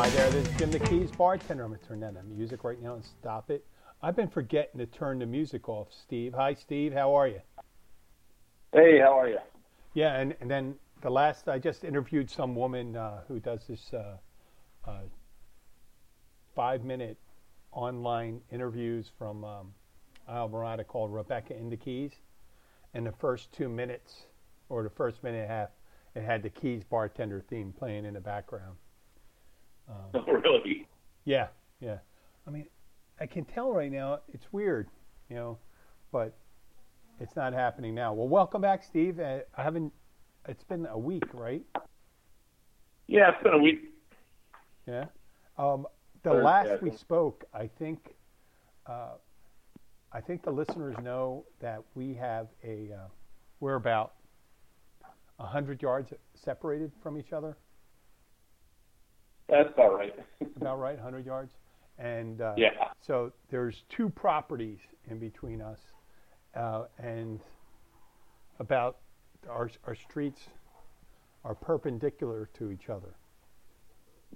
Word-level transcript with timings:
Hi 0.00 0.08
there, 0.08 0.30
this 0.30 0.48
is 0.48 0.56
Jim 0.56 0.70
the 0.70 0.78
Keys 0.78 1.10
bartender. 1.10 1.62
I'm 1.62 1.72
going 1.72 1.78
to 1.78 1.86
turn 1.86 2.00
down 2.00 2.14
the 2.14 2.22
music 2.22 2.64
right 2.64 2.80
now 2.80 2.94
and 2.94 3.04
stop 3.04 3.50
it. 3.50 3.66
I've 4.00 4.16
been 4.16 4.30
forgetting 4.30 4.78
to 4.78 4.86
turn 4.86 5.18
the 5.18 5.26
music 5.26 5.68
off, 5.68 5.88
Steve. 5.92 6.32
Hi, 6.32 6.54
Steve. 6.54 6.94
How 6.94 7.14
are 7.14 7.28
you? 7.28 7.42
Hey, 8.72 8.98
how 8.98 9.20
are 9.20 9.28
you? 9.28 9.36
Yeah, 9.92 10.18
and, 10.18 10.34
and 10.40 10.50
then 10.50 10.76
the 11.02 11.10
last, 11.10 11.50
I 11.50 11.58
just 11.58 11.84
interviewed 11.84 12.30
some 12.30 12.54
woman 12.54 12.96
uh, 12.96 13.20
who 13.28 13.40
does 13.40 13.66
this 13.68 13.92
uh, 13.92 14.16
uh, 14.88 15.00
five 16.56 16.82
minute 16.82 17.18
online 17.70 18.40
interviews 18.50 19.10
from 19.18 19.44
um, 19.44 19.74
Alvarado 20.26 20.82
called 20.82 21.12
Rebecca 21.12 21.54
in 21.54 21.68
the 21.68 21.76
Keys. 21.76 22.12
And 22.94 23.06
the 23.06 23.12
first 23.12 23.52
two 23.52 23.68
minutes, 23.68 24.22
or 24.70 24.82
the 24.82 24.88
first 24.88 25.22
minute 25.22 25.42
and 25.42 25.50
a 25.50 25.54
half, 25.54 25.68
it 26.14 26.22
had 26.22 26.42
the 26.42 26.48
Keys 26.48 26.84
bartender 26.84 27.44
theme 27.50 27.74
playing 27.78 28.06
in 28.06 28.14
the 28.14 28.20
background. 28.20 28.76
Um, 29.90 29.96
oh, 30.14 30.32
really? 30.44 30.86
Yeah, 31.24 31.48
yeah. 31.80 31.98
I 32.46 32.50
mean, 32.50 32.66
I 33.20 33.26
can 33.26 33.44
tell 33.44 33.72
right 33.72 33.90
now 33.90 34.20
it's 34.32 34.46
weird, 34.52 34.88
you 35.28 35.36
know, 35.36 35.58
but 36.12 36.36
it's 37.18 37.36
not 37.36 37.52
happening 37.52 37.94
now. 37.94 38.12
Well, 38.12 38.28
welcome 38.28 38.62
back, 38.62 38.82
Steve. 38.84 39.20
Uh, 39.20 39.40
I 39.56 39.62
haven't. 39.62 39.92
It's 40.48 40.64
been 40.64 40.86
a 40.86 40.98
week, 40.98 41.24
right? 41.34 41.62
Yeah, 43.06 43.30
it's 43.30 43.42
been 43.42 43.52
a 43.52 43.58
week. 43.58 43.92
Yeah. 44.86 45.06
Um, 45.58 45.86
the 46.22 46.32
last 46.32 46.82
we 46.82 46.90
spoke, 46.90 47.44
I 47.52 47.68
think. 47.78 48.14
Uh, 48.86 49.14
I 50.12 50.20
think 50.20 50.42
the 50.42 50.50
listeners 50.50 50.96
know 51.02 51.44
that 51.60 51.82
we 51.94 52.14
have 52.14 52.48
a. 52.64 52.90
Uh, 52.92 53.08
we're 53.60 53.74
about 53.74 54.14
hundred 55.38 55.80
yards 55.82 56.12
separated 56.34 56.92
from 57.02 57.18
each 57.18 57.32
other. 57.32 57.56
That's 59.50 59.70
about 59.72 59.94
right. 59.94 60.14
about 60.56 60.78
right, 60.78 60.94
100 60.94 61.26
yards. 61.26 61.52
And 61.98 62.40
uh, 62.40 62.54
yeah. 62.56 62.70
so 63.00 63.32
there's 63.50 63.84
two 63.90 64.08
properties 64.08 64.78
in 65.10 65.18
between 65.18 65.60
us, 65.60 65.80
uh, 66.54 66.84
and 66.98 67.40
about 68.58 68.98
our 69.48 69.70
our 69.86 69.94
streets 69.94 70.40
are 71.44 71.54
perpendicular 71.54 72.48
to 72.54 72.70
each 72.70 72.88
other. 72.88 73.14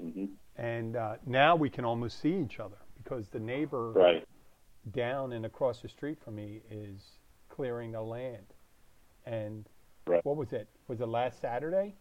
Mm-hmm. 0.02 0.26
And 0.56 0.96
uh, 0.96 1.14
now 1.26 1.56
we 1.56 1.70
can 1.70 1.84
almost 1.84 2.20
see 2.20 2.34
each 2.34 2.60
other 2.60 2.76
because 3.02 3.28
the 3.28 3.40
neighbor 3.40 3.92
right. 3.92 4.24
down 4.92 5.32
and 5.32 5.46
across 5.46 5.80
the 5.80 5.88
street 5.88 6.18
from 6.22 6.36
me 6.36 6.60
is 6.70 7.00
clearing 7.48 7.92
the 7.92 8.00
land. 8.00 8.46
And 9.26 9.66
right. 10.06 10.24
what 10.24 10.36
was 10.36 10.52
it? 10.52 10.68
Was 10.88 11.00
it 11.00 11.08
last 11.08 11.40
Saturday? 11.40 11.94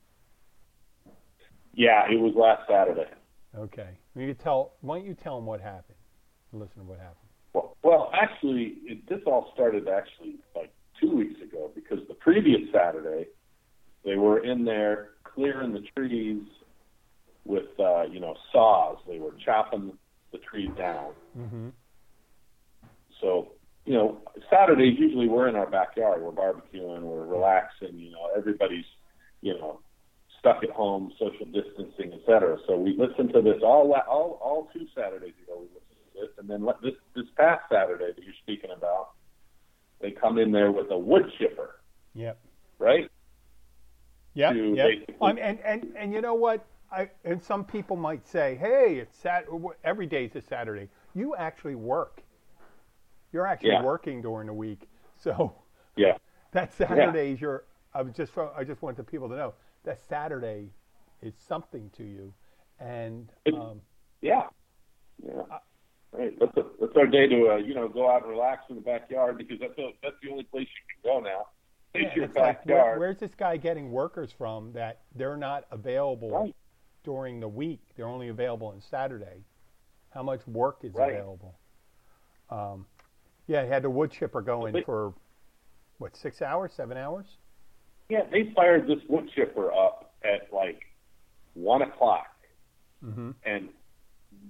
Yeah, 1.73 2.03
it 2.09 2.19
was 2.19 2.33
last 2.35 2.67
Saturday. 2.69 3.09
Okay. 3.57 3.89
You 4.15 4.33
tell. 4.33 4.73
Why 4.81 4.99
don't 4.99 5.07
you 5.07 5.15
tell 5.15 5.37
them 5.37 5.45
what 5.45 5.61
happened? 5.61 5.97
Listen 6.51 6.77
to 6.77 6.83
what 6.83 6.99
happened. 6.99 7.17
Well, 7.53 7.77
well, 7.83 8.11
actually, 8.13 8.75
it, 8.85 9.07
this 9.09 9.19
all 9.25 9.51
started 9.53 9.87
actually 9.87 10.35
like 10.55 10.71
two 10.99 11.15
weeks 11.15 11.39
ago 11.41 11.71
because 11.73 11.99
the 12.07 12.13
previous 12.15 12.61
Saturday, 12.71 13.27
they 14.05 14.15
were 14.15 14.43
in 14.43 14.65
there 14.65 15.09
clearing 15.23 15.73
the 15.73 15.83
trees 15.95 16.43
with 17.45 17.67
uh, 17.79 18.03
you 18.03 18.19
know 18.19 18.35
saws. 18.51 18.97
They 19.07 19.19
were 19.19 19.35
chopping 19.43 19.93
the 20.31 20.37
trees 20.39 20.69
down. 20.77 21.11
Mm-hmm. 21.37 21.69
So 23.19 23.53
you 23.85 23.93
know, 23.93 24.19
Saturdays 24.49 24.97
usually 24.97 25.27
we're 25.27 25.47
in 25.47 25.55
our 25.55 25.69
backyard. 25.69 26.21
We're 26.21 26.31
barbecuing. 26.31 27.01
We're 27.01 27.25
relaxing. 27.25 27.97
You 27.97 28.11
know, 28.11 28.29
everybody's 28.35 28.85
you 29.41 29.53
know 29.53 29.79
stuck 30.43 30.61
at 30.61 30.71
home, 30.71 31.13
social 31.17 31.45
distancing, 31.45 32.11
et 32.11 32.19
cetera. 32.25 32.57
So 32.67 32.75
we 32.75 32.97
listened 32.97 33.31
to 33.33 33.41
this 33.41 33.61
all 33.63 33.93
all 33.93 34.39
all 34.41 34.69
two 34.73 34.85
Saturdays 34.93 35.33
ago. 35.41 35.61
We 35.61 35.67
listened 35.67 36.03
to 36.13 36.19
this, 36.19 36.29
and 36.37 36.49
then 36.49 36.65
this 36.83 36.95
this 37.15 37.25
past 37.37 37.63
Saturday 37.71 38.11
that 38.13 38.23
you're 38.23 38.33
speaking 38.41 38.71
about, 38.75 39.11
they 40.01 40.11
come 40.11 40.37
in 40.37 40.51
there 40.51 40.71
with 40.71 40.91
a 40.91 40.97
wood 40.97 41.31
chipper. 41.39 41.79
Yep. 42.13 42.37
Right. 42.77 43.09
Yeah. 44.33 44.51
Yep. 44.51 45.15
Um, 45.21 45.39
and 45.41 45.59
and 45.61 45.93
and 45.95 46.13
you 46.13 46.19
know 46.19 46.33
what? 46.33 46.65
I 46.91 47.09
and 47.23 47.41
some 47.41 47.63
people 47.63 47.95
might 47.95 48.27
say, 48.27 48.55
"Hey, 48.55 48.97
it's 48.97 49.17
Sat. 49.17 49.45
Every 49.85 50.07
day's 50.07 50.35
a 50.35 50.41
Saturday. 50.41 50.89
You 51.15 51.35
actually 51.37 51.75
work. 51.75 52.21
You're 53.31 53.47
actually 53.47 53.69
yeah. 53.69 53.83
working 53.83 54.21
during 54.21 54.47
the 54.47 54.53
week. 54.53 54.89
So 55.17 55.55
yeah, 55.95 56.17
that 56.51 56.73
Saturday's 56.73 57.39
yeah. 57.39 57.47
your. 57.47 57.63
I 57.93 58.01
was 58.01 58.13
just 58.13 58.33
I 58.37 58.65
just 58.65 58.81
want 58.81 58.97
the 58.97 59.03
people 59.03 59.29
to 59.29 59.35
know 59.35 59.53
that 59.83 59.99
Saturday 60.07 60.69
is 61.21 61.33
something 61.47 61.89
to 61.97 62.03
you, 62.03 62.33
and 62.79 63.31
um, 63.53 63.81
yeah, 64.21 64.43
yeah. 65.23 65.41
Right. 66.11 66.37
That's, 66.39 66.55
a, 66.57 66.63
that's 66.79 66.95
our 66.95 67.07
day 67.07 67.27
to 67.27 67.53
uh, 67.53 67.55
you 67.55 67.73
know 67.73 67.87
go 67.87 68.09
out 68.09 68.21
and 68.21 68.31
relax 68.31 68.63
in 68.69 68.75
the 68.75 68.81
backyard 68.81 69.37
because 69.37 69.57
that's 69.59 69.77
a, 69.79 69.91
that's 70.03 70.15
the 70.21 70.29
only 70.29 70.43
place 70.43 70.67
you 70.67 71.01
can 71.01 71.11
go 71.11 71.19
now. 71.19 71.47
It's 71.93 72.09
yeah, 72.09 72.15
your 72.15 72.25
it's 72.25 72.33
backyard. 72.33 72.65
Like, 72.65 72.67
where, 72.67 72.99
where's 72.99 73.17
this 73.19 73.35
guy 73.35 73.57
getting 73.57 73.91
workers 73.91 74.31
from 74.31 74.73
that 74.73 75.01
they're 75.15 75.37
not 75.37 75.65
available 75.71 76.29
right. 76.29 76.55
during 77.03 77.39
the 77.39 77.47
week? 77.47 77.81
They're 77.95 78.07
only 78.07 78.29
available 78.29 78.67
on 78.67 78.81
Saturday. 78.81 79.43
How 80.11 80.21
much 80.23 80.45
work 80.45 80.79
is 80.83 80.93
right. 80.93 81.13
available? 81.13 81.55
Um, 82.49 82.85
yeah, 83.47 83.63
he 83.63 83.69
had 83.69 83.83
the 83.83 83.89
wood 83.89 84.11
chipper 84.11 84.41
going 84.41 84.83
for 84.83 85.13
what 85.97 86.15
six 86.15 86.41
hours, 86.41 86.73
seven 86.73 86.97
hours? 86.97 87.25
Yeah, 88.13 88.25
they 88.31 88.53
fired 88.55 88.85
this 88.87 88.99
wood 89.09 89.27
chipper 89.33 89.73
up 89.73 90.13
at 90.23 90.53
like 90.53 90.83
one 91.55 91.81
o'clock, 91.81 92.27
mm-hmm. 93.03 93.31
and 93.43 93.69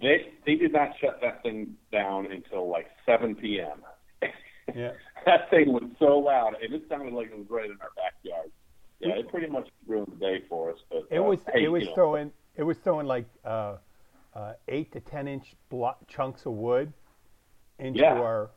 they 0.02 0.34
they 0.46 0.56
did 0.56 0.74
not 0.74 0.90
shut 1.00 1.20
that 1.22 1.42
thing 1.44 1.78
down 1.90 2.30
until 2.30 2.70
like 2.70 2.88
seven 3.06 3.36
p.m. 3.36 3.80
Yeah, 4.76 4.92
that 5.26 5.50
thing 5.50 5.72
was 5.72 5.84
so 5.98 6.20
loud, 6.20 6.56
and 6.62 6.74
it 6.74 6.84
sounded 6.90 7.14
like 7.14 7.28
it 7.28 7.38
was 7.38 7.48
right 7.50 7.70
in 7.70 7.78
our 7.82 7.92
backyard. 7.96 8.52
Yeah, 9.00 9.20
it 9.20 9.30
pretty 9.30 9.48
much 9.48 9.70
ruined 9.88 10.12
the 10.12 10.18
day 10.18 10.44
for 10.50 10.72
us. 10.72 10.78
But 10.90 11.04
it 11.10 11.20
uh, 11.20 11.24
was 11.24 11.40
hey, 11.54 11.64
it 11.64 11.70
was 11.70 11.84
know, 11.84 11.94
throwing 11.96 12.32
it 12.58 12.64
was 12.64 12.78
throwing 12.84 13.08
like 13.08 13.28
uh, 13.46 13.78
uh, 14.34 14.54
eight 14.68 14.92
to 14.92 15.00
ten 15.00 15.30
inch 15.30 15.56
blo- 15.70 15.96
chunks 16.10 16.46
of 16.46 16.52
wood 16.54 16.92
into 17.80 18.00
Yeah. 18.00 18.14
our 18.14 18.52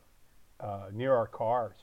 uh, 0.59 0.87
near 0.93 1.15
our 1.15 1.29
cars. 1.29 1.77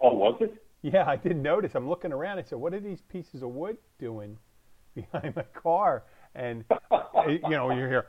Oh, 0.00 0.14
was 0.14 0.36
it? 0.40 0.63
Yeah, 0.84 1.08
I 1.08 1.16
did 1.16 1.36
notice. 1.42 1.74
I'm 1.74 1.88
looking 1.88 2.12
around. 2.12 2.38
I 2.38 2.42
said, 2.42 2.58
"What 2.58 2.74
are 2.74 2.80
these 2.80 3.00
pieces 3.00 3.42
of 3.42 3.48
wood 3.48 3.78
doing 3.98 4.36
behind 4.94 5.34
my 5.34 5.44
car?" 5.54 6.04
And 6.34 6.62
you 7.26 7.38
know, 7.48 7.70
you 7.70 7.86
hear, 7.86 8.06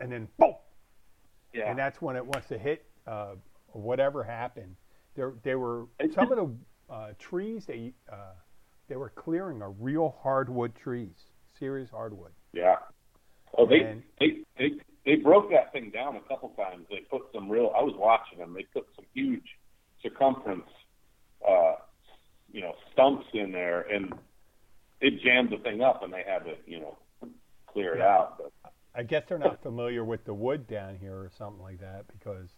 and 0.00 0.10
then 0.10 0.28
boom, 0.38 0.54
Yeah. 1.52 1.68
and 1.68 1.78
that's 1.78 2.00
when 2.00 2.16
it 2.16 2.24
wants 2.24 2.48
to 2.48 2.56
hit 2.58 2.86
uh, 3.06 3.34
whatever 3.72 4.24
happened. 4.24 4.76
There, 5.14 5.34
they 5.42 5.54
were 5.56 5.88
some 6.14 6.32
of 6.32 6.38
the 6.38 6.92
uh, 6.94 7.08
trees 7.18 7.66
they 7.66 7.92
uh, 8.10 8.32
they 8.88 8.96
were 8.96 9.10
clearing 9.10 9.60
are 9.60 9.72
real 9.72 10.16
hardwood 10.22 10.74
trees, 10.74 11.16
serious 11.58 11.90
hardwood. 11.90 12.32
Yeah. 12.54 12.76
Oh, 13.58 13.66
they 13.66 13.80
And- 13.80 14.02
they 14.20 14.38
they 14.56 14.70
they 15.04 15.16
broke 15.16 15.50
that 15.50 15.70
thing 15.72 15.90
down 15.90 16.16
a 16.16 16.20
couple 16.20 16.48
times. 16.50 16.86
They 16.88 17.00
put 17.10 17.22
some 17.34 17.50
real. 17.50 17.74
I 17.76 17.82
was 17.82 17.94
watching 17.98 18.38
them. 18.38 18.54
They 18.54 18.62
put 18.72 18.86
some 18.96 19.04
huge 19.12 19.44
circumference, 20.02 20.70
uh, 21.48 21.74
you 22.52 22.60
know, 22.60 22.74
stumps 22.92 23.26
in 23.32 23.50
there, 23.52 23.82
and 23.82 24.12
it 25.00 25.20
jammed 25.22 25.50
the 25.50 25.58
thing 25.58 25.80
up, 25.82 26.02
and 26.02 26.12
they 26.12 26.22
had 26.26 26.44
to, 26.44 26.54
you 26.66 26.80
know, 26.80 26.96
clear 27.66 27.94
it 27.94 27.98
Yeah. 27.98 28.14
out. 28.14 28.38
But 28.38 28.72
I 28.94 29.02
guess 29.02 29.24
they're 29.28 29.38
not 29.38 29.62
familiar 29.62 30.04
with 30.04 30.24
the 30.24 30.34
wood 30.34 30.66
down 30.66 30.96
here 30.96 31.14
or 31.16 31.30
something 31.36 31.62
like 31.62 31.80
that 31.80 32.06
because 32.08 32.50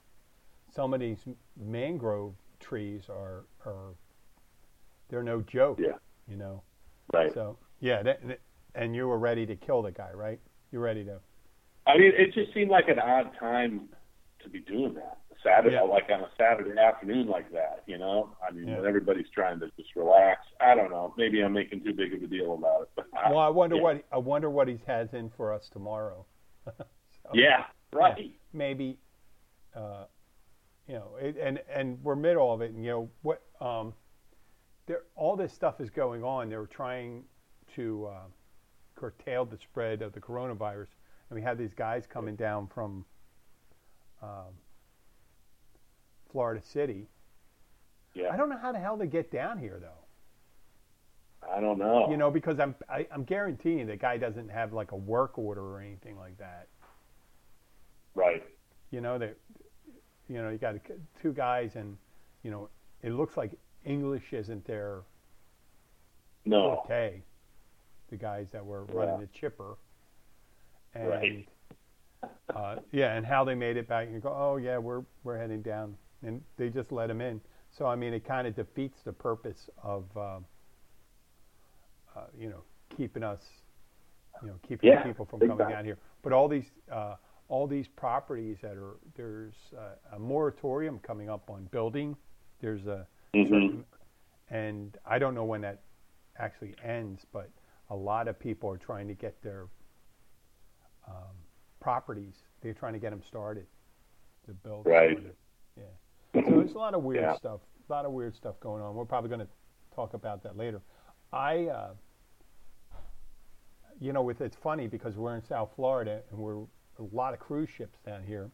some 0.72 0.92
of 0.92 1.00
these 1.00 1.24
mangrove 1.56 2.34
trees 2.60 3.08
are 3.08 3.44
are 3.64 3.94
they're 5.08 5.22
no 5.22 5.40
joke. 5.42 5.78
Yeah. 5.80 5.98
You 6.26 6.36
know. 6.36 6.62
right. 7.12 7.32
So 7.32 7.58
yeah, 7.80 8.02
that, 8.02 8.26
that- 8.26 8.40
and 8.74 8.96
you 8.96 9.06
were 9.06 9.18
ready 9.18 9.46
to 9.46 9.54
kill 9.54 9.82
the 9.82 9.92
guy, 9.92 10.10
right? 10.12 10.40
You're 10.72 10.82
ready 10.82 11.04
to. 11.04 11.20
I 11.86 11.96
mean, 11.96 12.12
it 12.16 12.32
just 12.34 12.52
seemed 12.52 12.70
like 12.70 12.88
an 12.88 12.98
odd 12.98 13.30
time 13.38 13.88
to 14.42 14.48
be 14.48 14.58
doing 14.60 14.94
that. 14.94 15.18
Saturday, 15.44 15.76
Yeah. 15.76 15.82
like 15.82 16.10
on 16.10 16.20
a 16.22 16.30
Saturday 16.38 16.76
afternoon 16.80 17.28
like 17.28 17.50
that, 17.52 17.82
you 17.86 17.98
know. 17.98 18.34
I 18.46 18.50
mean, 18.50 18.66
Yeah. 18.66 18.78
when 18.78 18.86
everybody's 18.86 19.28
trying 19.30 19.60
to 19.60 19.70
just 19.76 19.94
relax. 19.94 20.46
I 20.60 20.74
don't 20.74 20.90
know. 20.90 21.14
Maybe 21.16 21.40
I'm 21.42 21.52
making 21.52 21.84
too 21.84 21.92
big 21.94 22.14
of 22.14 22.22
a 22.22 22.26
deal 22.26 22.54
about 22.54 22.82
it. 22.82 22.88
But 22.96 23.06
Well, 23.12 23.38
I 23.38 23.48
wonder 23.48 23.76
yeah. 23.76 23.82
what 23.82 24.04
I 24.10 24.18
wonder 24.18 24.50
what 24.50 24.66
he 24.68 24.78
has 24.86 25.12
in 25.14 25.28
for 25.30 25.52
us 25.52 25.68
tomorrow. 25.68 26.26
So, 27.22 27.30
Yeah, 27.32 27.64
right. 27.92 28.34
maybe, 28.52 28.98
uh, 29.74 30.04
you 30.86 30.94
know, 30.94 31.16
it, 31.16 31.38
and 31.38 31.58
and 31.70 32.02
we're 32.04 32.16
middle 32.16 32.52
of 32.52 32.60
it. 32.60 32.72
And 32.72 32.84
you 32.84 32.90
know 32.90 33.10
what? 33.22 33.40
Um, 33.62 33.94
there, 34.86 35.04
all 35.16 35.34
this 35.34 35.50
stuff 35.54 35.80
is 35.80 35.88
going 35.88 36.22
on. 36.22 36.50
They're 36.50 36.66
trying 36.66 37.24
to 37.76 38.06
uh, 38.08 38.26
curtail 38.94 39.46
the 39.46 39.56
spread 39.56 40.02
of 40.02 40.12
the 40.12 40.20
coronavirus, 40.20 40.88
and 41.30 41.36
we 41.36 41.40
had 41.40 41.56
these 41.56 41.72
guys 41.72 42.06
coming 42.06 42.36
down 42.36 42.66
from 42.66 43.06
um, 44.22 44.52
Florida 46.34 46.60
City. 46.60 47.06
Yeah. 48.12 48.30
I 48.32 48.36
don't 48.36 48.48
know 48.48 48.58
how 48.58 48.72
the 48.72 48.78
hell 48.80 48.96
they 48.96 49.06
get 49.06 49.30
down 49.30 49.56
here 49.56 49.78
though. 49.80 51.48
I 51.48 51.60
don't 51.60 51.78
know. 51.78 52.10
You 52.10 52.16
know, 52.16 52.28
because 52.28 52.58
I'm 52.58 52.74
I, 52.88 53.06
I'm 53.12 53.22
guaranteeing 53.22 53.86
the 53.86 53.96
guy 53.96 54.16
doesn't 54.16 54.48
have 54.48 54.72
like 54.72 54.90
a 54.90 54.96
work 54.96 55.38
order 55.38 55.62
or 55.62 55.80
anything 55.80 56.18
like 56.18 56.36
that. 56.38 56.66
Right. 58.16 58.42
You 58.90 59.00
know 59.00 59.16
that, 59.18 59.36
you 60.28 60.42
know, 60.42 60.50
you 60.50 60.58
got 60.58 60.74
two 61.22 61.32
guys, 61.32 61.76
and 61.76 61.96
you 62.42 62.50
know, 62.50 62.68
it 63.02 63.10
looks 63.12 63.36
like 63.36 63.52
English 63.84 64.32
isn't 64.32 64.64
their 64.64 65.02
No. 66.44 66.82
forte. 66.86 67.22
The 68.10 68.16
guys 68.16 68.48
that 68.50 68.64
were 68.66 68.86
Yeah. 68.88 68.98
running 68.98 69.20
the 69.20 69.26
chipper, 69.28 69.76
and 70.94 71.08
Right. 71.08 71.48
uh, 72.54 72.76
yeah, 72.90 73.14
and 73.14 73.24
how 73.24 73.44
they 73.44 73.54
made 73.54 73.76
it 73.76 73.86
back. 73.86 74.08
And 74.08 74.20
go, 74.20 74.34
oh 74.34 74.56
yeah, 74.56 74.78
we're 74.78 75.04
we're 75.22 75.38
heading 75.38 75.62
down, 75.62 75.96
and 76.24 76.42
they 76.56 76.68
just 76.68 76.92
let 76.92 77.08
them 77.08 77.20
in. 77.20 77.40
So 77.70 77.86
I 77.86 77.96
mean, 77.96 78.14
it 78.14 78.24
kind 78.24 78.46
of 78.46 78.54
defeats 78.54 79.02
the 79.04 79.12
purpose 79.12 79.68
of, 79.82 80.04
uh, 80.16 80.38
uh, 82.16 82.26
you 82.38 82.48
know, 82.48 82.62
keeping 82.96 83.22
us, 83.22 83.40
you 84.42 84.48
know, 84.48 84.54
keeping 84.66 84.90
Yeah, 84.90 85.02
people 85.02 85.24
from 85.26 85.40
coming 85.40 85.68
down 85.68 85.84
here. 85.84 85.98
But 86.22 86.32
all 86.32 86.48
these, 86.48 86.70
uh, 86.90 87.16
all 87.48 87.66
these 87.66 87.88
properties 87.88 88.58
that 88.62 88.76
are 88.76 88.96
there's 89.16 89.54
uh, 89.76 90.16
a 90.16 90.18
moratorium 90.18 90.98
coming 91.00 91.28
up 91.28 91.50
on 91.50 91.64
building. 91.70 92.16
There's 92.60 92.86
a 92.86 93.06
Mhm. 93.34 93.48
certain, 93.48 93.84
and 94.50 94.96
I 95.04 95.18
don't 95.18 95.34
know 95.34 95.44
when 95.44 95.60
that 95.62 95.82
actually 96.38 96.74
ends, 96.82 97.24
but 97.32 97.50
a 97.90 97.96
lot 97.96 98.28
of 98.28 98.38
people 98.38 98.70
are 98.70 98.78
trying 98.78 99.08
to 99.08 99.14
get 99.14 99.40
their 99.42 99.66
um, 101.06 101.36
properties. 101.80 102.34
They're 102.60 102.72
trying 102.74 102.94
to 102.94 102.98
get 102.98 103.10
them 103.10 103.22
started 103.22 103.66
to 104.46 104.54
build. 104.54 104.86
Right. 104.86 105.10
started. 105.10 105.36
Yeah. 105.76 105.84
So 106.34 106.40
there's 106.58 106.72
a 106.72 106.78
lot 106.78 106.94
of 106.94 107.02
weird 107.02 107.22
Yeah. 107.22 107.36
stuff. 107.36 107.60
A 107.88 107.92
lot 107.92 108.04
of 108.04 108.12
weird 108.12 108.34
stuff 108.34 108.58
going 108.60 108.82
on. 108.82 108.94
We're 108.94 109.04
probably 109.04 109.28
going 109.28 109.40
to 109.46 109.48
talk 109.94 110.14
about 110.14 110.42
that 110.42 110.56
later. 110.56 110.80
I, 111.32 111.66
uh, 111.66 111.94
you 114.00 114.12
know, 114.12 114.22
with 114.22 114.40
it's 114.40 114.56
funny 114.56 114.86
because 114.88 115.16
we're 115.16 115.34
in 115.36 115.42
South 115.42 115.70
Florida 115.76 116.22
and 116.30 116.38
we're 116.38 116.62
a 116.98 117.02
lot 117.12 117.34
of 117.34 117.40
cruise 117.40 117.68
ships 117.76 117.98
down 118.04 118.22
here, 118.22 118.50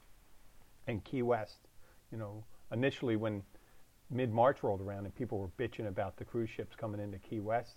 in 0.86 1.00
Key 1.00 1.22
West. 1.22 1.68
You 2.10 2.18
know, 2.18 2.44
initially 2.72 3.16
when 3.16 3.42
mid 4.10 4.32
March 4.32 4.62
rolled 4.62 4.80
around 4.80 5.04
and 5.04 5.14
people 5.14 5.38
were 5.38 5.48
bitching 5.58 5.86
about 5.88 6.16
the 6.16 6.24
cruise 6.24 6.50
ships 6.50 6.74
coming 6.76 7.00
into 7.00 7.18
Key 7.18 7.40
West 7.40 7.76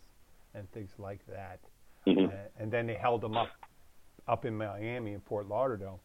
and 0.56 0.70
things 0.72 0.92
like 0.98 1.20
that, 1.28 1.60
Mhm. 2.08 2.30
uh, 2.30 2.48
and 2.58 2.72
then 2.72 2.88
they 2.88 2.96
held 2.96 3.22
them 3.22 3.38
up 3.38 3.50
up 4.28 4.46
in 4.46 4.56
Miami 4.58 5.14
and 5.14 5.24
Fort 5.26 5.48
Lauderdale. 5.48 6.00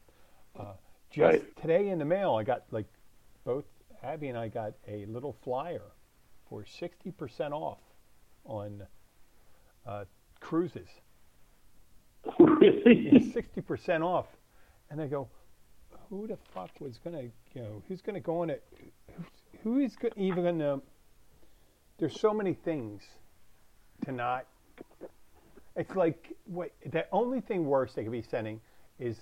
Uh, 0.59 0.75
just 1.11 1.43
Right. 1.45 1.57
today 1.57 1.89
in 1.89 1.99
the 1.99 2.05
mail, 2.05 2.35
I 2.35 2.43
got 2.43 2.65
like 2.73 2.87
both 3.45 3.65
Abby 4.03 4.29
and 4.29 4.39
I 4.39 4.49
got 4.49 4.75
a 4.87 5.07
little 5.07 5.37
flyer 5.45 5.83
for 6.49 6.65
sixty 6.65 7.11
percent 7.11 7.53
off 7.53 7.79
on 8.45 8.83
uh, 9.87 10.05
cruises. 10.41 10.89
really? 12.39 13.31
Sixty 13.33 13.61
percent 13.61 14.03
off, 14.03 14.27
and 14.91 15.01
I 15.01 15.07
go, 15.07 15.29
who 16.09 16.27
the 16.27 16.39
fuck 16.55 16.71
was 16.81 16.99
gonna, 16.99 17.23
you 17.23 17.63
know, 17.63 17.83
who's 17.89 18.01
gonna 18.01 18.21
go 18.21 18.43
on 18.43 18.51
it? 18.51 18.65
Who, 19.17 19.25
who 19.63 19.79
is 19.81 19.97
go- 19.97 20.11
even 20.17 20.45
gonna? 20.45 20.81
There's 21.99 22.19
so 22.21 22.33
many 22.33 22.55
things 22.55 23.03
to 24.05 24.13
not. 24.13 24.47
It's 25.77 25.95
like 25.95 26.33
what 26.47 26.73
the 26.91 27.07
only 27.13 27.41
thing 27.41 27.67
worse 27.67 27.95
they 27.95 28.03
could 28.03 28.13
be 28.13 28.23
sending 28.23 28.61
is 28.99 29.17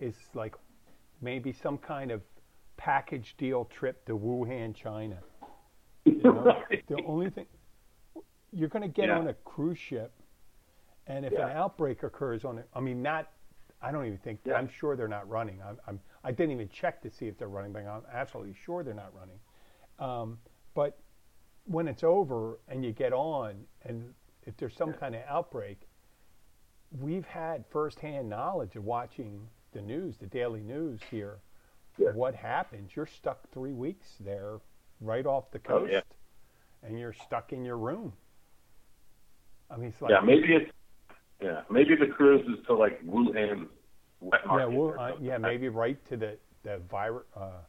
is 0.00 0.14
like 0.34 0.54
maybe 1.20 1.52
some 1.52 1.78
kind 1.78 2.10
of 2.10 2.22
package 2.76 3.34
deal 3.36 3.64
trip 3.66 4.04
to 4.06 4.16
Wuhan, 4.16 4.74
China. 4.74 5.18
You 6.04 6.22
know? 6.24 6.64
Right. 6.70 6.84
The 6.88 7.02
only 7.04 7.30
thing 7.30 7.46
you're 8.52 8.68
going 8.68 8.82
to 8.82 8.88
get 8.88 9.08
Yeah. 9.08 9.18
on 9.18 9.28
a 9.28 9.34
cruise 9.34 9.78
ship, 9.78 10.12
and 11.06 11.24
if 11.24 11.32
Yeah. 11.32 11.46
an 11.48 11.56
outbreak 11.56 12.02
occurs 12.02 12.44
on 12.44 12.58
it, 12.58 12.68
I 12.74 12.80
mean, 12.80 13.02
not. 13.02 13.30
I 13.84 13.90
don't 13.90 14.06
even 14.06 14.18
think. 14.18 14.40
Yeah. 14.44 14.54
I'm 14.54 14.68
sure 14.68 14.94
they're 14.94 15.08
not 15.08 15.28
running. 15.28 15.60
I'm, 15.62 15.78
I'm. 15.88 16.00
I 16.22 16.30
didn't 16.30 16.52
even 16.52 16.68
check 16.68 17.02
to 17.02 17.10
see 17.10 17.26
if 17.26 17.36
they're 17.38 17.48
running, 17.48 17.72
but 17.72 17.84
I'm 17.84 18.02
absolutely 18.12 18.54
sure 18.64 18.84
they're 18.84 18.94
not 18.94 19.12
running. 19.14 19.38
Um, 19.98 20.38
but 20.74 20.98
when 21.64 21.88
it's 21.88 22.04
over 22.04 22.58
and 22.68 22.84
you 22.84 22.92
get 22.92 23.12
on, 23.12 23.64
and 23.84 24.14
if 24.44 24.56
there's 24.56 24.74
some 24.76 24.92
kind 24.92 25.14
of 25.14 25.22
outbreak, 25.28 25.88
we've 27.00 27.26
had 27.26 27.64
firsthand 27.70 28.28
knowledge 28.28 28.76
of 28.76 28.84
watching 28.84 29.48
the 29.72 29.80
news, 29.80 30.16
the 30.18 30.26
daily 30.26 30.60
news 30.60 31.00
here. 31.10 31.38
Yeah. 31.98 32.10
What 32.10 32.34
happens? 32.34 32.90
You're 32.94 33.06
stuck 33.06 33.50
three 33.52 33.72
weeks 33.72 34.06
there, 34.20 34.58
right 35.00 35.26
off 35.26 35.50
the 35.50 35.58
Oh, 35.68 35.80
coast, 35.80 35.92
yeah. 35.92 36.00
and 36.82 36.98
you're 36.98 37.12
stuck 37.12 37.52
in 37.52 37.64
your 37.64 37.76
room. 37.78 38.12
I 39.70 39.76
mean, 39.76 39.88
it's 39.88 40.00
like 40.02 40.10
yeah, 40.10 40.20
maybe 40.20 40.54
it's 40.54 40.70
yeah, 41.40 41.62
maybe 41.70 41.96
the 41.96 42.06
cruise 42.06 42.46
is 42.46 42.64
to 42.66 42.74
like 42.74 43.04
Wuhan 43.04 43.68
wet 44.20 44.40
yeah, 44.46 44.66
well, 44.66 44.94
uh, 44.98 45.12
yeah, 45.20 45.38
maybe 45.38 45.68
right 45.68 46.02
to 46.06 46.16
the 46.16 46.38
the 46.62 46.78
vir- 46.90 47.26
uh, 47.36 47.62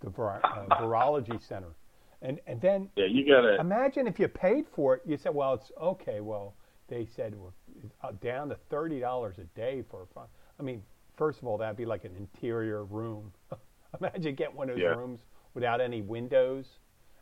the 0.00 0.10
vir- 0.10 0.40
uh, 0.44 0.66
virology 0.80 1.40
center, 1.40 1.74
and 2.22 2.40
and 2.46 2.60
then 2.60 2.90
Yeah, 2.96 3.06
you 3.06 3.26
gotta. 3.26 3.58
Imagine 3.60 4.06
if 4.06 4.18
you 4.18 4.28
paid 4.28 4.66
for 4.68 4.94
it. 4.96 5.02
You 5.06 5.16
said, 5.16 5.34
"Well, 5.34 5.54
it's 5.54 5.72
okay." 5.80 6.20
Well, 6.20 6.54
they 6.88 7.06
said 7.06 7.34
we're 7.34 7.50
uh, 8.02 8.12
down 8.20 8.48
to 8.50 8.56
thirty 8.68 9.00
dollars 9.00 9.38
a 9.38 9.44
day 9.58 9.82
for 9.90 10.02
a 10.02 10.06
fun. 10.06 10.26
I 10.58 10.62
mean, 10.62 10.82
first 11.18 11.40
of 11.42 11.46
all, 11.48 11.58
that'd 11.58 11.76
be 11.76 11.84
like 11.84 12.04
an 12.04 12.14
interior 12.16 12.84
room. 12.84 13.32
Imagine 14.00 14.34
getting 14.36 14.56
one 14.56 14.70
of 14.70 14.76
those 14.76 14.82
Yeah. 14.82 14.94
rooms 14.94 15.20
without 15.54 15.80
any 15.80 16.00
windows, 16.00 16.78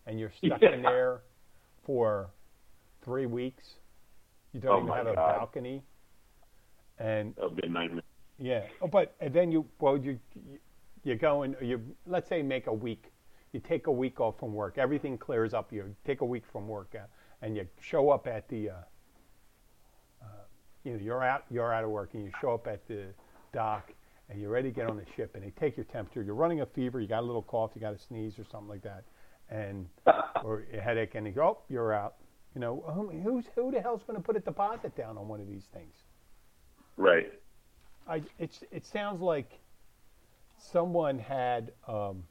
and 0.07 0.21
you're 0.21 0.31
stuck 0.31 0.61
Yeah. 0.63 0.73
in 0.75 0.83
there 0.83 1.23
for 1.83 2.31
three 3.03 3.27
weeks. 3.27 3.77
You 4.53 4.61
don't 4.61 4.83
Oh 4.83 4.85
even 4.85 4.95
have 4.95 5.07
a 5.07 5.15
balcony, 5.15 5.83
and 6.99 7.35
That 7.37 7.45
would 7.51 7.57
be 7.57 7.67
a 7.67 7.71
nightmare. 7.71 8.03
yeah. 8.39 8.67
Oh, 8.81 8.87
but 8.87 9.15
and 9.21 9.33
then 9.35 9.51
you 9.51 9.67
well 9.81 9.97
you 9.97 10.21
you- 10.35 10.61
you 11.03 11.15
go 11.15 11.43
and 11.43 11.57
you 11.61 11.81
let's 12.07 12.29
say 12.29 12.43
make 12.43 12.67
a 12.67 12.73
week. 12.73 13.13
You 13.53 13.61
take 13.61 13.87
a 13.87 13.93
week 13.93 14.21
off 14.21 14.39
from 14.39 14.53
work. 14.53 14.77
Everything 14.77 15.17
clears 15.17 15.55
up. 15.55 15.73
You 15.73 15.95
take 16.05 16.21
a 16.21 16.25
week 16.25 16.45
from 16.47 16.67
work, 16.69 16.95
uh, 16.95 17.07
and 17.43 17.57
you 17.57 17.67
show 17.81 18.11
up 18.11 18.27
at 18.27 18.49
the. 18.49 18.71
Uh, 18.71 18.75
uh, 20.23 20.27
you 20.85 20.93
know, 20.95 20.99
you're 20.99 21.23
out. 21.23 21.45
You're 21.49 21.73
out 21.73 21.85
of 21.85 21.91
work, 21.91 22.15
and 22.15 22.25
you 22.25 22.33
show 22.41 22.55
up 22.55 22.67
at 22.67 22.87
the 22.89 23.15
dock, 23.57 23.91
and 24.29 24.39
you're 24.39 24.51
ready 24.51 24.69
to 24.69 24.75
get 24.75 24.87
on 24.89 24.97
the 24.97 25.07
ship. 25.17 25.35
And 25.35 25.43
they 25.43 25.51
take 25.51 25.77
your 25.79 25.85
temperature. 25.85 26.23
You're 26.23 26.35
running 26.35 26.61
a 26.61 26.67
fever. 26.67 27.01
You 27.01 27.09
got 27.09 27.23
a 27.23 27.27
little 27.27 27.43
cough. 27.43 27.71
You 27.75 27.81
got 27.81 27.95
a 27.95 27.99
sneeze 27.99 28.39
or 28.39 28.45
something 28.45 28.69
like 28.69 28.83
that, 28.83 29.05
and 29.49 29.87
or 30.45 30.65
a 30.73 30.81
headache. 30.81 31.15
And 31.15 31.27
they 31.27 31.31
go, 31.31 31.43
oh, 31.43 31.59
you're 31.71 31.95
out. 31.95 32.17
You 32.55 32.61
know, 32.61 32.85
who, 32.95 33.09
who's 33.09 33.47
who 33.55 33.71
the 33.71 33.81
hell's 33.81 34.03
going 34.07 34.19
to 34.19 34.23
put 34.23 34.37
a 34.37 34.41
deposit 34.41 34.95
down 34.95 35.17
on 35.17 35.27
one 35.27 35.41
of 35.41 35.49
these 35.49 35.65
things? 35.73 35.95
Right. 36.97 37.33
I, 38.09 38.23
it's, 38.39 38.63
it 38.71 38.87
sounds 38.87 39.21
like 39.21 39.59
someone 40.59 41.19
had 41.19 41.73
um, 41.89 42.23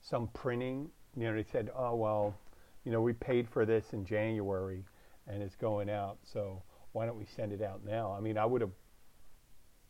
some 0.00 0.28
printing. 0.28 0.90
You 1.16 1.24
know, 1.24 1.34
they 1.34 1.44
said, 1.50 1.70
"Oh 1.76 1.94
well, 1.94 2.34
you 2.84 2.92
know, 2.92 3.00
we 3.00 3.12
paid 3.12 3.48
for 3.48 3.64
this 3.64 3.92
in 3.92 4.04
January, 4.04 4.84
and 5.28 5.42
it's 5.42 5.56
going 5.56 5.88
out. 5.90 6.18
So 6.24 6.62
why 6.92 7.06
don't 7.06 7.18
we 7.18 7.26
send 7.36 7.52
it 7.52 7.62
out 7.62 7.84
now?" 7.84 8.12
I 8.16 8.20
mean, 8.20 8.38
I 8.38 8.44
would 8.44 8.60
have. 8.60 8.70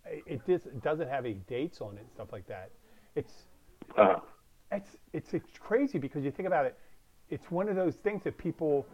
It, 0.07 0.41
it 0.47 0.83
doesn't 0.83 1.09
have 1.09 1.25
any 1.25 1.35
dates 1.49 1.81
on 1.81 1.97
it 1.97 2.01
and 2.01 2.11
stuff 2.11 2.33
like 2.33 2.47
that. 2.49 2.71
It's 3.15 3.47
Uh, 3.97 4.17
it's 4.71 4.97
it's 5.13 5.35
it's 5.35 5.59
crazy 5.59 5.99
because 5.99 6.25
you 6.25 6.31
think 6.31 6.47
about 6.47 6.67
it. 6.67 6.79
It's 7.31 7.51
one 7.51 7.69
of 7.69 7.77
those 7.77 7.97
things 7.97 8.23
that 8.25 8.37
people 8.39 8.87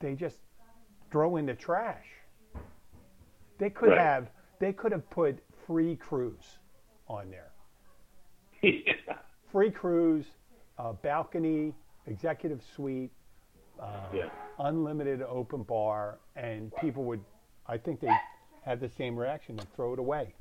they 0.00 0.14
just 0.14 0.38
throw 1.10 1.36
in 1.36 1.46
the 1.46 1.54
trash. 1.54 2.06
They 3.58 3.70
could 3.70 3.90
Right. 3.90 3.98
have 3.98 4.30
they 4.58 4.72
could 4.72 4.92
have 4.92 5.08
put 5.10 5.38
free 5.66 5.96
cruise 5.96 6.58
on 7.08 7.30
there. 7.30 7.52
yeah. 8.62 8.94
Free 9.52 9.70
cruise, 9.70 10.26
uh, 10.78 10.92
balcony, 10.92 11.74
executive 12.06 12.62
suite, 12.62 13.10
uh, 13.80 14.08
Yeah. 14.12 14.30
unlimited 14.58 15.22
open 15.22 15.62
bar, 15.62 16.18
and 16.36 16.74
people 16.76 17.04
would, 17.04 17.24
I 17.66 17.78
think 17.78 18.00
they 18.00 18.12
have 18.64 18.80
the 18.80 18.88
same 18.88 19.16
reaction 19.18 19.58
and 19.58 19.72
throw 19.74 19.92
it 19.94 19.98
away. 19.98 20.34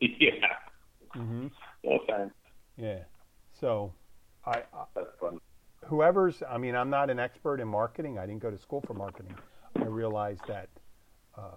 Yeah. 0.20 0.30
Mm-hmm. 1.16 1.46
Okay. 1.84 2.24
Yeah. 2.76 3.00
So, 3.60 3.92
I, 4.46 4.62
I 4.72 4.84
That's 4.94 5.08
fun. 5.20 5.38
whoever's 5.86 6.42
i 6.48 6.56
mean 6.58 6.74
i'm 6.76 6.90
not 6.90 7.10
an 7.10 7.18
expert 7.18 7.60
in 7.60 7.68
marketing 7.68 8.18
i 8.18 8.26
didn't 8.26 8.40
go 8.42 8.50
to 8.50 8.58
school 8.58 8.80
for 8.80 8.94
marketing 8.94 9.34
i 9.76 9.84
realize 9.84 10.38
that 10.46 10.68
uh, 11.36 11.56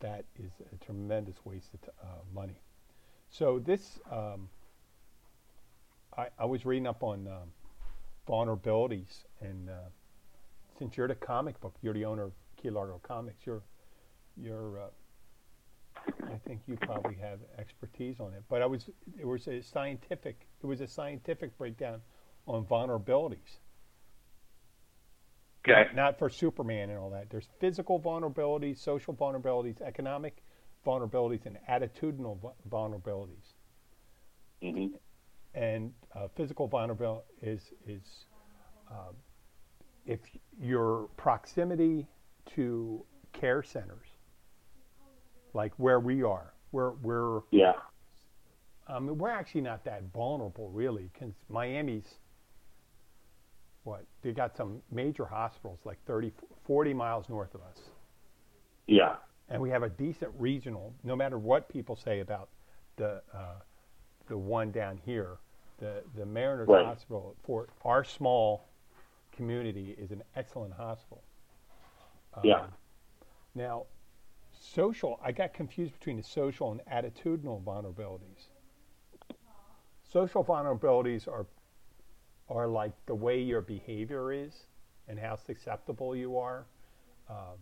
that 0.00 0.24
is 0.38 0.50
a 0.72 0.84
tremendous 0.84 1.36
waste 1.44 1.72
of 1.74 1.80
t- 1.82 1.88
uh, 2.02 2.06
money 2.34 2.58
So 3.30 3.58
this, 3.60 3.98
um, 4.10 4.48
I, 6.16 6.26
I 6.38 6.44
was 6.46 6.64
reading 6.66 6.86
up 6.86 7.02
on 7.02 7.26
um, 7.28 7.52
vulnerabilities, 8.28 9.24
and 9.40 9.68
uh, 9.70 9.88
since 10.78 10.96
you're 10.96 11.08
the 11.08 11.14
comic 11.14 11.60
book, 11.60 11.74
you're 11.82 11.94
the 11.94 12.04
owner 12.04 12.24
of 12.24 12.32
Key 12.56 12.70
Largo 12.70 13.00
Comics. 13.02 13.46
You're, 13.46 13.62
you're, 14.36 14.80
uh, 14.80 14.86
I 16.26 16.38
think 16.46 16.62
you 16.66 16.76
probably 16.76 17.16
have 17.16 17.40
expertise 17.58 18.20
on 18.20 18.32
it. 18.34 18.42
But 18.48 18.62
I 18.62 18.66
was, 18.66 18.88
it 19.18 19.26
was 19.26 19.46
a 19.48 19.62
scientific, 19.62 20.46
it 20.62 20.66
was 20.66 20.80
a 20.80 20.86
scientific 20.86 21.56
breakdown 21.58 22.00
on 22.46 22.64
vulnerabilities. 22.64 23.58
Okay. 25.68 25.90
Not 25.94 26.18
for 26.18 26.30
Superman 26.30 26.90
and 26.90 26.98
all 26.98 27.10
that. 27.10 27.30
There's 27.30 27.48
physical 27.60 28.00
vulnerabilities, 28.00 28.78
social 28.78 29.14
vulnerabilities, 29.14 29.80
economic 29.82 30.42
vulnerabilities, 30.86 31.44
and 31.46 31.58
attitudinal 31.68 32.40
vu- 32.40 32.52
vulnerabilities. 32.68 33.54
hmm 34.62 34.86
and 35.54 35.92
uh, 36.14 36.28
physical 36.36 36.68
vulnerability 36.68 37.24
is 37.42 37.72
is 37.86 38.26
um, 38.90 39.14
if 40.06 40.20
your 40.60 41.08
proximity 41.16 42.06
to 42.54 43.04
care 43.32 43.62
centers, 43.62 44.09
like 45.54 45.72
where 45.76 46.00
we 46.00 46.22
are, 46.22 46.52
we're 46.72 46.90
we're 47.02 47.40
Yeah. 47.50 47.72
um, 48.88 49.18
we're 49.18 49.30
actually 49.30 49.62
not 49.62 49.84
that 49.84 50.02
vulnerable 50.12 50.70
really, 50.70 51.10
because 51.12 51.32
Miami's 51.48 52.18
what 53.84 54.04
they 54.22 54.32
got 54.32 54.56
some 54.56 54.82
major 54.90 55.24
hospitals 55.24 55.78
like 55.84 55.98
30, 56.06 56.32
40 56.64 56.94
miles 56.94 57.28
north 57.28 57.54
of 57.54 57.62
us, 57.62 57.78
Yeah. 58.86 59.16
and 59.48 59.60
we 59.60 59.70
have 59.70 59.82
a 59.82 59.88
decent 59.88 60.32
regional. 60.38 60.92
No 61.02 61.16
matter 61.16 61.38
what 61.38 61.68
people 61.68 61.96
say 61.96 62.20
about 62.20 62.48
the 62.96 63.22
uh, 63.32 63.60
the 64.26 64.36
one 64.36 64.70
down 64.70 64.98
here, 64.98 65.38
the 65.78 66.02
the 66.14 66.26
Mariners 66.26 66.68
Right. 66.68 66.84
Hospital 66.84 67.34
for 67.42 67.68
our 67.84 68.04
small 68.04 68.68
community 69.32 69.96
is 69.98 70.10
an 70.10 70.22
excellent 70.36 70.74
hospital. 70.74 71.22
Yeah. 72.44 72.60
Um, 72.60 72.72
Now, 73.54 73.86
social, 74.74 75.18
I 75.22 75.32
got 75.32 75.52
confused 75.52 75.92
between 75.92 76.16
the 76.16 76.22
social 76.22 76.70
and 76.72 76.80
attitudinal 76.86 77.62
vulnerabilities. 77.62 78.48
Social 80.04 80.44
vulnerabilities 80.44 81.28
are 81.28 81.46
are 82.48 82.66
like 82.66 82.92
the 83.06 83.14
way 83.14 83.40
your 83.40 83.60
behavior 83.60 84.32
is 84.32 84.66
and 85.08 85.18
how 85.18 85.36
susceptible 85.36 86.16
you 86.16 86.36
are. 86.36 86.66
Um, 87.28 87.58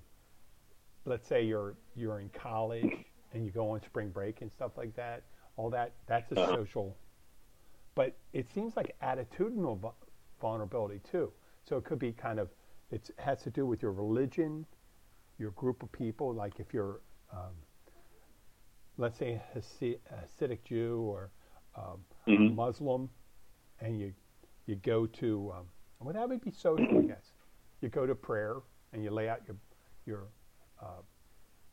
let's 1.04 1.26
say 1.26 1.42
you're 1.44 1.76
you're 1.94 2.20
in 2.20 2.30
college 2.30 3.06
and 3.32 3.44
you 3.44 3.50
go 3.50 3.70
on 3.70 3.82
spring 3.82 4.10
break 4.10 4.40
and 4.40 4.50
stuff 4.50 4.76
like 4.76 4.94
that. 4.96 5.24
All 5.56 5.70
that 5.70 5.92
that's 6.06 6.32
a 6.32 6.36
Uh-huh. 6.36 6.46
social. 6.56 6.96
But 7.94 8.16
it 8.32 8.48
seems 8.48 8.76
like 8.76 8.96
attitudinal 9.02 9.92
vulnerability 10.40 11.00
too. 11.00 11.32
So 11.64 11.76
it 11.76 11.84
could 11.84 11.98
be 11.98 12.12
kind 12.12 12.38
of 12.38 12.48
it 12.90 13.10
has 13.18 13.42
to 13.42 13.50
do 13.50 13.66
with 13.66 13.82
your 13.82 13.92
religion, 13.92 14.64
your 15.38 15.50
group 15.52 15.83
of 15.83 15.90
people. 15.92 16.35
Like 16.35 16.59
if 16.61 16.73
you're, 16.75 17.00
um, 17.33 17.54
let's 18.97 19.18
say, 19.18 19.40
a 19.54 19.59
Hasidic 19.59 20.64
Jew 20.64 21.00
or 21.00 21.30
um, 21.76 22.04
a 22.26 22.30
Mhm. 22.30 22.54
Muslim, 22.54 23.09
and 23.80 23.99
you 23.99 24.12
you 24.66 24.76
go 24.76 25.07
to 25.07 25.52
um, 25.57 25.66
well 26.00 26.12
that 26.12 26.28
would 26.28 26.40
be 26.40 26.50
social, 26.50 26.99
I 26.99 27.02
guess. 27.02 27.33
You 27.80 27.88
go 27.88 28.07
to 28.07 28.14
prayer 28.14 28.57
and 28.92 29.02
you 29.02 29.11
lay 29.11 29.28
out 29.28 29.40
your 29.47 29.57
your 30.07 30.28
uh, 30.80 31.02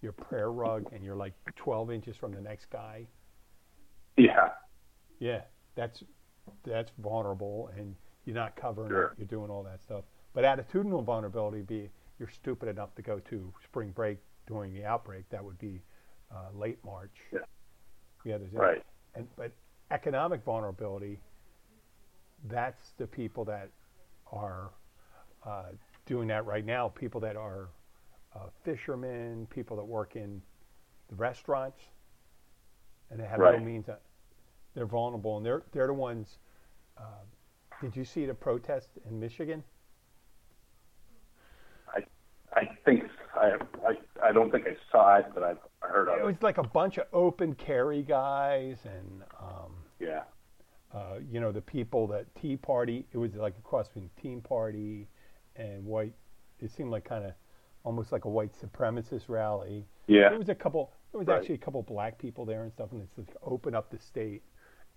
your 0.02 0.12
prayer 0.12 0.52
rug, 0.52 0.88
and 0.94 1.04
you're 1.04 1.16
like 1.16 1.34
12 1.56 1.90
inches 1.92 2.16
from 2.16 2.32
the 2.32 2.42
next 2.42 2.70
guy. 2.70 3.08
Yeah. 4.18 4.50
Yeah, 5.20 5.42
that's 5.76 6.04
that's 6.64 6.92
vulnerable, 7.00 7.70
and 7.76 7.96
you're 8.26 8.36
not 8.36 8.56
covering 8.56 8.90
Sure. 8.90 9.04
it. 9.08 9.18
You're 9.18 9.28
doing 9.28 9.50
all 9.50 9.64
that 9.64 9.82
stuff. 9.82 10.04
But 10.34 10.44
attitudinal 10.44 11.04
vulnerability 11.04 11.58
would 11.58 11.68
be 11.68 11.90
you're 12.20 12.30
stupid 12.30 12.70
enough 12.70 12.96
to 12.96 13.02
go 13.02 13.20
to 13.20 13.54
spring 13.64 13.92
break 13.92 14.18
during 14.48 14.74
the 14.74 14.86
outbreak. 14.86 15.28
That 15.30 15.44
would 15.44 15.58
be 15.58 15.82
uh, 16.32 16.58
late 16.58 16.78
March. 16.86 17.16
Yeah. 17.32 17.40
Yeah, 18.24 18.38
there's 18.38 18.52
Right. 18.54 18.84
And 19.16 19.28
but 19.36 19.52
economic 19.92 20.44
vulnerability, 20.44 21.20
that's 22.46 22.92
the 22.98 23.08
people 23.08 23.46
that 23.46 23.70
are 24.32 24.72
uh, 25.46 25.72
doing 26.06 26.28
that 26.30 26.46
right 26.46 26.66
now. 26.66 26.90
People 26.90 27.22
that 27.22 27.36
are 27.36 27.70
uh, 28.36 28.48
fishermen, 28.64 29.48
people 29.50 29.78
that 29.78 29.86
work 29.86 30.16
in 30.16 30.42
the 31.10 31.16
restaurants, 31.16 31.82
and 33.10 33.20
they 33.20 33.26
have 33.26 33.40
Right. 33.40 33.60
no 33.60 33.64
means. 33.66 33.88
Of, 33.90 33.98
they're 34.74 34.86
vulnerable, 34.86 35.38
and 35.38 35.46
they're 35.46 35.64
they're 35.72 35.88
the 35.88 35.94
ones. 35.94 36.40
Uh, 36.98 37.24
did 37.82 37.96
you 37.96 38.04
see 38.06 38.26
the 38.26 38.34
protest 38.34 38.90
in 39.08 39.20
Michigan? 39.20 39.64
I 41.94 42.04
I 42.54 42.66
think 42.86 43.04
I 43.36 43.58
I 43.88 44.28
I 44.30 44.32
don't 44.32 44.52
think 44.52 44.66
I 44.68 44.76
saw 44.92 45.18
it, 45.18 45.26
but 45.34 45.44
I've 45.44 45.58
heard 45.82 46.08
of 46.10 46.18
It 46.18 46.22
It 46.22 46.26
was 46.26 46.42
like 46.42 46.58
a 46.58 46.64
bunch 46.64 46.98
of 46.98 47.06
open 47.14 47.56
carry 47.56 48.02
guys, 48.02 48.80
and 48.86 49.24
um, 49.40 49.74
Yeah. 50.00 50.24
uh, 50.94 51.20
you 51.30 51.40
know 51.40 51.52
the 51.52 51.62
people 51.62 52.08
that 52.08 52.34
Tea 52.36 52.58
Party. 52.58 53.06
It 53.12 53.18
was 53.18 53.36
like 53.36 53.56
a 53.58 53.62
cross 53.62 53.88
between 53.88 54.10
Tea 54.22 54.40
Party 54.42 55.08
and 55.56 55.86
white. 55.86 56.14
It 56.60 56.72
seemed 56.72 56.92
like 56.92 57.04
kind 57.06 57.26
of 57.26 57.34
almost 57.84 58.12
like 58.12 58.26
a 58.26 58.30
white 58.30 58.52
supremacist 58.54 59.30
rally. 59.30 59.86
Yeah. 60.08 60.30
There 60.30 60.40
was 60.40 60.50
a 60.50 60.56
couple. 60.56 60.92
There 61.12 61.20
was 61.20 61.28
Right. 61.28 61.40
actually 61.40 61.56
a 61.56 61.60
couple 61.60 61.82
black 61.84 62.18
people 62.18 62.46
there 62.46 62.64
and 62.64 62.72
stuff, 62.72 62.92
and 62.92 63.02
it's 63.02 63.18
like 63.18 63.36
open 63.44 63.76
up 63.76 63.90
the 63.90 64.00
state. 64.00 64.44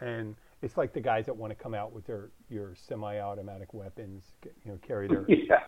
And 0.00 0.36
it's 0.62 0.76
like 0.76 0.92
the 0.92 1.00
guys 1.00 1.26
that 1.26 1.36
want 1.36 1.50
to 1.50 1.54
come 1.60 1.74
out 1.74 1.92
with 1.92 2.06
their 2.06 2.30
your 2.48 2.74
semi-automatic 2.76 3.74
weapons, 3.74 4.32
you 4.44 4.70
know, 4.72 4.78
carry 4.80 5.08
their 5.08 5.24
Yeah. 5.28 5.64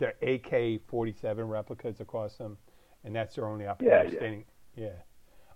Their 0.00 0.14
AK-47 0.22 1.48
replicas 1.48 2.00
across 2.00 2.36
them, 2.36 2.58
and 3.04 3.14
that's 3.14 3.36
their 3.36 3.46
only 3.46 3.66
Yeah, 3.80 4.02
opportunity. 4.02 4.10
yeah. 4.12 4.16
Standing, 4.16 4.44
yeah. 4.74 4.88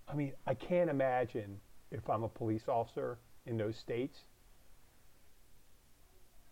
I 0.07 0.13
mean, 0.15 0.33
I 0.47 0.53
can't 0.53 0.89
imagine 0.89 1.59
if 1.91 2.09
I'm 2.09 2.23
a 2.23 2.29
police 2.29 2.67
officer 2.69 3.19
in 3.45 3.57
those 3.57 3.75
states, 3.75 4.19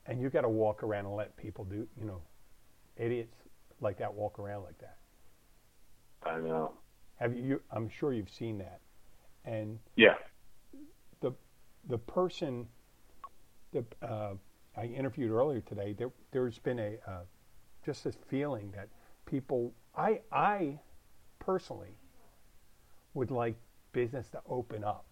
and 0.06 0.20
you've 0.20 0.34
got 0.34 0.42
to 0.42 0.50
walk 0.50 0.84
around 0.84 1.06
and 1.06 1.16
let 1.16 1.38
people 1.38 1.64
do, 1.64 1.88
you 1.98 2.06
know, 2.06 2.22
idiots 2.98 3.38
like 3.80 3.98
that 4.00 4.14
walk 4.14 4.40
around 4.40 4.64
like 4.64 4.78
that. 4.80 4.98
I 6.26 6.40
know. 6.40 6.74
Have 7.20 7.36
you? 7.36 7.62
I'm 7.72 7.88
sure 7.90 8.12
you've 8.12 8.30
seen 8.30 8.58
that, 8.58 8.82
and 9.46 9.80
Yeah. 9.96 10.16
the 11.22 11.32
the 11.88 11.98
person 11.98 12.68
that 13.72 13.86
uh, 14.02 14.34
I 14.76 14.86
interviewed 14.86 15.32
earlier 15.32 15.62
today, 15.62 15.94
there 15.94 16.12
there's 16.32 16.60
been 16.60 16.80
a 16.80 16.98
uh, 17.08 17.22
just 17.86 18.04
this 18.04 18.18
feeling 18.28 18.72
that 18.76 18.90
people 19.26 19.74
I 19.96 20.22
I 20.32 20.80
personally 21.40 21.96
would 23.14 23.32
like 23.32 23.56
business 23.92 24.30
to 24.32 24.42
open 24.48 24.84
up. 24.84 25.06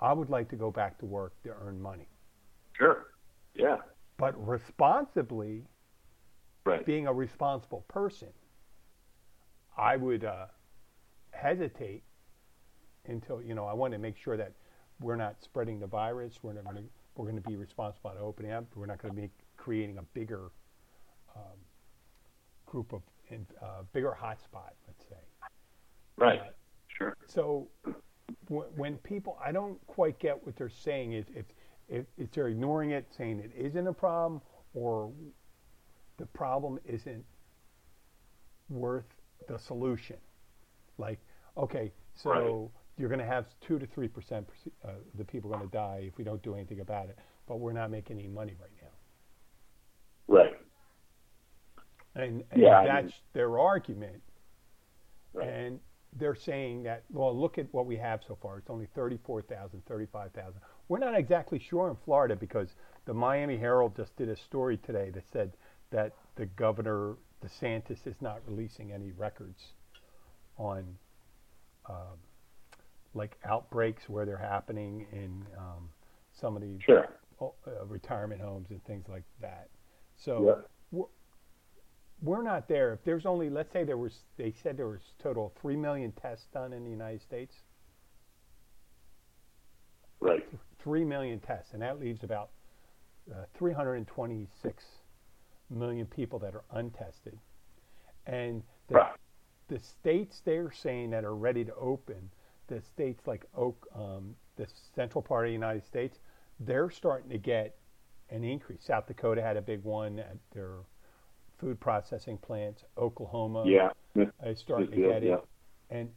I 0.00 0.12
would 0.12 0.30
like 0.30 0.48
to 0.50 0.56
go 0.56 0.70
back 0.70 0.98
to 0.98 1.06
work 1.06 1.32
to 1.42 1.50
earn 1.62 1.80
money, 1.80 2.08
Sure. 2.72 3.06
Yeah. 3.54 3.78
but 4.16 4.34
responsibly, 4.46 5.66
Right. 6.64 6.84
being 6.84 7.06
a 7.06 7.12
responsible 7.12 7.82
person, 7.88 8.28
I 9.76 9.96
would 9.96 10.24
uh, 10.24 10.46
hesitate 11.32 12.02
until 13.06 13.42
you 13.42 13.54
know 13.54 13.64
I 13.66 13.72
want 13.72 13.92
to 13.92 13.98
make 13.98 14.16
sure 14.16 14.36
that 14.36 14.52
we're 15.00 15.16
not 15.16 15.42
spreading 15.42 15.80
the 15.80 15.86
virus. 15.86 16.42
We're 16.42 16.52
not 16.52 16.64
going 16.64 16.76
to 16.76 16.82
we're 17.16 17.24
going 17.30 17.42
to 17.42 17.48
be 17.48 17.56
responsible 17.56 18.10
at 18.10 18.16
opening 18.18 18.52
up. 18.52 18.64
We're 18.76 18.86
not 18.86 19.00
going 19.00 19.14
to 19.14 19.20
be 19.20 19.30
creating 19.56 19.98
a 19.98 20.02
bigger 20.02 20.50
um, 21.36 21.58
group 22.66 22.92
of 22.92 23.02
in, 23.30 23.46
uh, 23.62 23.82
bigger 23.92 24.16
hotspot. 24.20 24.72
Let's 24.86 25.04
say. 25.08 25.16
Right. 26.16 26.42
Sure. 26.88 27.16
So 27.26 27.68
w- 28.48 28.68
when 28.76 28.96
people, 28.98 29.38
I 29.44 29.52
don't 29.52 29.84
quite 29.86 30.18
get 30.18 30.44
what 30.44 30.56
they're 30.56 30.68
saying. 30.68 31.12
Is 31.12 31.26
if, 31.34 31.46
if 31.88 32.06
if 32.16 32.30
they're 32.32 32.48
ignoring 32.48 32.90
it, 32.90 33.06
saying 33.16 33.40
it 33.40 33.52
isn't 33.56 33.86
a 33.86 33.92
problem, 33.92 34.40
or 34.74 35.12
the 36.18 36.26
problem 36.26 36.78
isn't 36.84 37.24
worth 38.68 39.06
the 39.48 39.58
solution. 39.58 40.16
Like, 40.98 41.18
okay, 41.56 41.92
so 42.14 42.30
Right. 42.30 42.70
you're 42.98 43.08
going 43.08 43.20
to 43.20 43.24
have 43.26 43.46
two 43.60 43.78
to 43.78 43.86
three 43.86 44.08
percent 44.08 44.46
uh, 44.84 44.90
the 45.14 45.24
people 45.24 45.50
going 45.50 45.62
to 45.62 45.72
die 45.72 46.04
if 46.06 46.18
we 46.18 46.24
don't 46.24 46.42
do 46.42 46.54
anything 46.54 46.80
about 46.80 47.08
it, 47.08 47.18
but 47.46 47.58
we're 47.58 47.72
not 47.72 47.90
making 47.90 48.18
any 48.18 48.28
money 48.28 48.54
right 48.60 48.70
now. 48.82 48.88
Right. 50.28 50.52
And, 52.14 52.42
and 52.50 52.62
Yeah, 52.62 52.78
I 52.78 52.84
mean- 52.84 53.06
that's 53.06 53.20
their 53.32 53.58
argument. 53.58 54.22
Right. 55.32 55.48
And 55.48 55.80
they're 56.18 56.34
saying 56.34 56.82
that, 56.82 57.04
well, 57.10 57.36
look 57.38 57.56
at 57.58 57.72
what 57.72 57.86
we 57.86 57.96
have 57.96 58.20
so 58.26 58.36
far. 58.42 58.58
It's 58.58 58.68
only 58.68 58.86
34,000, 58.96 59.84
35,000. 59.86 60.60
We're 60.88 60.98
not 60.98 61.14
exactly 61.16 61.60
sure 61.60 61.88
in 61.88 61.96
Florida 62.04 62.34
because 62.34 62.74
the 63.04 63.14
Miami 63.14 63.56
Herald 63.56 63.94
just 63.96 64.16
did 64.16 64.28
a 64.28 64.34
story 64.36 64.76
today 64.76 65.10
that 65.10 65.22
said 65.32 65.52
that 65.90 66.12
the 66.34 66.46
governor, 66.46 67.14
DeSantis, 67.44 68.06
is 68.08 68.16
not 68.20 68.40
releasing 68.46 68.90
any 68.92 69.12
records 69.12 69.62
on 70.58 70.98
um, 71.88 72.18
like 73.14 73.36
outbreaks 73.44 74.08
where 74.08 74.26
they're 74.26 74.36
happening 74.36 75.06
in 75.12 75.44
um, 75.56 75.88
some 76.32 76.56
of 76.56 76.62
the 76.62 76.78
Sure. 76.80 77.08
uh, 77.40 77.84
retirement 77.86 78.40
homes 78.40 78.70
and 78.70 78.84
things 78.84 79.06
like 79.08 79.24
that. 79.40 79.68
So 80.16 80.64
Yeah. 80.92 81.02
We're 82.22 82.42
not 82.42 82.68
there. 82.68 82.92
If 82.92 83.04
there's 83.04 83.26
only, 83.26 83.50
let's 83.50 83.72
say 83.72 83.84
there 83.84 83.96
was, 83.96 84.20
they 84.36 84.52
said 84.62 84.76
there 84.76 84.88
was 84.88 85.00
total 85.22 85.46
of 85.46 85.52
three 85.60 85.76
million 85.76 86.12
tests 86.12 86.46
done 86.52 86.72
in 86.72 86.84
the 86.84 86.90
United 86.90 87.22
States. 87.22 87.54
Right. 90.20 90.46
Three 90.82 91.04
million 91.04 91.40
tests, 91.40 91.72
and 91.72 91.82
that 91.82 91.98
leaves 91.98 92.22
about 92.22 92.50
uh, 93.30 93.44
326 93.54 94.84
million 95.70 96.06
people 96.06 96.38
that 96.40 96.54
are 96.54 96.64
untested. 96.72 97.38
And 98.26 98.62
the, 98.88 98.94
Right. 98.96 99.16
the 99.68 99.78
states 99.78 100.40
they're 100.44 100.70
saying 100.72 101.10
that 101.10 101.24
are 101.24 101.34
ready 101.34 101.64
to 101.64 101.74
open, 101.74 102.30
the 102.66 102.80
states 102.82 103.26
like 103.26 103.46
Oak, 103.56 103.86
um, 103.94 104.34
the 104.56 104.66
central 104.94 105.22
part 105.22 105.46
of 105.46 105.48
the 105.48 105.54
United 105.54 105.84
States, 105.84 106.18
they're 106.60 106.90
starting 106.90 107.30
to 107.30 107.38
get 107.38 107.76
an 108.28 108.44
increase. 108.44 108.84
South 108.84 109.06
Dakota 109.06 109.40
had 109.42 109.56
a 109.56 109.62
big 109.62 109.82
one 109.82 110.18
at 110.18 110.36
their 110.52 110.74
food 111.60 111.78
processing 111.78 112.38
plants. 112.38 112.84
Oklahoma 112.96 113.64
Yeah. 113.66 113.90
is 114.16 114.28
uh, 114.44 114.54
starting 114.54 114.90
to 114.90 114.96
get 114.96 115.22
yeah. 115.22 115.34
it, 115.34 115.44
and 115.90 116.08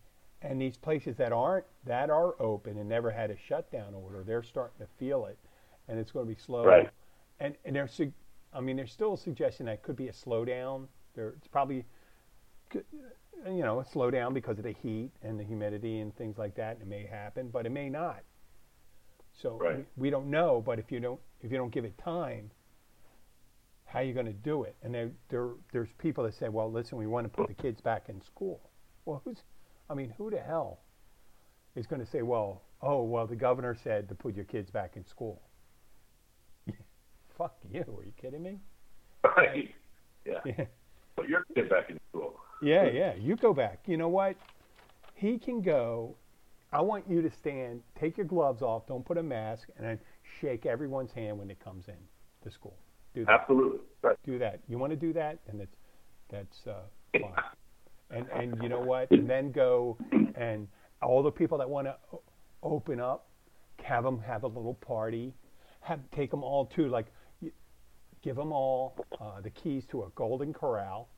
and 0.41 0.59
these 0.59 0.75
places 0.77 1.15
that 1.17 1.31
aren't 1.31 1.65
that 1.85 2.09
are 2.09 2.35
open 2.41 2.77
and 2.77 2.89
never 2.89 3.11
had 3.11 3.29
a 3.31 3.37
shutdown 3.37 3.93
order, 3.93 4.23
they're 4.23 4.43
starting 4.43 4.79
to 4.79 4.87
feel 4.97 5.25
it, 5.25 5.37
and 5.87 5.99
it's 5.99 6.11
going 6.11 6.25
to 6.25 6.33
be 6.33 6.39
slow. 6.39 6.65
Right. 6.65 6.89
And 7.39 7.55
and 7.65 7.75
there's, 7.75 7.99
I 8.53 8.61
mean, 8.61 8.75
there's 8.77 8.91
still 8.91 9.13
a 9.13 9.17
suggestion 9.17 9.65
that 9.67 9.83
could 9.83 9.95
be 9.95 10.07
a 10.07 10.11
slowdown. 10.13 10.87
There, 11.15 11.29
it's 11.37 11.47
probably, 11.47 11.85
you 12.73 12.83
know, 13.63 13.79
a 13.79 13.83
slowdown 13.83 14.33
because 14.33 14.57
of 14.57 14.63
the 14.63 14.71
heat 14.73 15.11
and 15.21 15.39
the 15.39 15.43
humidity 15.43 15.99
and 15.99 16.15
things 16.15 16.37
like 16.37 16.55
that. 16.55 16.77
It 16.81 16.87
may 16.87 17.05
happen, 17.05 17.49
but 17.49 17.65
it 17.65 17.71
may 17.71 17.89
not. 17.89 18.23
So 19.33 19.57
Right. 19.57 19.77
we, 19.77 19.83
we 19.97 20.09
don't 20.09 20.27
know. 20.27 20.61
But 20.65 20.79
if 20.79 20.91
you 20.91 20.99
don't 20.99 21.19
if 21.41 21.51
you 21.51 21.57
don't 21.57 21.71
give 21.71 21.85
it 21.85 21.97
time, 21.97 22.51
how 23.93 23.99
are 23.99 24.03
you 24.03 24.13
going 24.13 24.25
to 24.25 24.33
do 24.33 24.63
it? 24.63 24.75
And 24.81 24.91
there, 24.91 25.11
there, 25.29 25.49
there's 25.71 25.89
people 25.99 26.23
that 26.23 26.33
say, 26.33 26.49
well, 26.49 26.71
listen, 26.71 26.97
we 26.97 27.05
want 27.05 27.25
to 27.25 27.29
put 27.29 27.47
the 27.47 27.53
kids 27.53 27.79
back 27.79 28.09
in 28.09 28.19
school. 28.23 28.59
Well, 29.05 29.21
who's, 29.23 29.37
I 29.87 29.93
mean, 29.93 30.11
who 30.17 30.31
the 30.31 30.39
hell 30.39 30.79
is 31.75 31.85
going 31.85 32.03
to 32.03 32.09
say, 32.09 32.23
well, 32.23 32.63
oh, 32.81 33.03
well, 33.03 33.27
the 33.27 33.35
governor 33.35 33.77
said 33.83 34.09
to 34.09 34.15
put 34.15 34.35
your 34.35 34.45
kids 34.45 34.71
back 34.71 34.93
in 34.95 35.05
school? 35.05 35.43
Fuck 37.37 37.55
you. 37.71 37.81
Are 37.81 38.03
you 38.03 38.13
kidding 38.19 38.41
me? 38.41 38.59
Right. 39.23 39.69
Yeah. 40.25 40.39
Yeah. 40.45 40.65
Put 41.15 41.29
your 41.29 41.43
kid 41.53 41.69
back 41.69 41.91
in 41.91 41.99
school. 42.09 42.39
Yeah, 42.63 42.89
yeah. 42.89 43.13
You 43.13 43.35
go 43.35 43.53
back. 43.53 43.83
You 43.85 43.97
know 43.97 44.07
what? 44.07 44.35
He 45.13 45.37
can 45.37 45.61
go. 45.61 46.15
I 46.71 46.81
want 46.81 47.07
you 47.07 47.21
to 47.21 47.29
stand, 47.29 47.81
take 47.99 48.17
your 48.17 48.25
gloves 48.25 48.63
off, 48.63 48.87
don't 48.87 49.05
put 49.05 49.19
a 49.19 49.23
mask, 49.23 49.67
and 49.77 49.85
then 49.85 49.99
shake 50.41 50.65
everyone's 50.65 51.11
hand 51.11 51.37
when 51.37 51.51
it 51.51 51.63
comes 51.63 51.87
in 51.87 51.93
to 52.43 52.49
school. 52.49 52.75
Do 53.13 53.25
that. 53.25 53.41
Absolutely. 53.41 53.79
Right. 54.01 54.17
do 54.25 54.39
that. 54.39 54.59
You 54.67 54.77
want 54.77 54.91
to 54.91 54.97
do 54.97 55.13
that, 55.13 55.39
and 55.47 55.59
that's 55.59 55.75
that's 56.29 56.67
uh, 56.67 57.19
fine. 57.19 57.33
And 58.09 58.27
and 58.29 58.61
you 58.61 58.69
know 58.69 58.81
what? 58.81 59.11
And 59.11 59.29
then 59.29 59.51
go 59.51 59.97
and 60.35 60.67
all 61.01 61.23
the 61.23 61.31
people 61.31 61.57
that 61.57 61.69
want 61.69 61.87
to 61.87 61.95
open 62.61 62.99
up, 62.99 63.27
have 63.83 64.03
them 64.03 64.19
have 64.19 64.43
a 64.43 64.47
little 64.47 64.75
party, 64.75 65.33
have 65.81 65.99
take 66.15 66.31
them 66.31 66.43
all 66.43 66.65
to 66.75 66.87
like, 66.87 67.07
give 68.23 68.35
them 68.35 68.51
all 68.51 68.95
uh, 69.19 69.41
the 69.41 69.49
keys 69.49 69.83
to 69.91 70.03
a 70.03 70.09
Golden 70.15 70.53
Corral. 70.53 71.09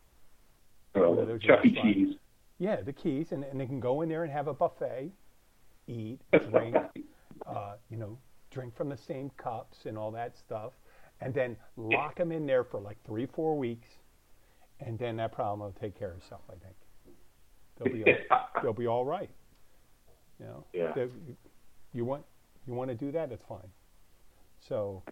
Those 0.94 1.42
Chuck 1.42 1.66
E. 1.66 1.78
Cheese. 1.82 2.16
Yeah, 2.58 2.82
the 2.82 2.94
keys, 2.94 3.28
and, 3.32 3.44
and 3.44 3.60
they 3.60 3.66
can 3.66 3.82
go 3.82 4.02
in 4.02 4.10
there 4.10 4.24
and 4.24 4.32
have 4.32 4.48
a 4.48 4.54
buffet, 4.54 5.12
eat, 5.88 6.20
drink, 6.50 6.76
uh, 7.46 7.74
you 7.90 7.98
know, 7.98 8.18
drink 8.50 8.76
from 8.78 8.88
the 8.88 8.98
same 8.98 9.30
cups 9.38 9.80
and 9.86 9.98
all 9.98 10.10
that 10.12 10.38
stuff, 10.38 10.72
and 11.22 11.34
then 11.34 11.56
lock 11.78 12.18
them 12.18 12.32
in 12.32 12.46
there 12.46 12.64
for 12.64 12.80
like 12.80 12.98
three, 13.06 13.26
four 13.26 13.58
weeks, 13.58 13.88
and 14.80 14.98
then 15.00 15.18
that 15.18 15.32
problem 15.32 15.60
will 15.62 15.72
take 15.80 15.98
care 15.98 16.12
of 16.12 16.18
itself. 16.18 16.42
I 16.50 16.54
think 16.64 16.76
they'll 17.78 17.94
be 17.94 18.04
all, 18.32 18.40
they'll 18.62 18.74
be 18.74 18.88
all 18.88 19.06
right. 19.06 19.30
You 20.40 20.46
know, 20.46 20.66
Yeah. 20.74 20.92
They- 20.94 21.10
you 21.94 22.04
want 22.04 22.26
you 22.68 22.74
want 22.74 22.90
to 22.90 22.96
do 22.96 23.12
that? 23.14 23.32
It's 23.32 23.46
fine. 23.48 23.72
So, 24.60 25.04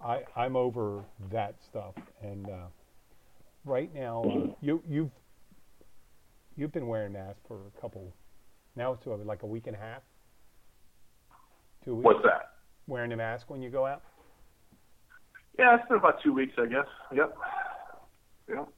I 0.00 0.22
I'm 0.36 0.56
over 0.56 1.04
that 1.30 1.56
stuff, 1.62 1.94
and 2.22 2.48
uh, 2.48 2.66
right 3.64 3.92
now 3.94 4.22
uh, 4.24 4.54
you 4.62 4.82
you've 4.88 5.10
you've 6.56 6.72
been 6.72 6.86
wearing 6.86 7.12
masks 7.12 7.40
for 7.46 7.66
a 7.76 7.80
couple. 7.80 8.14
Now 8.74 8.92
it's 8.92 9.06
like 9.06 9.42
a 9.42 9.46
week 9.46 9.66
and 9.66 9.76
a 9.76 9.78
half. 9.78 10.02
Two 11.84 11.96
weeks. 11.96 12.04
What's 12.06 12.22
that? 12.24 12.52
Wearing 12.86 13.12
a 13.12 13.16
mask 13.16 13.50
when 13.50 13.60
you 13.60 13.70
go 13.70 13.84
out. 13.84 14.02
Yeah, 15.58 15.76
it's 15.76 15.88
been 15.88 15.98
about 15.98 16.22
two 16.22 16.32
weeks, 16.32 16.54
I 16.58 16.66
guess. 16.66 16.86
Yep. 17.12 17.36
Yep. 18.48 18.68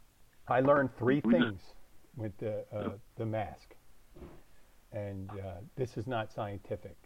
I 0.49 0.61
learned 0.61 0.91
three 0.99 1.21
things 1.21 1.61
with 2.17 2.37
the 2.39 2.65
uh, 2.75 2.91
the 3.17 3.27
mask, 3.27 3.75
and 4.93 5.31
uh, 5.31 5.61
this 5.77 5.97
is 5.97 6.07
not 6.07 6.33
scientific. 6.33 6.97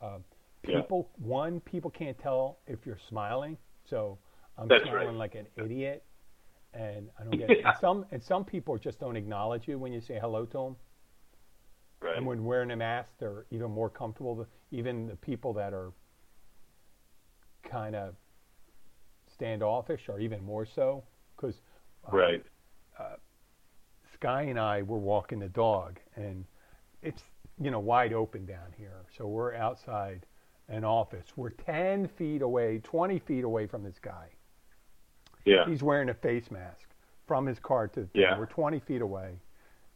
Uh, 0.00 0.18
Yeah. 0.66 0.80
people, 0.80 1.10
one, 1.18 1.60
people 1.60 1.90
can't 1.90 2.16
tell 2.18 2.58
if 2.68 2.86
you're 2.86 2.98
smiling, 3.08 3.58
so 3.84 4.18
I'm 4.56 4.68
That's 4.68 4.84
smiling 4.84 5.08
right. 5.08 5.16
like 5.16 5.34
an 5.34 5.46
idiot, 5.56 6.04
and 6.72 7.10
I 7.18 7.24
don't 7.24 7.36
get 7.38 7.50
it. 7.50 7.58
And 7.66 7.76
some 7.80 8.06
and 8.12 8.22
some 8.22 8.44
people 8.44 8.78
just 8.78 9.00
don't 9.00 9.16
acknowledge 9.16 9.66
you 9.68 9.78
when 9.78 9.92
you 9.92 10.00
say 10.00 10.18
hello 10.20 10.46
to 10.46 10.58
them. 10.58 10.76
Right. 12.00 12.16
And 12.16 12.26
when 12.26 12.44
wearing 12.44 12.70
a 12.70 12.76
mask, 12.76 13.10
they're 13.18 13.46
even 13.50 13.70
more 13.72 13.90
comfortable. 13.90 14.46
Even 14.70 15.08
the 15.08 15.16
people 15.16 15.52
that 15.54 15.72
are 15.74 15.92
kind 17.64 17.94
of 17.94 18.14
standoffish 19.42 20.02
or 20.08 20.20
even 20.20 20.44
more 20.44 20.64
so. 20.64 21.02
Because 21.36 21.56
um, 22.06 22.14
right. 22.16 22.44
Uh, 22.98 23.16
Sky 24.14 24.42
and 24.42 24.58
I 24.58 24.82
were 24.82 24.98
walking 24.98 25.40
the 25.40 25.48
dog, 25.48 25.98
and 26.14 26.44
it's 27.02 27.22
you 27.60 27.70
know 27.72 27.80
wide 27.80 28.12
open 28.12 28.46
down 28.46 28.72
here. 28.76 29.02
So 29.18 29.26
we're 29.26 29.54
outside 29.54 30.24
an 30.68 30.84
office. 30.84 31.26
We're 31.36 31.50
10 31.50 32.08
feet 32.16 32.40
away, 32.40 32.80
20 32.84 33.18
feet 33.18 33.42
away 33.42 33.66
from 33.66 33.82
this 33.82 33.96
guy. 34.00 34.28
Yeah. 35.44 35.66
He's 35.68 35.82
wearing 35.82 36.08
a 36.08 36.14
face 36.14 36.50
mask 36.52 36.88
from 37.26 37.46
his 37.46 37.58
car 37.58 37.88
to 37.88 38.02
the 38.02 38.08
Yeah. 38.14 38.38
We're 38.38 38.46
20 38.46 38.78
feet 38.78 39.02
away, 39.02 39.40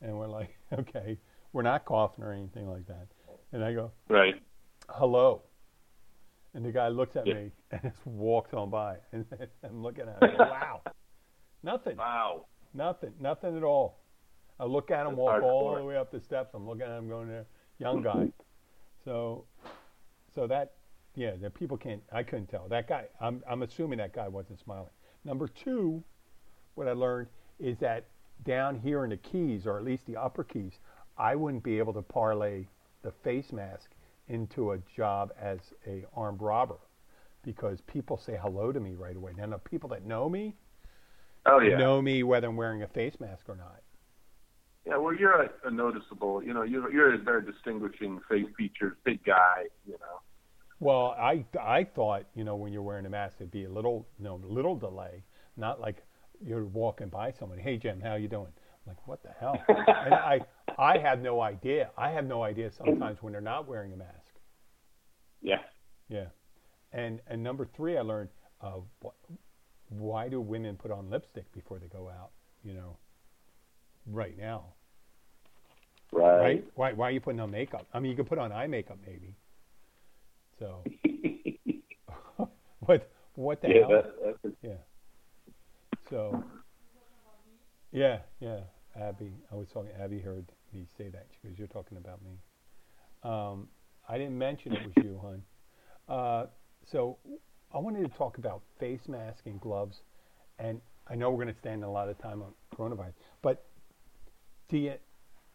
and 0.03 0.19
we're 0.19 0.27
like, 0.27 0.57
okay, 0.73 1.17
we're 1.53 1.63
not 1.63 1.85
coughing 1.85 2.25
or 2.25 2.33
anything 2.33 2.69
like 2.69 2.87
that. 2.89 3.07
And 3.53 3.63
I 3.63 3.73
go, 3.75 3.93
Right. 4.09 4.43
hello. 4.91 5.43
And 6.57 6.65
the 6.65 6.73
guy 6.73 6.89
looks 6.89 7.17
at 7.17 7.27
Yeah. 7.27 7.35
me 7.35 7.51
and 7.71 7.83
just 7.83 8.07
walks 8.07 8.55
on 8.55 8.71
by. 8.71 8.97
And 9.13 9.27
I'm 9.63 9.83
looking 9.83 10.09
at 10.09 10.23
him, 10.23 10.39
wow. 10.49 10.81
Nothing, 11.63 11.99
Wow. 11.99 12.47
nothing, 12.73 13.13
nothing 13.21 13.57
at 13.59 13.63
all. 13.63 13.99
I 14.59 14.65
look 14.65 14.91
at 14.91 15.01
him 15.03 15.09
That's 15.13 15.19
walk 15.19 15.43
all 15.43 15.75
the 15.75 15.85
way 15.85 15.97
up 15.99 16.11
the 16.11 16.21
steps. 16.21 16.55
I'm 16.55 16.67
looking 16.67 16.83
at 16.85 16.97
him 16.97 17.09
going 17.09 17.29
there, 17.29 17.45
young 17.79 18.01
guy. 18.03 18.31
So, 19.05 19.45
so 20.35 20.47
that, 20.47 20.73
yeah, 21.15 21.33
the 21.39 21.51
people 21.51 21.77
can't, 21.77 22.03
I 22.11 22.23
couldn't 22.23 22.47
tell. 22.47 22.67
That 22.69 22.89
guy, 22.89 23.05
I'm, 23.21 23.43
I'm 23.49 23.63
assuming 23.63 23.99
that 23.99 24.15
guy 24.15 24.29
wasn't 24.29 24.59
smiling. 24.59 24.89
Number 25.27 25.49
two, 25.49 26.03
what 26.75 26.89
I 26.89 26.93
learned 26.93 27.29
is 27.59 27.77
that 27.81 28.07
down 28.45 28.79
here 28.79 29.05
in 29.05 29.11
the 29.11 29.17
keys, 29.19 29.67
or 29.67 29.77
at 29.77 29.85
least 29.85 30.07
the 30.07 30.17
upper 30.17 30.43
keys, 30.45 30.73
I 31.19 31.35
wouldn't 31.35 31.65
be 31.65 31.77
able 31.79 31.93
to 31.95 32.03
parlay 32.03 32.65
the 33.03 33.13
face 33.23 33.53
mask 33.53 33.91
into 34.29 34.73
a 34.73 34.79
job 34.97 35.33
as 35.41 35.59
a 35.87 36.05
armed 36.15 36.41
robber 36.41 36.79
because 37.43 37.81
people 37.83 38.17
say 38.19 38.39
hello 38.41 38.73
to 38.73 38.81
me 38.81 38.95
right 38.95 39.17
away. 39.17 39.33
Now, 39.37 39.47
the 39.47 39.59
people 39.59 39.89
that 39.91 40.05
know 40.05 40.29
me 40.29 40.57
Oh 41.47 41.61
yeah. 41.61 41.77
know 41.79 42.03
me 42.03 42.23
whether 42.25 42.49
I'm 42.49 42.57
wearing 42.57 42.83
a 42.83 42.89
face 42.89 43.21
mask 43.21 43.49
or 43.49 43.57
not. 43.57 43.83
Yeah. 44.87 44.97
Well, 44.99 45.15
you're 45.15 45.43
a, 45.43 45.51
a 45.65 45.71
noticeable. 45.71 46.43
You 46.43 46.55
know, 46.55 46.63
you're 46.63 46.93
you're 46.93 47.15
a 47.15 47.19
very 47.19 47.45
distinguishing 47.45 48.21
face 48.29 48.47
features, 48.57 48.97
big 49.05 49.25
guy. 49.25 49.65
You 49.87 49.93
know. 50.01 50.21
Well, 50.81 51.15
I, 51.19 51.45
I 51.61 51.85
thought, 51.85 52.27
you 52.35 52.45
know, 52.45 52.57
when 52.57 52.73
you're 52.73 52.83
wearing 52.83 53.07
a 53.07 53.11
mask, 53.11 53.37
it'd 53.41 53.51
be 53.51 53.65
a 53.65 53.71
little, 53.71 54.07
you 54.19 54.25
know, 54.25 54.37
little 54.45 54.77
delay, 54.77 55.25
not 55.57 55.81
like 55.81 56.05
you're 56.45 56.67
walking 56.67 57.09
by 57.09 57.33
someone. 57.33 57.59
Hey, 57.59 57.79
Jim, 57.79 58.01
how 58.01 58.15
you 58.17 58.29
doing? 58.29 58.49
I'm 58.87 58.89
like, 58.89 59.07
what 59.09 59.23
the 59.23 59.31
hell? 59.41 59.65
and 59.69 60.15
I, 60.15 60.41
I 60.79 60.99
have 60.99 61.21
no 61.23 61.41
idea. 61.41 61.91
I 61.97 62.11
have 62.11 62.27
no 62.27 62.43
idea 62.43 62.71
sometimes 62.71 63.23
when 63.23 63.33
they're 63.33 63.41
not 63.41 63.67
wearing 63.67 63.95
a 63.95 63.97
mask. 63.97 64.16
Yeah. 65.47 65.63
Yeah. 66.09 66.27
And 66.93 67.21
and 67.29 67.43
number 67.43 67.65
three, 67.65 67.97
I 67.97 68.03
learned, 68.03 68.31
uh, 68.61 68.81
wh- 69.05 69.93
why 69.93 70.29
do 70.29 70.41
women 70.41 70.77
put 70.77 70.91
on 70.91 71.09
lipstick 71.09 71.51
before 71.53 71.79
they 71.79 71.87
go 71.87 72.09
out? 72.09 72.31
You 72.65 72.75
know, 72.75 72.97
right 74.07 74.37
now, 74.37 74.75
Right. 76.13 76.39
right? 76.41 76.65
Why 76.75 76.93
why 76.93 77.09
are 77.09 77.11
you 77.13 77.21
putting 77.21 77.41
on 77.41 77.51
makeup? 77.53 77.87
I 77.95 78.01
mean, 78.01 78.11
you 78.11 78.17
could 78.17 78.27
put 78.27 78.39
on 78.39 78.51
eye 78.51 78.67
makeup 78.67 78.99
maybe. 79.07 79.37
So 80.59 80.83
what 82.81 83.09
what 83.35 83.61
the 83.63 83.69
yeah. 83.69 83.81
hell? 83.81 83.89
That, 83.91 84.15
that's 84.43 84.55
Yeah. 84.63 84.81
So, 86.11 86.43
yeah, 87.93 88.19
yeah. 88.41 88.61
Abby, 89.01 89.33
I 89.53 89.55
was 89.55 89.69
talking. 89.69 89.91
Abby 90.01 90.19
heard 90.21 90.47
me 90.73 90.87
say 90.97 91.09
that. 91.11 91.27
She 91.31 91.49
goes, 91.49 91.59
"You're 91.59 91.69
talking 91.69 91.99
about 91.99 92.21
me." 92.23 92.39
Um, 93.23 93.69
I 94.09 94.19
didn't 94.19 94.39
mention 94.39 94.73
it 94.73 94.83
was 94.85 94.93
you, 95.05 95.21
hon. 95.23 95.43
Uh, 96.09 96.47
so 96.91 97.19
I 97.75 97.79
wanted 97.79 98.11
to 98.11 98.17
talk 98.17 98.39
about 98.39 98.63
face 98.79 99.01
mask 99.09 99.47
and 99.47 99.61
gloves, 99.61 100.01
and 100.59 100.81
I 101.09 101.15
know 101.15 101.31
we're 101.31 101.43
going 101.45 101.55
to 101.55 101.61
spend 101.61 101.85
a 101.85 101.89
lot 101.89 102.09
of 102.09 102.19
time 102.19 102.43
on 102.43 102.53
coronavirus, 102.77 103.15
but 103.43 103.65
do 104.69 104.79
you? 104.79 104.95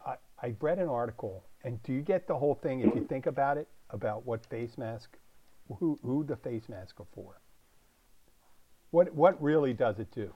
I, 0.06 0.16
I 0.42 0.56
read 0.60 0.80
an 0.80 0.88
article, 0.88 1.44
and 1.64 1.82
do 1.84 1.94
you 1.94 2.02
get 2.02 2.28
the 2.28 2.36
whole 2.36 2.56
thing 2.56 2.82
if 2.82 2.96
you 2.96 3.06
think 3.08 3.26
about 3.28 3.58
it 3.58 3.68
about 3.92 4.26
what 4.26 4.46
face 4.50 4.78
mask, 4.78 5.18
who 5.80 5.98
who 6.04 6.24
the 6.24 6.36
face 6.38 6.64
mask 6.70 7.00
are 7.00 7.08
for? 7.14 7.40
What 8.92 9.14
what 9.14 9.42
really 9.42 9.74
does 9.74 10.00
it 10.00 10.12
do? 10.14 10.34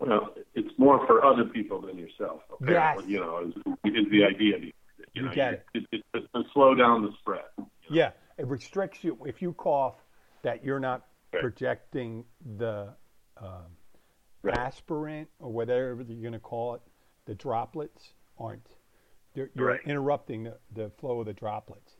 Well, 0.00 0.34
it's 0.54 0.76
more 0.78 1.04
for 1.06 1.24
other 1.24 1.44
people 1.44 1.80
than 1.80 1.96
yourself. 1.96 2.42
Apparently, 2.60 3.04
Yes. 3.04 3.10
You 3.10 3.20
know, 3.20 3.38
is, 3.46 3.54
is 3.84 4.10
the 4.10 4.24
idea. 4.24 4.72
You, 5.14 5.22
You 5.22 5.28
know, 5.28 5.34
get 5.34 5.54
it. 5.54 5.66
It's 5.74 6.04
to 6.34 6.42
slow 6.54 6.74
down 6.74 7.02
the 7.02 7.10
spread. 7.20 7.42
Yeah, 7.90 8.10
it 8.38 8.46
restricts 8.46 9.04
you 9.04 9.18
if 9.26 9.42
you 9.42 9.52
cough 9.52 9.96
that 10.42 10.64
you're 10.64 10.80
not 10.80 11.06
Right. 11.32 11.40
projecting 11.40 12.24
the 12.58 12.94
um, 13.38 13.76
Right. 14.42 14.56
aspirant 14.56 15.28
or 15.38 15.50
whatever 15.52 16.02
you're 16.06 16.20
going 16.20 16.32
to 16.32 16.38
call 16.40 16.74
it. 16.74 16.82
The 17.26 17.34
droplets 17.34 18.12
aren't. 18.38 18.66
You're, 19.34 19.50
you're 19.54 19.68
Right. 19.68 19.80
interrupting 19.86 20.44
the, 20.44 20.58
the 20.74 20.90
flow 20.90 21.20
of 21.20 21.26
the 21.26 21.32
droplets, 21.32 21.92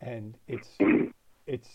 and 0.00 0.36
it's 0.48 0.68
it's 1.46 1.68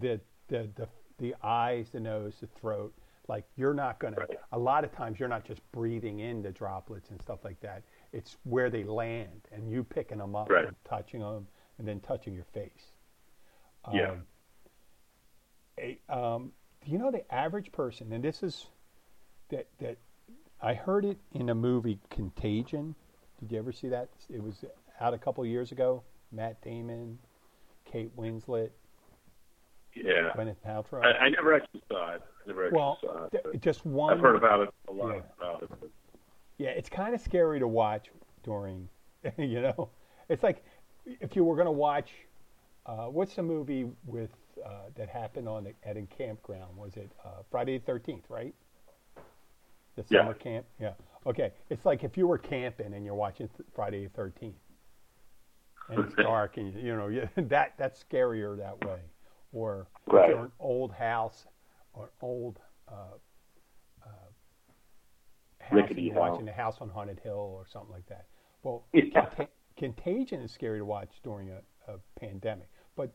the 0.00 0.20
the 0.48 0.70
the 0.76 0.88
the 1.18 1.34
eyes, 1.42 1.90
the 1.90 2.00
nose, 2.00 2.34
the 2.40 2.46
throat. 2.46 2.94
Like 3.28 3.44
you're 3.56 3.74
not 3.74 3.98
going 3.98 4.14
Right. 4.14 4.30
to. 4.30 4.36
A 4.52 4.58
lot 4.58 4.84
of 4.84 4.92
times 4.92 5.18
you're 5.18 5.28
not 5.28 5.44
just 5.44 5.60
breathing 5.72 6.20
in 6.20 6.42
the 6.42 6.50
droplets 6.52 7.10
and 7.10 7.20
stuff 7.20 7.40
like 7.44 7.60
that. 7.60 7.82
It's 8.14 8.36
where 8.44 8.70
they 8.70 8.84
land, 8.84 9.48
and 9.50 9.68
you 9.68 9.82
picking 9.82 10.18
them 10.18 10.36
up 10.36 10.48
Right. 10.48 10.66
and 10.66 10.76
touching 10.84 11.18
them, 11.20 11.48
and 11.78 11.88
then 11.88 11.98
touching 11.98 12.32
your 12.32 12.44
face. 12.44 12.92
Yeah. 13.92 14.12
Um, 14.12 14.26
a, 15.78 15.98
um, 16.08 16.52
do 16.84 16.92
you 16.92 16.98
know 16.98 17.10
the 17.10 17.30
average 17.34 17.72
person? 17.72 18.12
And 18.12 18.22
this 18.22 18.44
is 18.44 18.68
that 19.48 19.66
that 19.80 19.98
I 20.62 20.74
heard 20.74 21.04
it 21.04 21.18
in 21.32 21.48
a 21.48 21.54
movie 21.56 21.98
Contagion. 22.08 22.94
Did 23.40 23.50
you 23.50 23.58
ever 23.58 23.72
see 23.72 23.88
that? 23.88 24.10
It 24.30 24.40
was 24.42 24.64
out 25.00 25.12
a 25.12 25.18
couple 25.18 25.44
years 25.44 25.72
ago. 25.72 26.04
Matt 26.30 26.60
Damon, 26.62 27.18
Kate 27.84 28.14
Winslet, 28.16 28.70
Yeah. 29.92 30.32
Gwyneth 30.36 30.56
Paltrow. 30.64 31.04
I, 31.04 31.26
I 31.26 31.28
never 31.30 31.52
actually 31.52 31.82
saw 31.88 32.14
it. 32.14 32.22
I 32.22 32.46
never 32.48 32.66
actually 32.66 32.78
well, 32.78 32.98
saw 33.00 33.24
it. 33.32 33.60
Just 33.60 33.84
one. 33.84 34.12
I've 34.14 34.20
heard 34.20 34.36
about 34.36 34.60
it 34.60 34.68
a 34.88 34.92
lot 34.92 35.16
Yeah. 35.16 35.22
about 35.36 35.62
it. 35.64 35.70
But 35.80 35.90
Yeah, 36.58 36.70
it's 36.70 36.88
kind 36.88 37.14
of 37.14 37.20
scary 37.20 37.58
to 37.58 37.68
watch 37.68 38.10
during, 38.42 38.88
you 39.38 39.60
know, 39.60 39.90
it's 40.28 40.42
like 40.42 40.64
if 41.06 41.34
you 41.36 41.44
were 41.44 41.54
going 41.56 41.66
to 41.66 41.72
watch, 41.72 42.10
uh, 42.86 43.06
what's 43.06 43.34
the 43.34 43.42
movie 43.42 43.86
with 44.06 44.30
uh, 44.64 44.68
that 44.96 45.08
happened 45.08 45.48
on 45.48 45.64
the, 45.64 45.72
at 45.88 45.96
a 45.96 46.02
campground? 46.02 46.76
Was 46.76 46.96
it 46.96 47.10
uh, 47.24 47.42
Friday 47.50 47.78
the 47.78 47.84
Thirteenth? 47.84 48.24
Right. 48.28 48.54
The 49.96 50.04
Yeah. 50.08 50.20
summer 50.20 50.34
camp. 50.34 50.66
Yeah. 50.80 50.92
Okay. 51.26 51.52
It's 51.70 51.84
like 51.84 52.04
if 52.04 52.16
you 52.16 52.26
were 52.26 52.38
camping 52.38 52.94
and 52.94 53.04
you're 53.04 53.14
watching 53.14 53.48
th- 53.48 53.68
Friday 53.74 54.04
the 54.04 54.10
Thirteenth, 54.10 54.54
and 55.88 56.04
it's 56.04 56.14
dark, 56.16 56.56
and 56.56 56.72
you 56.74 56.94
know 56.96 57.08
you, 57.08 57.28
that 57.36 57.74
that's 57.78 58.02
scarier 58.04 58.56
that 58.58 58.80
way. 58.84 59.00
Or 59.52 59.86
Right. 60.06 60.24
if 60.30 60.36
you're 60.36 60.44
an 60.46 60.52
old 60.60 60.92
house 60.92 61.46
or 61.94 62.04
an 62.04 62.10
old 62.22 62.58
uh, 62.88 62.92
uh, 64.04 64.08
house 64.08 64.38
and 65.53 65.53
Rickety 65.72 66.08
house. 66.10 66.18
watching 66.18 66.44
the 66.46 66.52
House 66.52 66.76
on 66.80 66.88
Haunted 66.88 67.20
Hill 67.20 67.34
or 67.36 67.66
something 67.72 67.92
like 67.92 68.06
that. 68.08 68.26
Well, 68.62 68.84
Yeah. 68.92 69.26
Conta- 69.26 69.48
Contagion 69.76 70.40
is 70.40 70.52
scary 70.52 70.78
to 70.78 70.84
watch 70.84 71.10
during 71.22 71.50
a, 71.50 71.60
a 71.92 71.96
pandemic, 72.18 72.68
but 72.96 73.12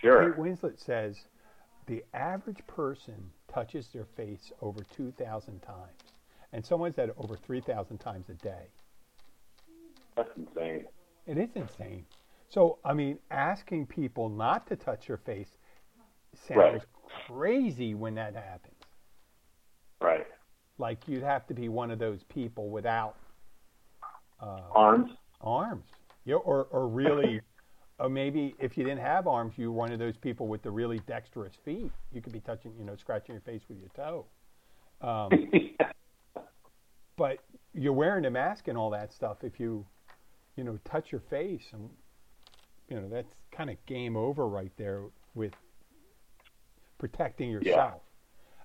sure. 0.00 0.32
Kate 0.32 0.40
Winslet 0.40 0.78
says 0.84 1.16
the 1.86 2.04
average 2.14 2.64
person 2.66 3.30
touches 3.52 3.88
their 3.92 4.06
face 4.16 4.52
over 4.60 4.84
2,000 4.94 5.60
times, 5.60 6.00
and 6.52 6.64
someone 6.64 6.92
said 6.92 7.10
over 7.16 7.36
3,000 7.36 7.98
times 7.98 8.28
a 8.28 8.34
day. 8.34 8.66
That's 10.16 10.30
insane. 10.36 10.84
It 11.26 11.38
is 11.38 11.50
insane. 11.54 12.04
So, 12.48 12.78
I 12.84 12.92
mean, 12.94 13.18
asking 13.30 13.86
people 13.86 14.28
not 14.28 14.66
to 14.68 14.76
touch 14.76 15.06
your 15.08 15.18
face 15.18 15.56
sounds 16.48 16.58
Right. 16.58 16.82
crazy 17.28 17.94
when 17.94 18.14
that 18.16 18.34
happens. 18.34 18.74
Like 20.80 21.06
you'd 21.06 21.22
have 21.22 21.46
to 21.48 21.54
be 21.54 21.68
one 21.68 21.90
of 21.90 21.98
those 21.98 22.22
people 22.24 22.70
without 22.70 23.16
Arms. 24.74 25.10
arms, 25.42 25.84
you 26.24 26.32
know, 26.32 26.38
or 26.38 26.64
or 26.70 26.88
really, 26.88 27.42
or 27.98 28.08
maybe 28.08 28.54
if 28.58 28.78
you 28.78 28.84
didn't 28.84 29.02
have 29.02 29.26
arms, 29.26 29.52
you 29.58 29.70
were 29.70 29.76
one 29.76 29.92
of 29.92 29.98
those 29.98 30.16
people 30.16 30.48
with 30.48 30.62
the 30.62 30.70
really 30.70 30.98
dexterous 31.06 31.52
feet. 31.64 31.92
You 32.12 32.22
could 32.22 32.32
be 32.32 32.40
touching, 32.40 32.72
you 32.78 32.84
know, 32.86 32.96
scratching 32.96 33.34
your 33.34 33.42
face 33.42 33.60
with 33.68 33.78
your 33.78 33.90
toe. 33.94 34.24
Um, 35.06 35.30
but 37.16 37.38
you're 37.74 37.92
wearing 37.92 38.24
a 38.24 38.30
mask 38.30 38.68
and 38.68 38.78
all 38.78 38.88
that 38.90 39.12
stuff. 39.12 39.44
If 39.44 39.60
you, 39.60 39.84
you 40.56 40.64
know, 40.64 40.78
touch 40.86 41.12
your 41.12 41.20
face, 41.28 41.66
and 41.72 41.90
you 42.88 42.98
know 42.98 43.08
that's 43.10 43.34
kind 43.52 43.68
of 43.68 43.76
game 43.84 44.16
over 44.16 44.48
right 44.48 44.72
there 44.78 45.02
with 45.34 45.52
protecting 46.98 47.50
yourself. 47.50 48.00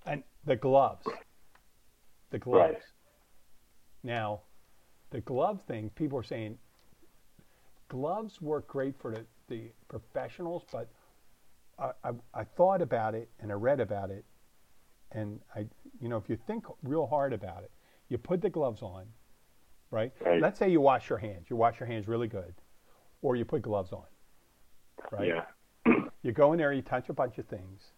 And 0.06 0.23
the 0.45 0.56
gloves, 0.56 1.06
the 2.31 2.39
gloves. 2.39 2.73
Right. 2.73 2.81
Now, 4.03 4.41
the 5.11 5.21
glove 5.21 5.61
thing, 5.67 5.89
people 5.95 6.17
are 6.19 6.23
saying 6.23 6.57
gloves 7.88 8.41
work 8.41 8.67
great 8.67 8.95
for 8.99 9.11
the, 9.11 9.25
the 9.47 9.71
professionals, 9.88 10.63
but 10.71 10.89
I, 11.79 11.91
I, 12.03 12.11
I 12.33 12.43
thought 12.43 12.81
about 12.81 13.15
it 13.15 13.29
and 13.39 13.51
I 13.51 13.55
read 13.55 13.79
about 13.79 14.09
it, 14.09 14.25
and 15.11 15.39
I, 15.55 15.67
you 16.01 16.09
know, 16.09 16.17
if 16.17 16.29
you 16.29 16.38
think 16.47 16.65
real 16.83 17.07
hard 17.07 17.33
about 17.33 17.63
it, 17.63 17.71
you 18.09 18.17
put 18.17 18.41
the 18.41 18.49
gloves 18.49 18.81
on, 18.81 19.05
right? 19.91 20.11
Right. 20.23 20.41
Let's 20.41 20.59
say 20.59 20.69
you 20.69 20.81
wash 20.81 21.09
your 21.09 21.17
hands. 21.17 21.47
You 21.49 21.55
wash 21.55 21.79
your 21.79 21.88
hands 21.88 22.07
really 22.07 22.27
good, 22.27 22.53
or 23.21 23.35
you 23.35 23.45
put 23.45 23.61
gloves 23.61 23.91
on, 23.91 24.05
right? 25.11 25.27
Yeah. 25.27 25.45
You 26.21 26.31
go 26.31 26.53
in 26.53 26.57
there, 26.57 26.73
you 26.73 26.81
touch 26.81 27.09
a 27.09 27.13
bunch 27.13 27.38
of 27.38 27.45
things. 27.45 27.91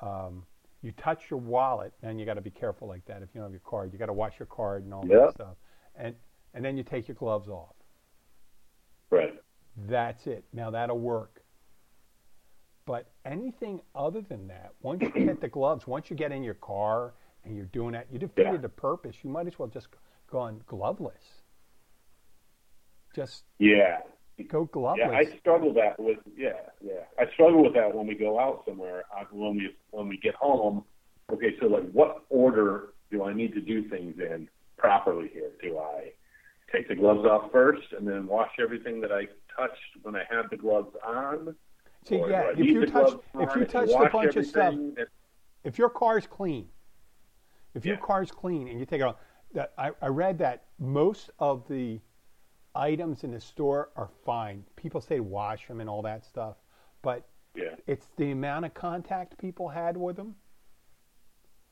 Um, 0.00 0.44
you 0.86 0.92
touch 0.92 1.30
your 1.30 1.40
wallet, 1.40 1.92
and 2.02 2.20
you 2.20 2.24
got 2.24 2.34
to 2.34 2.40
be 2.40 2.50
careful 2.50 2.86
like 2.86 3.04
that. 3.06 3.20
If 3.22 3.30
you 3.34 3.40
don't 3.40 3.46
have 3.46 3.52
your 3.52 3.60
card, 3.68 3.92
you 3.92 3.98
got 3.98 4.06
to 4.06 4.12
wash 4.12 4.38
your 4.38 4.46
card 4.46 4.84
and 4.84 4.94
all 4.94 5.04
that 5.06 5.32
stuff. 5.32 5.56
And 5.96 6.14
and 6.54 6.64
then 6.64 6.76
you 6.76 6.84
take 6.84 7.08
your 7.08 7.16
gloves 7.16 7.48
off. 7.48 7.74
Right. 9.10 9.34
That's 9.88 10.26
it. 10.26 10.44
Now 10.52 10.70
that'll 10.70 10.98
work. 10.98 11.42
But 12.86 13.10
anything 13.24 13.80
other 13.96 14.20
than 14.20 14.46
that, 14.46 14.72
once 14.80 15.02
you 15.02 15.26
get 15.26 15.40
the 15.40 15.48
gloves, 15.48 15.86
once 15.88 16.08
you 16.08 16.14
get 16.16 16.30
in 16.30 16.44
your 16.44 16.54
car 16.54 17.14
and 17.44 17.56
you're 17.56 17.66
doing 17.66 17.92
that, 17.92 18.06
you 18.12 18.18
defeated 18.18 18.52
Yeah. 18.52 18.58
the 18.58 18.68
purpose. 18.68 19.16
You 19.24 19.30
might 19.30 19.48
as 19.48 19.58
well 19.58 19.68
just 19.68 19.88
go 20.30 20.38
on 20.38 20.62
gloveless. 20.66 21.42
Just 23.12 23.44
Yeah. 23.58 24.02
Go 24.44 24.64
gloveless. 24.66 24.98
Yeah, 25.10 25.10
I 25.16 25.38
struggle 25.38 25.72
that 25.74 25.98
with 25.98 26.18
yeah, 26.36 26.52
yeah. 26.82 27.04
I 27.18 27.24
struggle 27.32 27.62
with 27.62 27.74
that 27.74 27.94
when 27.94 28.06
we 28.06 28.14
go 28.14 28.38
out 28.38 28.64
somewhere. 28.66 29.04
I, 29.16 29.24
when 29.30 29.56
we 29.56 29.70
when 29.90 30.08
we 30.08 30.18
get 30.18 30.34
home. 30.34 30.84
Okay, 31.32 31.56
so 31.60 31.66
like, 31.66 31.90
what 31.90 32.24
order 32.28 32.90
do 33.10 33.24
I 33.24 33.32
need 33.32 33.52
to 33.54 33.60
do 33.60 33.88
things 33.88 34.14
in 34.18 34.48
properly 34.78 35.28
here? 35.32 35.50
Do 35.62 35.78
I 35.78 36.12
take 36.72 36.88
the 36.88 36.94
gloves 36.94 37.26
off 37.26 37.50
first 37.50 37.86
and 37.96 38.06
then 38.06 38.26
wash 38.26 38.50
everything 38.60 39.00
that 39.00 39.10
I 39.10 39.26
touched 39.56 39.80
when 40.02 40.14
I 40.14 40.22
had 40.30 40.42
the 40.50 40.56
gloves 40.56 40.94
on? 41.04 41.56
See, 42.04 42.16
Or 42.16 42.30
yeah, 42.30 42.50
if 42.52 42.58
you 42.58 42.86
touch 42.86 43.14
if 43.40 43.54
you 43.56 43.62
and 43.62 43.68
touched 43.70 43.92
a 43.92 44.08
bunch 44.12 44.36
of 44.36 44.46
stuff, 44.46 44.74
and- 44.74 44.98
if 45.64 45.78
your 45.78 45.90
car's 45.90 46.28
clean, 46.28 46.68
if 47.74 47.84
your 47.84 47.96
Yeah. 47.96 48.00
car's 48.02 48.30
clean 48.30 48.68
and 48.68 48.78
you 48.78 48.86
take 48.86 49.00
it 49.00 49.04
off, 49.04 49.16
that 49.52 49.72
I, 49.76 49.90
I 50.00 50.06
read 50.08 50.38
that 50.38 50.66
most 50.78 51.30
of 51.40 51.66
the 51.66 52.00
items 52.76 53.24
in 53.24 53.30
the 53.32 53.40
store 53.40 53.90
are 53.96 54.08
fine. 54.24 54.64
People 54.76 55.00
say 55.00 55.20
wash 55.20 55.66
them 55.68 55.80
and 55.80 55.88
all 55.90 56.02
that 56.02 56.24
stuff, 56.24 56.56
but 57.02 57.28
yeah, 57.54 57.76
it's 57.86 58.08
the 58.16 58.30
amount 58.32 58.64
of 58.66 58.74
contact 58.74 59.38
people 59.38 59.68
had 59.68 59.96
with 59.96 60.16
them. 60.16 60.36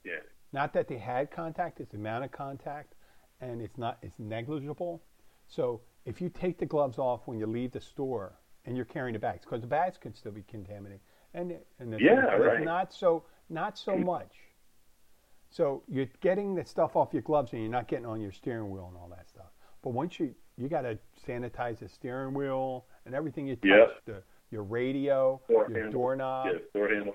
yeah, 0.04 0.20
Not 0.52 0.72
that 0.74 0.88
they 0.88 0.98
had 0.98 1.30
contact; 1.30 1.80
it's 1.80 1.90
the 1.90 1.98
amount 1.98 2.24
of 2.24 2.32
contact, 2.32 2.94
and 3.40 3.60
it's 3.60 3.76
not 3.78 3.98
it's 4.02 4.18
negligible. 4.18 5.02
So 5.48 5.82
if 6.06 6.20
you 6.20 6.28
take 6.30 6.58
the 6.58 6.66
gloves 6.66 6.98
off 6.98 7.26
when 7.26 7.38
you 7.38 7.46
leave 7.46 7.72
the 7.72 7.80
store 7.80 8.38
and 8.64 8.76
you're 8.76 8.86
carrying 8.86 9.12
the 9.14 9.18
bags, 9.18 9.44
because 9.44 9.60
the 9.60 9.66
bags 9.66 9.98
can 9.98 10.14
still 10.14 10.32
be 10.32 10.42
contaminated, 10.44 11.00
and 11.34 11.58
and 11.78 11.92
the 11.92 12.00
Yeah, 12.00 12.26
but 12.38 12.40
right. 12.40 12.56
it's 12.56 12.64
not 12.64 12.92
so 12.92 13.24
not 13.48 13.78
so 13.78 13.92
mm. 13.92 14.04
much. 14.04 14.34
So 15.50 15.84
you're 15.88 16.08
getting 16.20 16.54
the 16.54 16.64
stuff 16.64 16.96
off 16.96 17.12
your 17.12 17.22
gloves, 17.22 17.52
and 17.52 17.62
you're 17.62 17.70
not 17.70 17.88
getting 17.88 18.06
on 18.06 18.20
your 18.20 18.32
steering 18.32 18.70
wheel 18.70 18.86
and 18.88 18.96
all 18.96 19.08
that 19.10 19.28
stuff. 19.28 19.52
But 19.82 19.90
once 19.90 20.18
you 20.18 20.34
you 20.56 20.68
got 20.68 20.82
to 20.82 20.98
sanitize 21.26 21.78
the 21.80 21.88
steering 21.88 22.34
wheel 22.34 22.86
and 23.06 23.14
everything 23.14 23.46
you 23.46 23.56
touch, 23.56 23.64
Yep. 23.64 23.90
the 24.06 24.22
your 24.50 24.62
radio, 24.62 25.40
Door 25.48 25.66
your 25.70 25.78
handle. 25.82 26.00
doorknob, 26.00 26.46
yeah, 26.46 26.58
door 26.74 26.88
handle. 26.88 27.14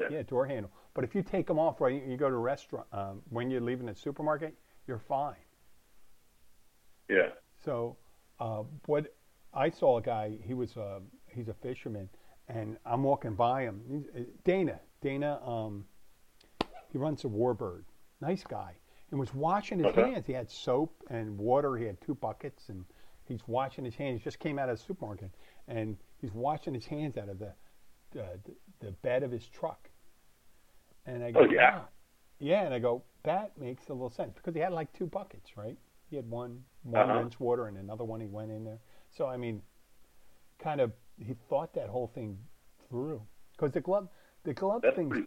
Yeah, 0.00 0.06
yeah, 0.10 0.22
door 0.22 0.46
handle. 0.46 0.72
But 0.94 1.04
if 1.04 1.14
you 1.14 1.22
take 1.22 1.46
them 1.46 1.58
off 1.58 1.80
right, 1.80 2.02
you 2.04 2.16
go 2.16 2.28
to 2.28 2.34
a 2.34 2.38
restaurant 2.38 2.86
um, 2.92 3.22
when 3.28 3.50
you're 3.50 3.60
leaving 3.60 3.86
the 3.86 3.94
supermarket, 3.94 4.56
you're 4.88 4.98
fine. 4.98 5.36
yeah, 7.08 7.28
So 7.64 7.96
uh, 8.40 8.62
what 8.86 9.14
I 9.52 9.68
saw 9.70 9.98
a 9.98 10.02
guy. 10.02 10.38
He 10.44 10.54
was 10.54 10.76
a 10.76 11.00
he's 11.26 11.48
a 11.48 11.54
fisherman, 11.54 12.08
and 12.48 12.76
I'm 12.86 13.02
walking 13.02 13.34
by 13.34 13.62
him. 13.62 13.80
He's, 13.88 14.06
uh, 14.14 14.24
Dana, 14.44 14.80
Dana, 15.02 15.40
um, 15.46 15.84
he 16.92 16.98
runs 16.98 17.24
a 17.24 17.28
Warbird. 17.28 17.84
Nice 18.20 18.44
guy, 18.44 18.74
and 19.10 19.20
was 19.20 19.34
washing 19.34 19.78
his 19.78 19.90
Okay. 19.90 19.92
hands. 19.92 20.26
He 20.26 20.32
had 20.32 20.50
soap 20.50 21.02
and 21.10 21.38
water. 21.38 21.76
He 21.76 21.86
had 21.86 22.00
two 22.00 22.14
buckets, 22.14 22.68
and 22.68 22.84
he's 23.24 23.46
washing 23.48 23.84
his 23.84 23.94
hands. 23.96 24.20
He 24.20 24.24
just 24.24 24.38
came 24.38 24.58
out 24.58 24.68
of 24.68 24.78
the 24.78 24.84
supermarket, 24.84 25.30
and 25.68 25.96
he's 26.20 26.32
washing 26.32 26.74
his 26.74 26.86
hands 26.86 27.16
out 27.16 27.28
of 27.28 27.38
the 27.38 27.54
uh, 28.18 28.36
the, 28.44 28.54
the 28.80 28.92
bed 28.92 29.22
of 29.22 29.30
his 29.30 29.46
truck. 29.48 29.90
And 31.06 31.22
I 31.24 31.30
go, 31.32 31.42
Oh, 31.42 31.44
yeah? 31.44 31.82
Yeah, 32.38 32.64
and 32.64 32.74
I 32.74 32.78
go, 32.80 33.04
that 33.24 33.56
makes 33.58 33.88
a 33.88 33.92
little 33.92 34.10
sense 34.10 34.34
because 34.36 34.54
he 34.54 34.60
had 34.60 34.72
like 34.72 34.92
two 34.92 35.06
buckets, 35.06 35.56
right? 35.56 35.78
He 36.10 36.16
had 36.16 36.28
one 36.30 36.64
one 36.82 37.10
Uh-huh. 37.10 37.12
rinse 37.12 37.38
water 37.40 37.66
and 37.68 37.76
another 37.78 38.04
one 38.04 38.20
he 38.20 38.26
went 38.26 38.50
in 38.50 38.64
there. 38.64 38.80
So 39.10 39.26
I 39.26 39.36
mean, 39.36 39.62
kind 40.58 40.80
of 40.80 40.92
he 41.18 41.34
thought 41.48 41.74
that 41.74 41.88
whole 41.88 42.08
thing 42.08 42.38
through 42.88 43.22
because 43.56 43.72
the 43.72 43.80
glove 43.80 44.08
the 44.44 44.54
glove 44.54 44.82
That's 44.82 44.94
things 44.94 45.26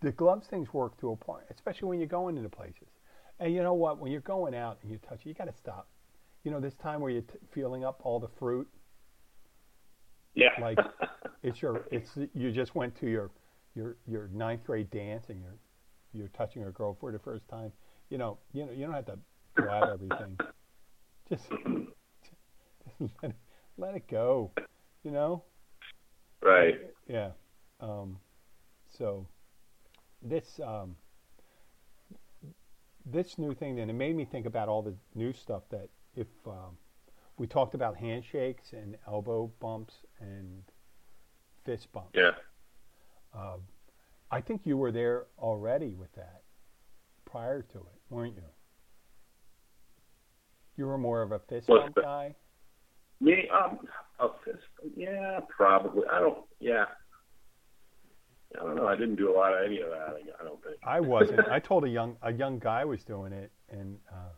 the 0.00 0.12
gloves 0.12 0.46
things 0.48 0.72
work 0.74 0.96
to 0.98 1.10
a 1.12 1.16
point, 1.16 1.44
especially 1.50 1.88
when 1.88 2.00
you're 2.00 2.08
going 2.08 2.36
into 2.36 2.50
places. 2.50 2.97
And 3.40 3.54
you 3.54 3.62
know 3.62 3.74
what? 3.74 3.98
When 3.98 4.10
you're 4.10 4.20
going 4.20 4.54
out 4.54 4.78
and 4.82 4.90
you 4.90 4.98
touch 4.98 5.20
it, 5.24 5.28
you 5.28 5.34
got 5.34 5.46
to 5.46 5.52
stop. 5.56 5.88
You 6.44 6.50
know, 6.50 6.60
this 6.60 6.74
time 6.74 7.00
where 7.00 7.10
you're 7.10 7.22
t- 7.22 7.38
feeling 7.52 7.84
up 7.84 8.00
all 8.04 8.18
the 8.18 8.28
fruit, 8.28 8.68
Yeah. 10.34 10.50
like 10.60 10.78
it's 11.42 11.60
your, 11.62 11.86
it's 11.90 12.10
you 12.34 12.50
just 12.50 12.74
went 12.74 12.96
to 13.00 13.06
your, 13.08 13.30
your, 13.74 13.96
your 14.06 14.28
ninth 14.32 14.64
grade 14.64 14.90
dance 14.90 15.26
and 15.28 15.40
you're, 15.40 15.56
you're 16.12 16.28
touching 16.28 16.64
a 16.64 16.70
girl 16.70 16.96
for 16.98 17.12
the 17.12 17.18
first 17.18 17.46
time. 17.48 17.72
You 18.10 18.18
know, 18.18 18.38
you 18.52 18.64
know, 18.66 18.72
you 18.72 18.84
don't 18.86 18.94
have 18.94 19.06
to 19.06 19.18
grab 19.54 19.88
everything. 19.92 20.38
Just, 21.28 21.48
just 21.50 23.12
let, 23.22 23.30
it, 23.30 23.36
let 23.76 23.94
it 23.94 24.08
go. 24.08 24.50
You 25.04 25.10
know. 25.12 25.44
right. 26.42 26.74
Yeah. 27.06 27.30
Um, 27.80 28.18
so 28.96 29.26
this 30.22 30.58
um, 30.64 30.96
this 33.10 33.38
new 33.38 33.54
thing 33.54 33.76
then 33.76 33.90
it 33.90 33.94
made 33.94 34.16
me 34.16 34.24
think 34.24 34.46
about 34.46 34.68
all 34.68 34.82
the 34.82 34.94
new 35.14 35.32
stuff 35.32 35.62
that 35.70 35.88
if 36.14 36.26
um, 36.46 36.76
we 37.36 37.46
talked 37.46 37.74
about 37.74 37.96
handshakes 37.96 38.72
and 38.72 38.96
elbow 39.06 39.50
bumps 39.60 39.94
and 40.20 40.62
fist 41.64 41.90
bumps. 41.92 42.10
Yeah. 42.14 42.30
Um, 43.34 43.60
I 44.30 44.40
think 44.40 44.62
you 44.64 44.76
were 44.76 44.92
there 44.92 45.26
already 45.38 45.94
with 45.94 46.12
that 46.14 46.42
prior 47.24 47.62
to 47.62 47.78
it, 47.78 48.00
weren't 48.10 48.36
you? 48.36 48.42
You 50.76 50.86
were 50.86 50.98
more 50.98 51.22
of 51.22 51.32
a 51.32 51.38
fist 51.40 51.68
bump 51.68 51.94
guy. 51.94 52.34
Me, 53.20 53.48
um, 53.52 53.80
a 54.20 54.28
fist. 54.44 54.58
Yeah, 54.96 55.40
probably. 55.54 56.02
I 56.10 56.20
don't. 56.20 56.38
Yeah. 56.60 56.84
I 58.56 58.64
don't 58.64 58.76
know. 58.76 58.86
I 58.88 58.96
didn't 58.96 59.16
do 59.16 59.30
a 59.30 59.36
lot 59.36 59.52
of 59.52 59.64
any 59.64 59.80
of 59.80 59.90
that. 59.90 60.16
I- 60.40 60.44
don't 60.44 60.62
think. 60.62 60.76
I 60.82 61.00
wasn't. 61.00 61.40
I 61.48 61.58
told 61.58 61.84
a 61.84 61.88
young 61.88 62.16
a 62.22 62.32
young 62.32 62.58
guy 62.58 62.84
was 62.84 63.04
doing 63.04 63.32
it, 63.32 63.50
and 63.68 63.98
uh, 64.10 64.30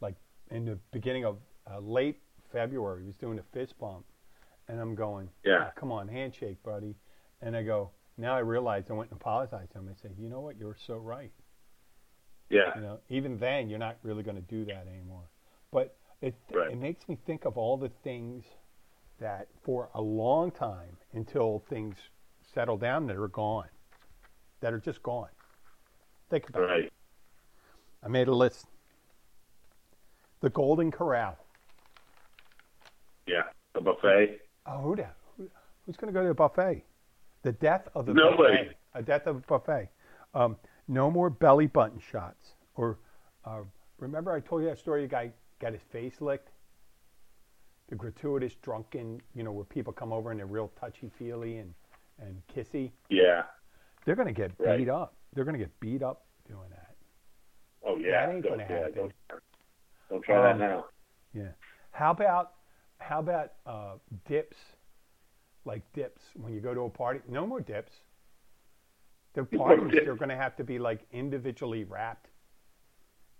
like 0.00 0.14
in 0.50 0.64
the 0.64 0.78
beginning 0.92 1.24
of 1.24 1.38
uh, 1.70 1.78
late 1.80 2.20
February, 2.52 3.02
he 3.02 3.06
was 3.06 3.16
doing 3.16 3.38
a 3.38 3.42
fist 3.52 3.78
bump, 3.78 4.06
and 4.68 4.80
I'm 4.80 4.94
going, 4.94 5.28
Yeah. 5.44 5.66
"Ah, 5.68 5.72
come 5.76 5.92
on, 5.92 6.08
handshake, 6.08 6.62
buddy." 6.62 6.94
And 7.42 7.54
I 7.56 7.62
go, 7.62 7.90
now 8.16 8.34
I 8.34 8.40
realize 8.40 8.84
I 8.90 8.94
went 8.94 9.10
and 9.12 9.20
apologized 9.20 9.70
to 9.72 9.78
him. 9.78 9.88
I 9.88 9.94
said, 10.02 10.16
you 10.18 10.28
know 10.28 10.40
what, 10.40 10.56
you're 10.58 10.74
so 10.86 10.96
right. 10.96 11.30
Yeah. 12.50 12.74
You 12.74 12.80
know, 12.80 12.98
even 13.10 13.38
then, 13.38 13.68
you're 13.68 13.78
not 13.78 13.96
really 14.02 14.24
going 14.24 14.34
to 14.36 14.42
do 14.42 14.64
that 14.64 14.86
anymore. 14.88 15.28
But 15.70 15.96
it 16.20 16.34
Right. 16.52 16.72
it 16.72 16.78
makes 16.78 17.06
me 17.08 17.16
think 17.26 17.44
of 17.44 17.56
all 17.56 17.76
the 17.76 17.90
things 18.02 18.44
that 19.20 19.46
for 19.62 19.88
a 19.94 20.00
long 20.00 20.50
time 20.50 20.96
until 21.12 21.60
things 21.68 21.96
settle 22.54 22.76
down 22.76 23.06
that 23.06 23.16
are 23.16 23.28
gone, 23.28 23.68
that 24.60 24.72
are 24.72 24.78
just 24.80 25.02
gone. 25.02 25.28
Think 26.30 26.48
about 26.48 26.70
it. 26.70 26.92
I 28.04 28.08
made 28.08 28.28
a 28.28 28.34
list. 28.34 28.66
The 30.40 30.50
Golden 30.50 30.90
Corral. 30.90 31.36
Yeah. 33.26 33.42
the 33.74 33.80
buffet. 33.80 34.40
Oh, 34.66 34.78
who 34.78 34.96
the, 34.96 35.06
who, 35.36 35.48
who's 35.84 35.96
going 35.96 36.12
to 36.12 36.18
go 36.18 36.22
to 36.22 36.28
the 36.28 36.34
buffet? 36.34 36.84
The 37.42 37.52
death 37.52 37.88
of 37.94 38.06
the 38.06 38.14
Nobody. 38.14 38.56
buffet. 38.64 38.76
A 38.94 39.02
death 39.02 39.26
of 39.26 39.36
a 39.36 39.40
buffet. 39.40 39.88
Um, 40.34 40.56
no 40.86 41.10
more 41.10 41.28
belly 41.30 41.66
button 41.66 42.00
shots. 42.10 42.54
Or 42.74 42.98
uh, 43.44 43.60
remember 43.98 44.32
I 44.32 44.40
told 44.40 44.62
you 44.62 44.68
that 44.68 44.78
story? 44.78 45.02
The 45.02 45.08
guy 45.08 45.32
got 45.60 45.72
his 45.72 45.82
face 45.90 46.20
licked. 46.20 46.50
The 47.88 47.96
gratuitous 47.96 48.54
drunken, 48.56 49.20
you 49.34 49.42
know, 49.42 49.52
where 49.52 49.64
people 49.64 49.92
come 49.92 50.12
over 50.12 50.30
and 50.30 50.38
they're 50.38 50.46
real 50.46 50.70
touchy 50.80 51.10
feely 51.18 51.56
and 51.58 51.72
and 52.18 52.42
kissy. 52.54 52.90
Yeah. 53.08 53.42
They're 54.04 54.16
going 54.16 54.28
to 54.28 54.34
get 54.34 54.52
Right. 54.58 54.78
beat 54.78 54.88
up. 54.88 55.14
They're 55.34 55.44
going 55.44 55.58
to 55.58 55.64
get 55.64 55.78
beat 55.80 56.02
up 56.02 56.26
doing 56.48 56.68
that. 56.70 56.94
Oh 57.86 57.96
yeah. 57.96 58.26
That 58.26 58.34
ain't 58.34 58.42
Don't- 58.44 58.58
gonna 58.58 58.66
yeah, 58.68 58.76
happen. 58.78 58.94
Don't, 58.94 59.12
don't 60.10 60.22
try 60.22 60.50
Um, 60.50 60.58
that 60.58 60.68
now. 60.68 60.84
Yeah. 61.32 61.48
How 61.92 62.10
about 62.10 62.52
how 62.98 63.20
about 63.20 63.52
uh, 63.66 63.94
dips? 64.26 64.56
Like 65.64 65.82
dips 65.92 66.22
when 66.34 66.52
you 66.54 66.60
go 66.60 66.72
to 66.74 66.80
a 66.82 66.90
party. 66.90 67.20
No 67.28 67.46
more 67.46 67.60
dips. 67.60 67.92
The 69.34 69.46
No 69.52 69.58
parties 69.58 69.92
dips. 69.92 70.04
they're 70.06 70.16
going 70.16 70.30
to 70.30 70.36
have 70.36 70.56
to 70.56 70.64
be 70.64 70.78
like 70.78 71.00
individually 71.12 71.84
wrapped 71.84 72.28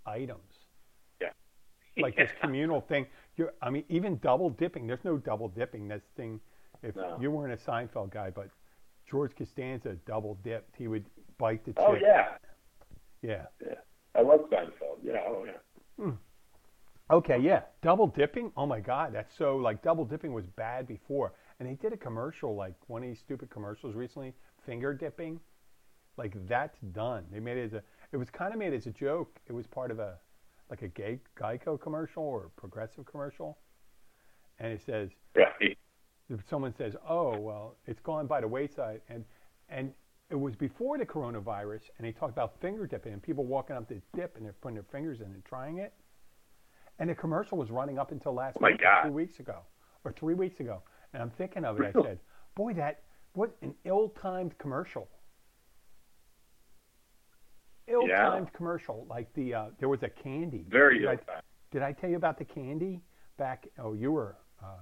items. 0.05 0.53
Yeah. 1.21 1.29
Like 1.97 2.15
this 2.15 2.29
communal 2.41 2.81
thing. 2.81 3.07
You're, 3.35 3.53
I 3.61 3.69
mean, 3.69 3.83
even 3.89 4.17
double 4.19 4.49
dipping. 4.51 4.87
There's 4.87 5.03
no 5.03 5.17
double 5.17 5.47
dipping. 5.49 5.87
This 5.87 6.03
thing. 6.15 6.39
If 6.83 6.95
No. 6.95 7.17
you 7.19 7.31
weren't 7.31 7.51
a 7.53 7.57
Seinfeld 7.57 8.11
guy, 8.11 8.29
but 8.29 8.49
George 9.09 9.35
Costanza 9.35 9.95
double 10.05 10.37
dipped. 10.43 10.75
He 10.77 10.87
would 10.87 11.05
bite 11.37 11.63
the 11.65 11.73
oh, 11.77 11.93
chick. 11.93 12.03
Oh 12.03 12.07
yeah. 12.07 12.27
Yeah. 13.21 13.45
Yeah. 13.65 13.75
I 14.15 14.21
love 14.21 14.41
Seinfeld. 14.51 14.99
Yeah. 15.03 15.21
Oh 15.27 15.45
yeah. 15.45 16.03
Hmm. 16.03 16.11
Okay, 17.11 17.39
yeah. 17.39 17.61
Double 17.81 18.05
dipping? 18.07 18.51
Oh 18.55 18.67
my 18.67 18.79
God, 18.79 19.13
that's 19.13 19.35
so 19.35 19.57
like 19.57 19.81
double 19.81 20.05
dipping 20.05 20.31
was 20.31 20.45
bad 20.45 20.87
before. 20.87 21.33
And 21.59 21.67
they 21.67 21.73
did 21.73 21.91
a 21.91 21.97
commercial, 21.97 22.55
like 22.55 22.75
one 22.87 23.01
of 23.03 23.09
these 23.09 23.19
stupid 23.19 23.49
commercials 23.49 23.95
recently, 23.95 24.33
finger 24.65 24.93
dipping. 24.93 25.39
Like 26.17 26.35
that's 26.47 26.77
done. 26.93 27.25
They 27.31 27.39
made 27.39 27.57
it 27.57 27.65
as 27.65 27.73
a 27.73 27.83
it 28.11 28.17
was 28.17 28.29
kind 28.29 28.53
of 28.53 28.59
made 28.59 28.73
as 28.73 28.85
a 28.85 28.91
joke. 28.91 29.39
It 29.47 29.53
was 29.53 29.65
part 29.65 29.89
of 29.89 29.99
a 29.99 30.15
like 30.69 30.83
a 30.83 30.87
gay 30.87 31.19
Geico 31.39 31.81
commercial 31.81 32.23
or 32.23 32.51
progressive 32.55 33.05
commercial. 33.05 33.57
And 34.59 34.71
it 34.71 34.81
says 34.85 35.09
Right. 35.35 35.77
If 36.29 36.39
someone 36.49 36.73
says, 36.77 36.95
"Oh, 37.07 37.37
well, 37.37 37.75
it's 37.85 37.99
gone 38.01 38.27
by 38.27 38.41
the 38.41 38.47
wayside," 38.47 39.01
and 39.09 39.25
and 39.69 39.93
it 40.29 40.35
was 40.39 40.55
before 40.55 40.97
the 40.97 41.05
coronavirus, 41.05 41.81
and 41.97 42.05
they 42.05 42.11
talked 42.11 42.31
about 42.33 42.59
finger 42.61 42.85
dipping 42.85 43.13
and 43.13 43.21
people 43.21 43.45
walking 43.45 43.75
up 43.75 43.87
to 43.89 43.99
dip 44.15 44.35
and 44.37 44.45
they're 44.45 44.53
putting 44.53 44.75
their 44.75 44.83
fingers 44.91 45.21
in 45.21 45.25
and 45.27 45.43
trying 45.43 45.79
it, 45.79 45.93
and 46.99 47.09
the 47.09 47.15
commercial 47.15 47.57
was 47.57 47.71
running 47.71 47.97
up 47.97 48.11
until 48.11 48.33
last 48.33 48.57
Oh 48.61 48.65
week, 48.67 48.79
two 49.05 49.11
weeks 49.11 49.39
ago, 49.39 49.61
or 50.03 50.11
three 50.11 50.35
weeks 50.35 50.59
ago, 50.59 50.83
and 51.13 51.21
I'm 51.23 51.31
thinking 51.31 51.65
of 51.65 51.79
it. 51.79 51.95
I 51.95 52.01
said, 52.03 52.19
"Boy, 52.55 52.73
that 52.73 53.03
what 53.33 53.55
an 53.61 53.73
ill-timed 53.85 54.57
commercial." 54.59 55.09
Ill-timed 57.87 58.53
commercial, 58.53 59.07
like 59.09 59.33
the 59.33 59.53
uh, 59.55 59.65
there 59.79 59.89
was 59.89 60.03
a 60.03 60.09
candy. 60.09 60.65
Very 60.69 60.99
Did 60.99 61.07
I- 61.07 61.11
ill 61.13 61.17
time. 61.17 61.41
did 61.71 61.81
I 61.81 61.91
tell 61.91 62.09
you 62.09 62.17
about 62.17 62.37
the 62.37 62.45
candy 62.45 63.01
back? 63.37 63.67
Oh, 63.79 63.93
you 63.93 64.11
were. 64.11 64.35
Uh, 64.63 64.75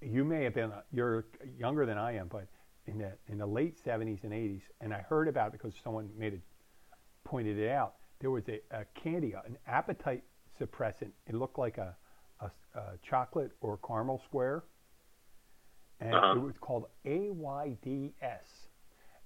you, 0.00 0.24
may 0.24 0.44
have 0.44 0.54
been. 0.54 0.72
You're 0.92 1.26
younger 1.58 1.86
than 1.86 1.98
I 1.98 2.16
am, 2.16 2.28
but 2.28 2.46
in 2.86 2.98
the 2.98 3.12
in 3.28 3.38
the 3.38 3.46
late 3.46 3.76
'70s 3.84 4.24
and 4.24 4.32
'80s, 4.32 4.62
and 4.80 4.92
I 4.94 5.00
heard 5.00 5.28
about 5.28 5.48
it 5.48 5.52
because 5.52 5.74
someone 5.82 6.10
made 6.18 6.34
it, 6.34 6.40
pointed 7.24 7.58
it 7.58 7.70
out. 7.70 7.94
There 8.20 8.30
was 8.30 8.44
a, 8.48 8.60
a 8.72 8.84
candy, 8.94 9.32
an 9.46 9.56
appetite 9.66 10.24
suppressant. 10.60 11.10
It 11.26 11.34
looked 11.34 11.58
like 11.58 11.78
a, 11.78 11.96
a, 12.40 12.50
a 12.78 12.82
chocolate 13.02 13.52
or 13.60 13.78
caramel 13.78 14.20
square, 14.24 14.64
and 16.00 16.12
Uh-huh. 16.14 16.34
it 16.34 16.38
was 16.38 16.56
called 16.60 16.86
AYDS, 17.04 18.68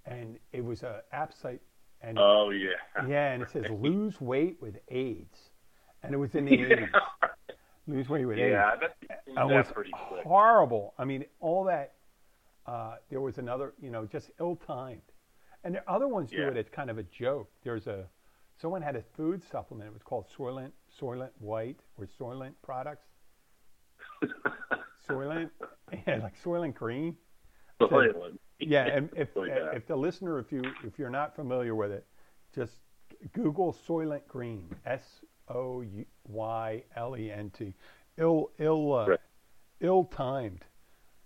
and 0.06 0.38
it 0.52 0.64
was 0.64 0.82
a 0.82 1.02
appetite. 1.12 1.60
And 2.02 2.18
Oh 2.18 2.50
yeah. 2.50 2.70
yeah, 3.08 3.32
and 3.32 3.42
it 3.42 3.50
says 3.50 3.64
lose 3.70 4.20
weight 4.20 4.58
with 4.60 4.76
AIDS, 4.88 5.38
and 6.02 6.12
it 6.14 6.18
was 6.18 6.34
in 6.34 6.44
the 6.46 6.52
eighties. 6.60 6.88
Lose 7.86 8.08
weight 8.08 8.24
with. 8.26 8.38
Yeah. 8.38 8.72
And 8.72 8.80
that's 8.80 8.88
it 9.36 9.56
was 9.56 9.66
pretty 9.72 9.90
quick. 10.08 10.22
horrible. 10.24 10.94
I 10.98 11.04
mean, 11.04 11.24
all 11.40 11.64
that. 11.64 11.94
Uh, 12.64 12.94
there 13.10 13.20
was 13.20 13.38
another, 13.38 13.72
you 13.82 13.90
know, 13.90 14.06
just 14.06 14.30
ill-timed, 14.38 15.02
and 15.64 15.74
there, 15.74 15.82
other 15.88 16.06
ones 16.06 16.30
do 16.30 16.46
it 16.46 16.56
as 16.56 16.66
kind 16.68 16.90
of 16.90 16.98
a 16.98 17.02
joke. 17.02 17.50
There's 17.64 17.88
a 17.88 18.04
someone 18.60 18.82
had 18.82 18.94
a 18.94 19.02
food 19.16 19.42
supplement. 19.50 19.88
It 19.88 19.92
was 19.92 20.02
called 20.04 20.26
Soylent 20.38 20.70
Soylent 21.00 21.30
White 21.40 21.80
or 21.98 22.06
Soylent 22.20 22.52
products. 22.62 23.06
Soylent, 25.08 25.50
yeah, 26.06 26.18
like 26.22 26.40
Soylent 26.40 26.74
Green. 26.74 27.16
Soylent. 27.80 28.38
Yeah, 28.60 28.86
and 28.86 29.10
if 29.16 29.30
if 29.36 29.88
the 29.88 29.96
listener, 29.96 30.38
if 30.38 30.52
you 30.52 30.62
if 30.84 31.00
you're 31.00 31.10
not 31.10 31.34
familiar 31.34 31.74
with 31.74 31.90
it, 31.90 32.06
just 32.54 32.76
Google 33.32 33.76
Soylent 33.88 34.26
Green, 34.28 34.72
S 34.86 35.02
O 35.48 35.84
Y 36.28 36.82
L 36.96 37.16
E 37.16 37.30
N 37.30 37.50
T. 37.50 37.74
ill 38.18 38.50
ill 38.58 38.94
uh, 38.94 39.06
Right. 39.08 39.18
ill 39.80 40.04
timed, 40.04 40.64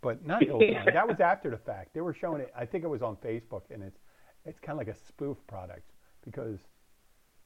but 0.02 0.24
not 0.26 0.42
ill 0.46 0.58
timed. 0.60 0.90
that 0.94 1.06
was 1.06 1.20
after 1.20 1.50
the 1.50 1.58
fact. 1.58 1.94
They 1.94 2.00
were 2.00 2.14
showing 2.14 2.40
it. 2.40 2.52
I 2.56 2.64
think 2.66 2.84
it 2.84 2.88
was 2.88 3.02
on 3.02 3.16
Facebook, 3.16 3.62
and 3.70 3.82
it's 3.82 3.98
it's 4.44 4.58
kind 4.60 4.80
of 4.80 4.86
like 4.86 4.94
a 4.94 4.98
spoof 5.08 5.36
product 5.48 5.90
because 6.24 6.60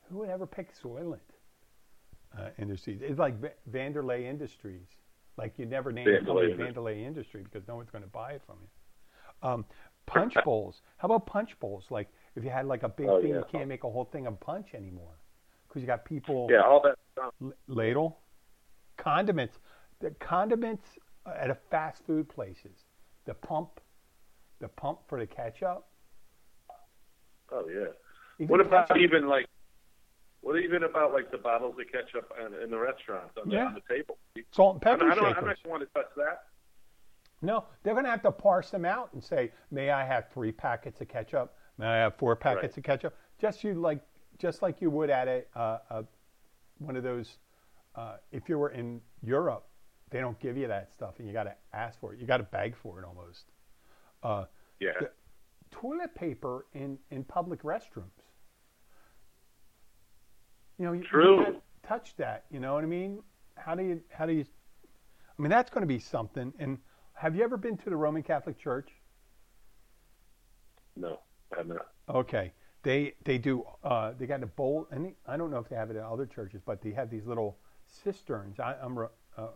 who 0.08 0.18
would 0.18 0.28
ever 0.30 0.46
pick 0.46 0.68
Soylent 0.82 1.18
uh, 2.38 2.48
Industries? 2.58 3.00
It's 3.02 3.18
like 3.18 3.40
Va- 3.40 3.52
Vanderlei 3.70 4.24
Industries. 4.28 4.86
Like 5.36 5.54
you 5.58 5.66
never 5.66 5.90
name 5.92 6.06
Vanderlei 6.06 6.56
Vanderlei 6.56 7.04
Industry 7.06 7.42
because 7.44 7.66
no 7.66 7.76
one's 7.76 7.90
going 7.90 8.04
to 8.04 8.10
buy 8.10 8.32
it 8.32 8.42
from 8.46 8.56
you. 8.60 9.48
Um, 9.48 9.64
punch 10.06 10.34
bowls. 10.44 10.82
How 10.98 11.06
about 11.06 11.24
punch 11.26 11.58
bowls? 11.60 11.84
Like 11.90 12.08
if 12.36 12.44
you 12.44 12.50
had 12.50 12.66
like 12.66 12.82
a 12.82 12.88
big 12.90 13.06
Oh, 13.08 13.20
thing, 13.22 13.30
yeah. 13.30 13.36
you 13.38 13.44
can't 13.50 13.68
make 13.68 13.84
a 13.84 13.90
whole 13.90 14.04
thing 14.04 14.26
of 14.26 14.38
punch 14.40 14.68
anymore 14.74 15.14
because 15.70 15.82
you 15.82 15.86
got 15.86 16.04
people 16.04 16.48
Yeah, 16.50 16.62
all 16.62 16.80
that 16.82 16.96
stuff. 17.12 17.32
Ladle, 17.68 18.18
condiments, 18.96 19.58
the 20.00 20.10
condiments 20.18 20.84
at 21.26 21.48
a 21.50 21.54
fast 21.70 22.04
food 22.06 22.28
places, 22.28 22.84
the 23.24 23.34
pump, 23.34 23.80
the 24.60 24.68
pump 24.68 24.98
for 25.08 25.18
the 25.20 25.26
ketchup. 25.26 25.86
Oh 27.52 27.68
yeah. 27.68 27.86
Even 28.38 28.48
What 28.48 28.60
about 28.60 28.88
ketchup- 28.88 29.02
even 29.02 29.28
like? 29.28 29.46
What 30.40 30.58
even 30.58 30.84
about 30.84 31.12
like 31.12 31.30
the 31.30 31.38
bottles 31.38 31.76
of 31.78 31.86
ketchup 31.92 32.32
in, 32.44 32.54
in 32.62 32.70
the 32.70 32.78
restaurants 32.78 33.36
on, 33.40 33.50
Yeah. 33.50 33.60
the, 33.60 33.66
on 33.66 33.74
the 33.74 33.94
table? 33.94 34.18
salt 34.52 34.74
and 34.76 34.82
pepper 34.82 34.98
don't- 35.00 35.12
I 35.12 35.14
don't. 35.14 35.36
I'm 35.38 35.44
not 35.46 35.56
want 35.66 35.82
to 35.82 35.88
touch 35.94 36.10
that. 36.16 36.44
No, 37.42 37.64
they're 37.82 37.94
going 37.94 38.04
to 38.04 38.10
have 38.10 38.22
to 38.22 38.32
parse 38.32 38.70
them 38.70 38.84
out 38.84 39.10
and 39.14 39.22
say, 39.24 39.50
"May 39.70 39.90
I 39.90 40.04
have 40.04 40.28
three 40.32 40.52
packets 40.52 41.00
of 41.00 41.08
ketchup? 41.08 41.54
May 41.78 41.86
I 41.86 41.96
have 41.98 42.16
four 42.16 42.36
packets 42.36 42.72
Right. 42.72 42.78
of 42.78 42.84
ketchup?" 42.84 43.16
Just 43.38 43.64
you 43.64 43.74
like, 43.74 44.00
just 44.40 44.62
like 44.62 44.80
you 44.80 44.90
would 44.90 45.10
at 45.10 45.28
a, 45.28 45.44
uh, 45.54 45.78
a 45.90 46.04
one 46.78 46.96
of 46.96 47.02
those. 47.04 47.38
Uh, 47.94 48.16
if 48.32 48.48
you 48.48 48.58
were 48.58 48.70
in 48.70 49.00
Europe, 49.22 49.66
they 50.10 50.20
don't 50.20 50.38
give 50.40 50.56
you 50.56 50.66
that 50.68 50.92
stuff, 50.92 51.14
and 51.18 51.26
you 51.26 51.32
got 51.32 51.44
to 51.44 51.54
ask 51.72 52.00
for 52.00 52.14
it. 52.14 52.20
You 52.20 52.26
got 52.26 52.38
to 52.38 52.44
beg 52.44 52.74
for 52.76 52.98
it 53.00 53.04
almost. 53.04 53.44
Uh, 54.22 54.44
Yeah. 54.80 54.92
Toilet 55.70 56.14
paper 56.14 56.66
in, 56.74 56.98
in 57.10 57.22
public 57.22 57.62
restrooms. 57.62 58.10
You 60.78 60.86
know, 60.86 60.92
you, 60.92 61.02
True. 61.04 61.38
you 61.38 61.44
can't 61.44 61.62
touch 61.86 62.16
that. 62.16 62.44
You 62.50 62.58
know 62.58 62.74
what 62.74 62.82
I 62.82 62.86
mean? 62.88 63.22
How 63.56 63.74
do 63.74 63.82
you? 63.84 64.00
How 64.08 64.26
do 64.26 64.32
you? 64.32 64.44
I 65.38 65.42
mean, 65.42 65.50
that's 65.50 65.70
going 65.70 65.82
to 65.82 65.86
be 65.86 65.98
something. 65.98 66.52
And 66.58 66.78
have 67.14 67.36
you 67.36 67.42
ever 67.44 67.56
been 67.56 67.76
to 67.76 67.90
the 67.90 67.96
Roman 67.96 68.22
Catholic 68.22 68.58
Church? 68.58 68.88
No, 70.96 71.20
I 71.54 71.58
have 71.58 71.66
not. 71.68 71.86
Okay, 72.08 72.52
they 72.82 73.14
they 73.24 73.38
do. 73.38 73.64
Uh, 73.84 74.12
they 74.18 74.26
got 74.26 74.42
a 74.42 74.46
bowl, 74.46 74.86
and 74.90 75.04
they, 75.04 75.14
I 75.26 75.36
don't 75.36 75.50
know 75.50 75.58
if 75.58 75.68
they 75.68 75.76
have 75.76 75.90
it 75.90 75.96
at 75.96 76.04
other 76.04 76.26
churches, 76.26 76.60
but 76.64 76.80
they 76.82 76.92
have 76.92 77.10
these 77.10 77.26
little 77.26 77.58
cisterns. 77.86 78.58
I, 78.58 78.74
I'm 78.82 78.98
uh, 78.98 79.48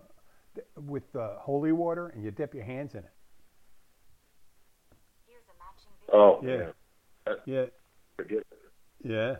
with 0.76 1.14
uh, 1.16 1.38
holy 1.38 1.72
water, 1.72 2.08
and 2.08 2.22
you 2.22 2.30
dip 2.30 2.54
your 2.54 2.64
hands 2.64 2.92
in 2.94 3.00
it. 3.00 3.12
Oh 6.12 6.40
Yeah. 6.42 6.70
yeah. 7.26 7.34
Yeah, 7.46 7.64
yeah. 9.02 9.36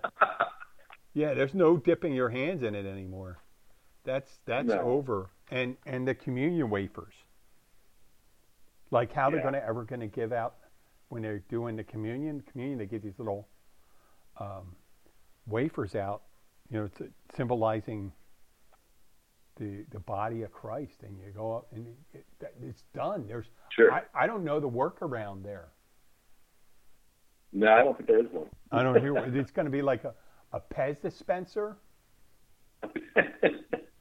Yeah, 1.12 1.34
there's 1.34 1.54
no 1.54 1.76
dipping 1.76 2.14
your 2.14 2.30
hands 2.30 2.62
in 2.62 2.74
it 2.74 2.86
anymore. 2.86 3.38
That's 4.04 4.38
that's 4.46 4.68
No. 4.68 4.80
over. 4.80 5.30
And 5.50 5.76
and 5.86 6.08
the 6.08 6.14
communion 6.14 6.70
wafers. 6.70 7.14
Like 8.90 9.12
how 9.12 9.30
they're 9.30 9.42
going 9.42 9.54
to 9.54 9.64
ever 9.64 9.84
going 9.84 10.00
to 10.00 10.06
give 10.06 10.32
out 10.32 10.56
when 11.08 11.22
they're 11.22 11.40
doing 11.50 11.76
the 11.76 11.84
communion. 11.84 12.42
Communion, 12.50 12.78
they 12.78 12.86
give 12.86 13.02
these 13.02 13.18
little 13.18 13.48
um, 14.38 14.74
wafers 15.46 15.94
out, 15.94 16.22
you 16.70 16.78
know, 16.80 16.88
symbolizing 17.36 18.12
the 19.56 19.84
the 19.92 20.00
body 20.00 20.42
of 20.42 20.52
Christ. 20.52 21.02
And 21.02 21.16
you 21.18 21.32
go 21.34 21.56
up 21.56 21.66
and 21.74 21.86
it, 22.12 22.26
it's 22.62 22.82
done. 22.94 23.26
There's 23.26 23.46
Sure. 23.70 23.92
I, 23.92 24.02
I 24.14 24.26
don't 24.26 24.44
know 24.44 24.60
the 24.60 24.68
workaround 24.68 25.42
there. 25.42 25.68
No, 27.52 27.72
I 27.72 27.84
don't 27.84 27.96
think 27.96 28.08
there 28.08 28.20
is 28.20 28.26
one. 28.30 28.46
I 28.72 28.82
don't 28.82 29.00
hear. 29.00 29.16
it's 29.16 29.52
going 29.52 29.66
to 29.66 29.70
be 29.70 29.82
like 29.82 30.04
a, 30.04 30.14
a 30.52 30.60
Pez 30.60 31.00
dispenser. 31.00 31.76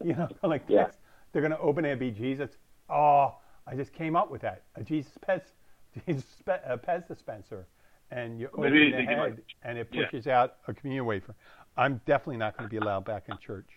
You 0.03 0.13
know, 0.13 0.27
like 0.43 0.63
Yeah. 0.67 0.87
They're 1.31 1.41
going 1.41 1.51
to 1.51 1.59
open 1.59 1.85
it 1.85 1.91
and 1.91 1.99
be 1.99 2.11
Jesus. 2.11 2.51
Oh, 2.89 3.37
I 3.65 3.75
just 3.75 3.93
came 3.93 4.15
up 4.15 4.29
with 4.29 4.41
that. 4.41 4.63
A 4.75 4.83
Jesus 4.83 5.13
Pez, 5.27 5.41
Jesus 6.05 6.25
a 6.47 6.77
Pez 6.77 7.07
dispenser. 7.07 7.67
And 8.15 8.39
you 8.39 8.47
open 8.53 8.71
Maybe 8.71 8.91
the 8.91 8.97
head 8.97 9.41
and 9.63 9.77
it 9.77 9.87
yeah. 9.91 10.05
pushes 10.05 10.27
out 10.27 10.57
a 10.67 10.73
communion 10.73 11.05
wafer. 11.05 11.33
I'm 11.75 11.99
definitely 12.05 12.37
not 12.37 12.55
going 12.55 12.69
to 12.69 12.71
be 12.71 12.77
allowed 12.77 13.05
back 13.05 13.23
in 13.27 13.35
church 13.43 13.67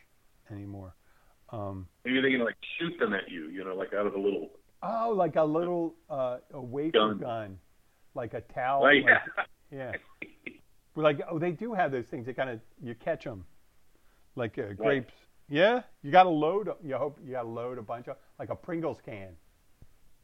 anymore. 0.50 0.94
Um, 1.50 1.86
Maybe 2.04 2.20
they 2.20 2.30
can 2.32 2.44
like 2.44 2.56
shoot 2.78 2.98
them 2.98 3.14
at 3.14 3.30
you. 3.30 3.48
You 3.48 3.64
know, 3.64 3.74
like 3.74 3.94
out 3.94 4.06
of 4.06 4.14
a 4.14 4.18
little. 4.18 4.50
oh, 4.82 5.12
like 5.16 5.36
a 5.36 5.44
little 5.44 5.94
uh, 6.10 6.38
a 6.52 6.60
wafer 6.60 6.92
gun. 6.98 7.18
Gun. 7.18 7.58
like 8.14 8.34
a 8.34 8.42
towel. 8.42 8.82
Oh, 8.82 8.86
like- 8.86 9.04
yeah. 9.04 9.18
Yeah. 9.70 9.92
We're 10.94 11.02
like, 11.02 11.20
oh, 11.30 11.38
they 11.38 11.50
do 11.52 11.72
have 11.74 11.90
those 11.92 12.06
things. 12.06 12.26
They 12.26 12.32
kind 12.32 12.50
of 12.50 12.60
you 12.82 12.94
catch 12.94 13.24
them, 13.24 13.44
like 14.34 14.58
uh, 14.58 14.72
grapes. 14.74 15.12
Yeah, 15.48 15.82
you 16.02 16.10
got 16.10 16.24
to 16.24 16.30
load. 16.30 16.68
You 16.82 16.96
hope 16.96 17.18
you 17.24 17.32
got 17.32 17.42
to 17.42 17.48
load 17.48 17.78
a 17.78 17.82
bunch 17.82 18.08
of 18.08 18.16
like 18.38 18.48
a 18.50 18.54
Pringles 18.56 18.98
can. 19.04 19.28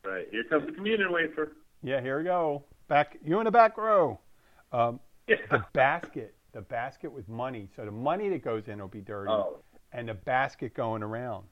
Right. 0.05 0.27
Here 0.31 0.45
comes 0.49 0.67
the 0.67 0.73
communion 0.73 1.13
wafer. 1.13 1.53
Yeah, 1.83 2.01
here 2.01 2.19
we 2.19 2.25
go. 2.25 2.65
Back, 2.93 3.17
you 3.25 3.39
in 3.39 3.47
the 3.47 3.51
back 3.51 3.79
row. 3.79 4.21
Um, 4.71 5.01
Yeah. 5.27 5.37
the 5.49 5.65
basket, 5.73 6.35
the 6.53 6.61
basket 6.61 7.11
with 7.11 7.27
money. 7.27 7.71
So 7.75 7.87
the 7.87 7.91
money 7.91 8.29
that 8.29 8.43
goes 8.43 8.69
in 8.69 8.79
will 8.79 8.87
be 8.89 9.01
dirty, 9.01 9.33
Oh. 9.33 9.65
and 9.93 10.07
the 10.11 10.13
basket 10.13 10.75
going 10.75 11.03
around. 11.03 11.49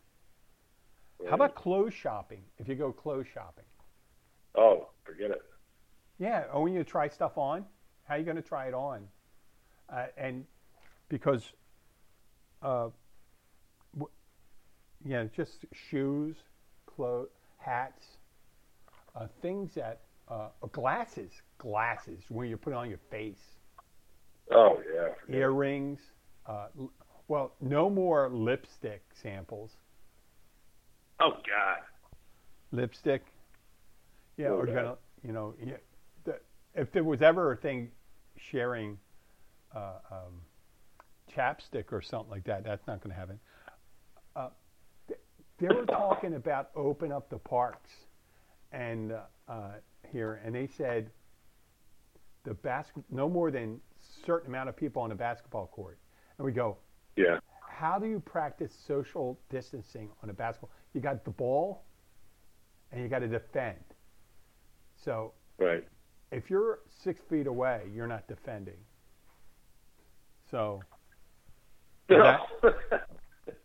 How 1.26 1.36
about 1.36 1.54
clothes 1.54 1.94
shopping? 1.94 2.44
If 2.58 2.68
you 2.68 2.74
go 2.74 2.92
clothes 2.92 3.26
shopping, 3.26 3.64
Oh, 4.54 4.90
forget 5.02 5.30
it. 5.30 5.40
yeah. 6.18 6.44
Oh, 6.52 6.64
when 6.64 6.74
you 6.74 6.84
try 6.84 7.08
stuff 7.08 7.38
on, 7.38 7.64
how 8.04 8.16
are 8.16 8.18
you 8.18 8.24
going 8.24 8.36
to 8.36 8.42
try 8.42 8.68
it 8.68 8.74
on? 8.74 9.08
Uh, 9.88 10.08
and 10.18 10.44
because, 11.08 11.54
uh, 12.60 12.90
w- 13.94 14.12
yeah, 15.02 15.24
just 15.34 15.64
shoes, 15.72 16.36
clothes, 16.84 17.30
hats, 17.56 18.18
uh, 19.14 19.26
things 19.40 19.72
that, 19.76 20.02
uh, 20.30 20.48
glasses, 20.72 21.30
glasses 21.58 22.22
when 22.28 22.48
you 22.48 22.56
put 22.56 22.72
it 22.72 22.76
on 22.76 22.88
your 22.88 23.00
face, 23.10 23.40
Oh 24.52 24.80
yeah. 24.94 25.34
earrings. 25.36 26.00
Uh, 26.46 26.66
well, 27.28 27.52
no 27.60 27.88
more 27.90 28.28
lipstick 28.30 29.02
samples. 29.22 29.70
Oh 31.20 31.32
God. 31.46 31.78
lipstick. 32.72 33.22
Yeah, 34.36 34.48
Oh, 34.48 34.54
or 34.60 34.66
God. 34.66 34.74
gonna, 34.74 34.96
you 35.22 35.32
know, 35.32 35.54
yeah, 35.62 35.74
the, 36.24 36.40
if 36.74 36.90
there 36.92 37.04
was 37.04 37.20
ever 37.22 37.52
a 37.52 37.56
thing 37.56 37.90
sharing 38.36 38.98
uh, 39.74 39.98
um, 40.10 40.40
chapstick 41.36 41.92
or 41.92 42.00
something 42.02 42.30
like 42.30 42.44
that, 42.44 42.64
that's 42.64 42.86
not 42.86 43.00
going 43.02 43.12
to 43.14 43.18
happen. 43.20 43.38
Uh, 44.34 44.48
th- 45.08 45.20
they 45.58 45.68
were 45.68 45.84
talking 45.84 46.34
about 46.34 46.70
open 46.74 47.12
up 47.12 47.28
the 47.28 47.38
parks, 47.38 47.90
and 48.72 49.12
uh, 49.12 49.18
uh, 49.48 49.70
here, 50.10 50.40
and 50.44 50.54
they 50.54 50.66
said 50.66 51.10
the 52.44 52.54
basket 52.54 53.04
no 53.10 53.28
more 53.28 53.50
than 53.50 53.80
certain 54.24 54.48
amount 54.48 54.68
of 54.68 54.76
people 54.76 55.02
on 55.02 55.12
a 55.12 55.14
basketball 55.14 55.66
court, 55.68 55.98
and 56.38 56.44
we 56.44 56.52
go, 56.52 56.76
Yeah. 57.16 57.38
how 57.60 57.98
do 57.98 58.06
you 58.06 58.20
practice 58.20 58.72
social 58.86 59.38
distancing 59.50 60.10
on 60.22 60.30
a 60.30 60.32
basketball? 60.32 60.70
You 60.94 61.00
got 61.00 61.24
the 61.24 61.30
ball, 61.30 61.84
and 62.92 63.02
you 63.02 63.08
got 63.08 63.20
to 63.20 63.28
defend. 63.28 63.78
So 64.96 65.32
Right. 65.58 65.86
if 66.32 66.50
you're 66.50 66.80
six 66.88 67.20
feet 67.28 67.46
away, 67.46 67.88
you're 67.92 68.06
not 68.06 68.26
defending. 68.26 68.78
So 70.50 70.80
That- 72.08 72.40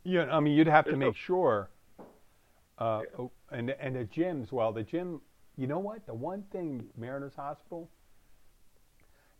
you, 0.03 0.21
I 0.21 0.39
mean, 0.39 0.53
you'd 0.55 0.67
have 0.67 0.85
to 0.85 0.95
make 0.97 1.15
sure. 1.15 1.69
Uh, 2.77 3.01
oh, 3.17 3.31
and 3.51 3.69
and 3.71 3.95
the 3.95 4.03
gyms, 4.05 4.51
well, 4.51 4.71
the 4.73 4.83
gym. 4.83 5.21
You 5.57 5.67
know 5.67 5.79
what? 5.79 6.05
The 6.05 6.13
one 6.13 6.43
thing 6.51 6.85
Mariners 6.97 7.33
Hospital, 7.35 7.89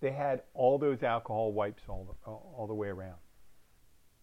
they 0.02 0.12
had 0.12 0.44
all 0.54 0.78
those 0.78 1.04
alcohol 1.04 1.52
wipes 1.52 1.84
all 1.90 2.06
the, 2.06 2.30
all, 2.32 2.68
the 2.68 2.74
way 2.74 2.88
around. 2.88 3.18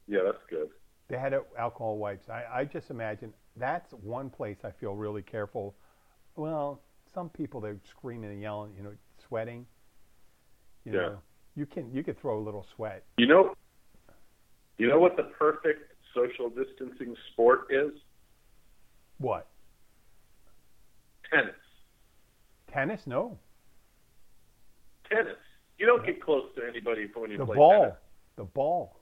yeah, 0.06 0.20
that's 0.24 0.42
good. 0.48 0.68
They 1.08 1.18
had 1.18 1.34
alcohol 1.58 1.98
wipes. 1.98 2.28
I, 2.30 2.44
I 2.60 2.64
just 2.64 2.90
imagine 2.90 3.34
that's 3.56 3.92
one 3.92 4.30
place 4.30 4.56
I 4.64 4.70
feel 4.70 4.94
really 4.94 5.20
careful. 5.22 5.74
Well, 6.36 6.80
some 7.12 7.28
people 7.28 7.60
they're 7.60 7.76
screaming 7.90 8.30
and 8.30 8.40
yelling, 8.40 8.72
you 8.74 8.82
know, 8.82 8.92
sweating. 9.28 9.66
You 10.84 10.92
Yeah. 10.92 10.98
know, 11.00 11.18
you 11.54 11.66
can 11.66 11.92
you 11.92 12.02
could 12.02 12.18
throw 12.18 12.38
a 12.38 12.44
little 12.44 12.66
sweat. 12.74 13.04
You 13.18 13.26
know. 13.26 13.54
You 14.78 14.88
know 14.88 14.98
what 14.98 15.16
the 15.16 15.24
perfect 15.38 15.92
social 16.14 16.48
distancing 16.48 17.14
sport 17.32 17.66
is? 17.70 17.92
What? 19.18 19.48
Tennis. 21.30 21.54
Tennis? 22.72 23.06
No. 23.06 23.38
Tennis. 25.08 25.36
You 25.78 25.86
don't 25.86 26.04
get 26.06 26.22
close 26.22 26.44
to 26.56 26.62
anybody 26.66 27.08
when 27.14 27.30
you 27.30 27.36
play. 27.38 27.44
The 27.44 27.46
play 27.46 27.56
ball. 27.56 27.80
tennis. 27.82 27.96
The 28.36 28.44
ball. 28.44 28.96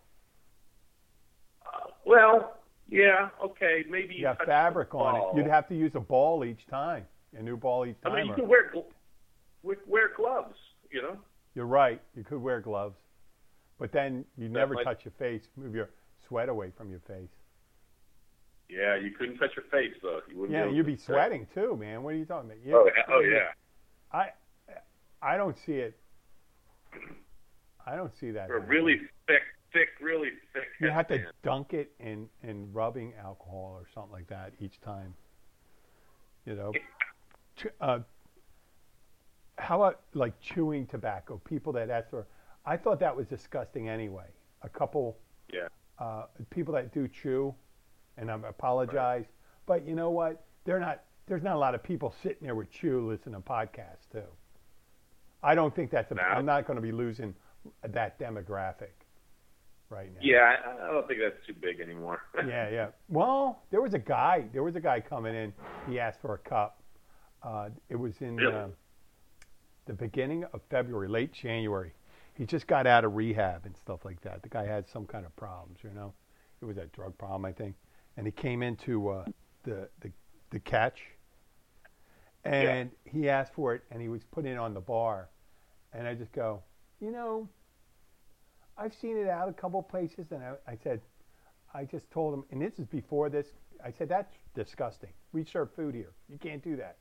Uh, 1.66 1.90
well, 2.04 2.56
Yeah, 2.88 3.28
okay, 3.44 3.84
maybe 3.88 4.16
You 4.16 4.22
got 4.22 4.38
touch 4.38 4.48
fabric 4.48 4.92
on 4.94 5.14
it. 5.14 5.22
You'd 5.36 5.46
have 5.50 5.68
to 5.68 5.76
use 5.76 5.92
a 5.94 6.00
ball 6.00 6.44
each 6.44 6.66
time, 6.66 7.06
a 7.38 7.42
new 7.42 7.56
ball 7.56 7.86
each 7.86 8.00
time. 8.00 8.12
I 8.12 8.16
mean, 8.16 8.26
you 8.26 8.32
or- 8.32 8.36
can 8.36 8.48
wear 8.48 8.72
gl- 8.72 9.86
wear 9.86 10.08
gloves. 10.16 10.56
You 10.90 11.02
know. 11.02 11.16
You're 11.54 11.66
right. 11.66 12.00
You 12.16 12.24
could 12.24 12.42
wear 12.42 12.60
gloves, 12.60 12.96
but 13.78 13.92
then 13.92 14.24
you 14.36 14.48
never 14.48 14.74
might- 14.74 14.82
touch 14.84 15.04
your 15.04 15.12
face. 15.12 15.48
Move 15.56 15.74
your 15.76 15.90
sweat 16.26 16.48
away 16.48 16.72
from 16.72 16.90
your 16.90 16.98
face. 17.00 17.30
Yeah, 18.70 18.96
you 18.96 19.10
couldn't 19.10 19.38
touch 19.38 19.50
your 19.56 19.64
face 19.66 19.94
though. 20.02 20.20
You 20.30 20.46
Yeah, 20.48 20.66
you'd 20.66 20.86
be 20.86 20.96
sweating 20.96 21.46
too, 21.52 21.76
man. 21.76 22.02
What 22.02 22.14
are 22.14 22.16
you 22.16 22.24
talking 22.24 22.50
about? 22.50 22.64
You- 22.64 22.76
Oh, 22.76 22.86
yeah, 22.96 23.02
oh 23.08 23.20
yeah. 23.20 23.48
I, 24.12 24.28
I 25.22 25.36
don't 25.36 25.56
see 25.58 25.74
it. 25.74 25.98
I 27.86 27.96
don't 27.96 28.14
see 28.16 28.30
that. 28.30 28.50
A 28.50 28.58
really 28.58 29.00
thick, 29.26 29.42
thick, 29.72 29.88
really 30.00 30.30
thick. 30.52 30.64
You 30.80 30.90
have 30.90 31.08
to 31.08 31.24
dunk 31.42 31.74
it 31.74 31.92
in 31.98 32.28
in 32.42 32.72
rubbing 32.72 33.14
alcohol 33.22 33.72
or 33.76 33.86
something 33.94 34.12
like 34.12 34.28
that 34.28 34.52
each 34.60 34.80
time. 34.80 35.14
You 36.46 36.54
know. 36.54 36.72
Uh, 37.80 37.98
how 39.58 39.82
about 39.82 40.00
like 40.14 40.38
chewing 40.40 40.86
tobacco? 40.86 41.40
People 41.44 41.72
that 41.74 41.90
ask 41.90 42.08
for, 42.10 42.26
I 42.64 42.76
thought 42.76 43.00
that 43.00 43.14
was 43.14 43.26
disgusting 43.26 43.88
anyway. 43.88 44.26
A 44.62 44.68
couple 44.68 45.18
Yeah. 45.52 45.68
uh, 45.98 46.26
people 46.50 46.72
that 46.74 46.92
do 46.92 47.06
chew, 47.08 47.54
and 48.16 48.30
I 48.30 48.38
apologize, 48.48 49.24
but 49.66 49.86
you 49.86 49.94
know 49.94 50.10
what? 50.10 50.44
They're 50.64 50.80
not. 50.80 51.02
There's 51.26 51.42
not 51.42 51.54
a 51.54 51.58
lot 51.58 51.74
of 51.74 51.82
people 51.82 52.12
sitting 52.22 52.42
there 52.42 52.54
with 52.56 52.70
chew 52.72 53.08
listening 53.08 53.36
to 53.36 53.40
podcasts 53.40 54.10
too. 54.10 54.22
I 55.42 55.54
don't 55.54 55.74
think 55.74 55.90
that's. 55.90 56.10
A, 56.10 56.14
No. 56.14 56.22
I'm 56.22 56.44
not 56.46 56.66
going 56.66 56.76
to 56.76 56.82
be 56.82 56.92
losing 56.92 57.34
that 57.82 58.18
demographic 58.18 58.90
right 59.90 60.12
now. 60.14 60.20
Yeah, 60.22 60.56
I, 60.66 60.88
I 60.88 60.92
don't 60.92 61.06
think 61.06 61.20
that's 61.20 61.46
too 61.46 61.54
big 61.54 61.80
anymore. 61.80 62.20
yeah, 62.46 62.68
yeah. 62.68 62.88
Well, 63.08 63.62
there 63.70 63.80
was 63.80 63.94
a 63.94 63.98
guy. 63.98 64.44
There 64.52 64.62
was 64.62 64.76
a 64.76 64.80
guy 64.80 65.00
coming 65.00 65.34
in. 65.34 65.52
He 65.88 65.98
asked 65.98 66.20
for 66.20 66.34
a 66.34 66.38
cup. 66.38 66.82
Uh, 67.42 67.70
it 67.88 67.96
was 67.96 68.20
in 68.20 68.36
Really? 68.36 68.54
uh, 68.54 68.66
the 69.86 69.94
beginning 69.94 70.44
of 70.52 70.60
February, 70.68 71.08
late 71.08 71.32
January. 71.32 71.92
He 72.34 72.44
just 72.44 72.66
got 72.66 72.86
out 72.86 73.04
of 73.04 73.14
rehab 73.14 73.66
and 73.66 73.76
stuff 73.76 74.04
like 74.04 74.20
that. 74.22 74.42
The 74.42 74.48
guy 74.48 74.64
had 74.66 74.86
some 74.88 75.06
kind 75.06 75.24
of 75.26 75.34
problems, 75.36 75.78
you 75.82 75.90
know. 75.94 76.12
It 76.60 76.64
was 76.66 76.76
a 76.76 76.86
drug 76.86 77.16
problem, 77.18 77.44
I 77.44 77.52
think. 77.52 77.74
And 78.20 78.26
he 78.26 78.32
came 78.32 78.62
into 78.62 79.08
uh, 79.08 79.24
the, 79.62 79.88
the 80.00 80.10
the 80.50 80.60
catch, 80.60 81.00
and 82.44 82.90
he 83.06 83.30
asked 83.30 83.54
for 83.54 83.74
it, 83.74 83.82
and 83.90 84.02
he 84.02 84.10
was 84.10 84.20
putting 84.30 84.52
it 84.52 84.58
on 84.58 84.74
the 84.74 84.80
bar, 84.80 85.30
and 85.94 86.06
I 86.06 86.12
just 86.12 86.30
go, 86.32 86.62
you 87.00 87.12
know, 87.12 87.48
I've 88.76 88.92
seen 88.92 89.16
it 89.16 89.26
out 89.26 89.48
a 89.48 89.54
couple 89.54 89.82
places, 89.82 90.26
and 90.32 90.42
I, 90.44 90.52
I 90.70 90.76
said, 90.84 91.00
I 91.72 91.84
just 91.86 92.10
told 92.10 92.34
him, 92.34 92.44
and 92.50 92.60
this 92.60 92.78
is 92.78 92.84
before 92.88 93.30
this. 93.30 93.46
I 93.82 93.90
said 93.90 94.10
that's 94.10 94.34
disgusting. 94.54 95.08
We 95.32 95.42
serve 95.42 95.70
food 95.74 95.94
here. 95.94 96.12
You 96.28 96.36
can't 96.36 96.62
do 96.62 96.76
that. 96.76 96.98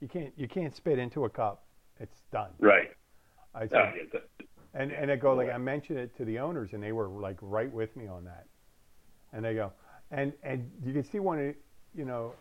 You 0.00 0.08
can't. 0.08 0.32
You 0.34 0.48
can't 0.48 0.74
spit 0.74 0.98
into 0.98 1.26
a 1.26 1.28
cup. 1.28 1.66
It's 2.00 2.22
done. 2.32 2.52
right. 2.58 2.88
I 3.54 3.64
Oh, 3.64 3.66
said, 3.68 3.92
yeah, 3.98 4.02
that- 4.14 4.46
and 4.72 4.92
and 4.92 5.10
I 5.10 5.16
go 5.16 5.34
like 5.34 5.50
I 5.50 5.58
mentioned 5.58 5.98
it 5.98 6.16
to 6.16 6.24
the 6.24 6.38
owners, 6.38 6.70
and 6.72 6.82
they 6.82 6.92
were 6.92 7.08
like 7.08 7.36
right 7.42 7.70
with 7.70 7.94
me 7.96 8.06
on 8.06 8.24
that. 8.24 8.46
And 9.34 9.44
they 9.44 9.54
go, 9.54 9.72
and 10.12 10.32
and 10.44 10.70
you 10.84 10.92
can 10.92 11.02
see 11.02 11.18
it, 11.18 11.56
you 11.94 12.04
know, 12.04 12.32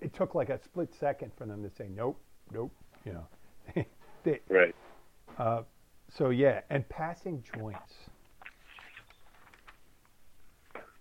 it 0.00 0.14
took 0.14 0.34
like 0.34 0.48
a 0.48 0.58
split 0.64 0.88
second 0.98 1.30
for 1.36 1.44
them 1.46 1.62
to 1.62 1.70
say 1.76 1.88
nope, 1.94 2.18
nope, 2.52 2.72
you 3.04 3.12
know. 3.12 3.84
they, 4.24 4.40
right. 4.48 4.74
uh, 5.38 5.62
so 6.16 6.30
yeah, 6.30 6.62
and 6.70 6.88
passing 6.88 7.44
joints. 7.54 7.92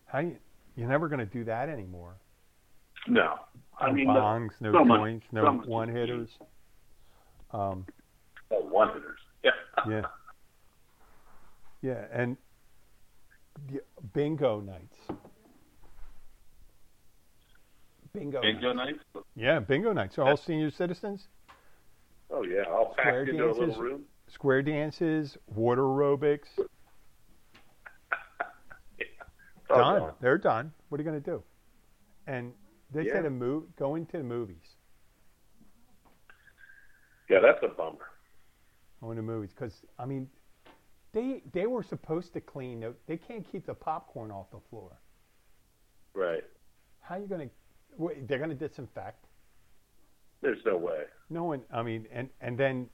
How 0.05 0.19
you, 0.19 0.35
you're 0.75 0.89
never 0.89 1.07
going 1.07 1.19
to 1.19 1.25
do 1.25 1.43
that 1.45 1.69
anymore. 1.69 2.15
No. 3.07 3.35
I 3.79 3.87
no 3.87 3.93
mean, 3.93 4.07
bongs, 4.07 4.49
no 4.59 4.71
someone- 4.73 4.99
joints, 4.99 5.25
no 5.31 5.43
someone's 5.45 5.67
one 5.69 5.89
hitters. 5.89 6.29
Um, 7.51 7.85
Oh, 8.51 8.65
one 8.69 8.89
hitters. 8.89 9.19
Yeah. 9.43 9.51
yeah, 9.89 10.01
yeah, 11.81 12.05
and 12.13 12.37
the 13.71 13.81
bingo 14.13 14.59
nights. 14.59 14.97
Bingo. 18.13 18.41
Bingo 18.41 18.73
nights. 18.73 18.99
nights. 19.15 19.25
Yeah, 19.35 19.59
bingo 19.59 19.91
nights. 19.93 20.17
Are 20.17 20.27
all 20.27 20.37
senior 20.37 20.69
citizens. 20.71 21.27
Oh 22.29 22.43
yeah, 22.43 22.63
all 22.69 22.93
Square 22.93 23.25
packed 23.25 23.29
into 23.29 23.43
a 23.43 23.47
dances. 23.47 23.67
little 23.69 23.81
room. 23.83 24.01
Square 24.27 24.61
dances, 24.63 25.37
water 25.47 25.81
aerobics. 25.83 26.47
All 29.69 29.99
done. 29.99 30.11
They're 30.21 30.37
done. 30.37 30.71
What 30.89 30.99
are 30.99 31.03
you 31.03 31.09
going 31.09 31.21
to 31.21 31.31
do? 31.31 31.43
And 32.27 32.53
they 32.91 33.03
Yeah. 33.05 33.13
said 33.13 33.25
a 33.25 33.29
move, 33.29 33.75
going 33.75 34.05
to 34.07 34.17
the 34.19 34.23
movies. 34.23 34.75
Yeah, 37.29 37.39
that's 37.39 37.63
a 37.63 37.69
bummer. 37.69 38.05
Going 39.01 39.15
to 39.17 39.23
movies 39.23 39.51
because 39.53 39.83
I 39.97 40.05
mean, 40.05 40.29
they 41.13 41.41
they 41.53 41.67
were 41.67 41.83
supposed 41.83 42.33
to 42.33 42.41
clean. 42.41 42.81
the- 42.81 42.95
They 43.07 43.17
can't 43.17 43.49
keep 43.51 43.65
the 43.65 43.73
popcorn 43.73 44.31
off 44.31 44.51
the 44.51 44.59
floor. 44.69 44.91
Right. 46.13 46.43
How 47.01 47.15
are 47.15 47.19
you 47.19 47.27
going 47.27 47.49
to? 47.49 48.11
They're 48.27 48.37
going 48.39 48.49
to 48.49 48.55
disinfect. 48.55 49.25
There's 50.41 50.63
no 50.65 50.77
way. 50.77 51.03
No 51.29 51.43
one. 51.45 51.61
I 51.71 51.83
mean, 51.83 52.07
and 52.11 52.29
and 52.41 52.57
then 52.57 52.89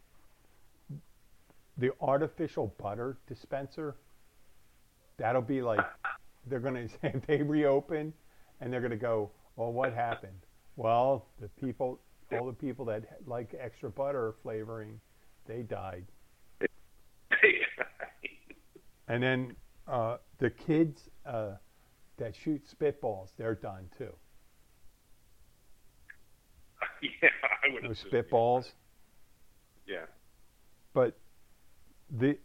the 1.77 1.91
artificial 2.01 2.73
butter 2.81 3.17
dispenser. 3.27 3.95
That'll 5.17 5.41
be 5.41 5.61
like 5.61 5.79
they're 6.47 6.59
going 6.59 6.75
to 6.75 6.89
say 7.01 7.13
they 7.27 7.41
reopen, 7.41 8.13
and 8.61 8.71
they're 8.71 8.81
going 8.81 8.91
to 8.91 8.97
go. 8.97 9.31
Well, 9.55 9.71
what 9.73 9.93
happened? 9.93 10.45
Well, 10.77 11.25
the 11.41 11.49
people, 11.49 11.99
all 12.31 12.47
the 12.47 12.53
people 12.53 12.85
that 12.85 13.03
like 13.27 13.53
extra 13.59 13.89
butter 13.89 14.35
flavoring, 14.41 14.99
they 15.45 15.61
died. 15.63 16.05
And 19.09 19.23
then 19.23 19.55
uh, 19.87 20.17
the 20.37 20.51
kids 20.51 21.09
uh, 21.25 21.53
that 22.17 22.35
shoot 22.35 22.61
spitballs, 22.69 23.29
they're 23.37 23.55
done 23.55 23.89
too. 23.97 24.13
yeah, 27.21 27.29
I 27.43 27.73
would. 27.73 27.83
Those 27.83 28.05
spitballs. 28.11 28.71
Yeah. 29.87 30.05
But 30.93 31.17
the 32.11 32.37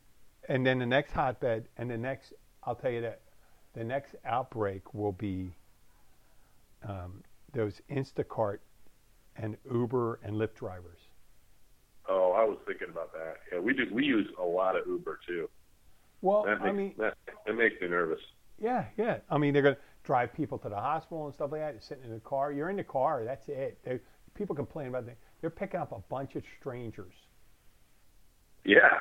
and 0.49 0.67
then 0.67 0.79
the 0.79 0.87
next 0.87 1.13
hotbed 1.13 1.69
and 1.77 1.91
the 1.91 1.99
next 1.99 2.33
I'll 2.63 2.75
tell 2.75 2.91
you 2.91 3.03
that 3.03 3.21
the 3.75 3.85
next 3.85 4.15
outbreak 4.25 4.95
will 4.95 5.13
be 5.13 5.55
um, 6.87 7.23
those 7.53 7.81
Instacart 7.91 8.59
and 9.37 9.57
Uber 9.71 10.21
and 10.23 10.37
Lyft 10.37 10.55
drivers. 10.55 11.01
Oh, 12.09 12.33
I 12.33 12.45
was 12.45 12.59
thinking 12.67 12.89
about 12.91 13.13
that. 13.13 13.37
Yeah, 13.53 13.61
we 13.61 13.75
do. 13.75 13.87
We 13.93 14.05
use 14.05 14.29
a 14.41 14.45
lot 14.45 14.77
of 14.77 14.87
Uber 14.87 15.21
too. 15.27 15.49
Well, 16.25 16.45
That 16.45 16.61
makes, 16.63 16.69
I 16.69 16.73
mean, 16.73 16.95
that, 16.99 17.15
that 17.47 17.55
makes 17.55 17.81
me 17.81 17.89
nervous. 17.89 18.21
yeah, 18.59 18.87
yeah. 18.97 19.19
I 19.31 19.37
mean, 19.39 19.53
they're 19.53 19.63
going 19.63 19.75
to 19.75 19.81
drive 20.05 20.33
people 20.33 20.59
to 20.59 20.69
the 20.71 20.77
hospital 20.77 21.27
and 21.27 21.35
stuff 21.35 21.53
like 21.53 21.61
that. 21.61 21.75
You're 21.75 21.81
sitting 21.83 22.05
in 22.05 22.11
the 22.15 22.21
car. 22.21 22.51
You're 22.53 22.71
in 22.71 22.77
the 22.77 22.85
car. 22.85 23.25
That's 23.25 23.47
it. 23.49 23.79
They, 23.85 24.01
people 24.35 24.57
complain 24.57 24.89
about 24.89 25.05
that. 25.07 25.19
They're 25.41 25.51
picking 25.51 25.81
up 25.81 25.93
a 25.93 25.99
bunch 26.09 26.35
of 26.35 26.43
strangers. 26.59 27.13
Yeah. 28.65 29.01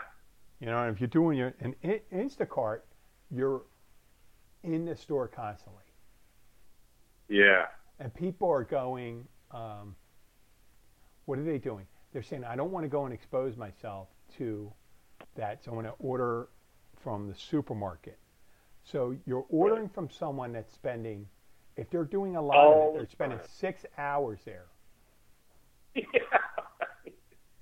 You 0.60 0.68
know, 0.68 0.84
and 0.84 0.94
if 0.94 1.00
you're 1.00 1.08
doing 1.08 1.38
your 1.38 1.54
an 1.62 1.76
In- 1.82 2.02
Instacart, 2.14 2.82
you're 3.32 3.62
in 4.64 4.86
the 4.86 4.96
store 4.96 5.28
constantly. 5.30 5.80
Yeah. 7.30 7.66
and 8.00 8.14
people 8.14 8.50
are 8.50 8.64
going 8.64 9.26
um, 9.52 9.96
what 11.26 11.40
are 11.40 11.44
they 11.44 11.58
doing 11.58 11.86
they're 12.12 12.22
saying 12.22 12.44
i 12.44 12.56
don't 12.56 12.72
want 12.72 12.84
to 12.84 12.90
go 12.90 13.06
and 13.06 13.14
expose 13.14 13.56
myself 13.56 14.10
to 14.38 14.72
that 15.36 15.64
so 15.64 15.72
i'm 15.72 15.76
going 15.76 15.86
to 15.86 15.94
order 16.00 16.50
from 17.04 17.28
the 17.28 17.36
supermarket 17.36 18.18
so 18.84 19.16
you're 19.26 19.46
ordering 19.50 19.90
from 19.90 20.10
someone 20.10 20.52
that's 20.54 20.74
spending 20.74 21.28
if 21.76 21.90
they're 21.90 22.04
doing 22.06 22.36
a 22.36 22.42
lot 22.42 22.58
All 22.58 22.90
of 22.90 22.96
it, 22.96 22.98
they're 22.98 23.10
spending 23.10 23.38
time. 23.40 23.48
six 23.58 23.86
hours 23.98 24.40
there 24.46 24.66
Yeah. 25.96 26.04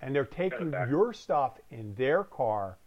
and 0.02 0.16
they're 0.16 0.26
taking 0.26 0.72
your 0.90 1.14
stuff 1.14 1.60
in 1.70 1.94
their 1.96 2.24
car 2.24 2.78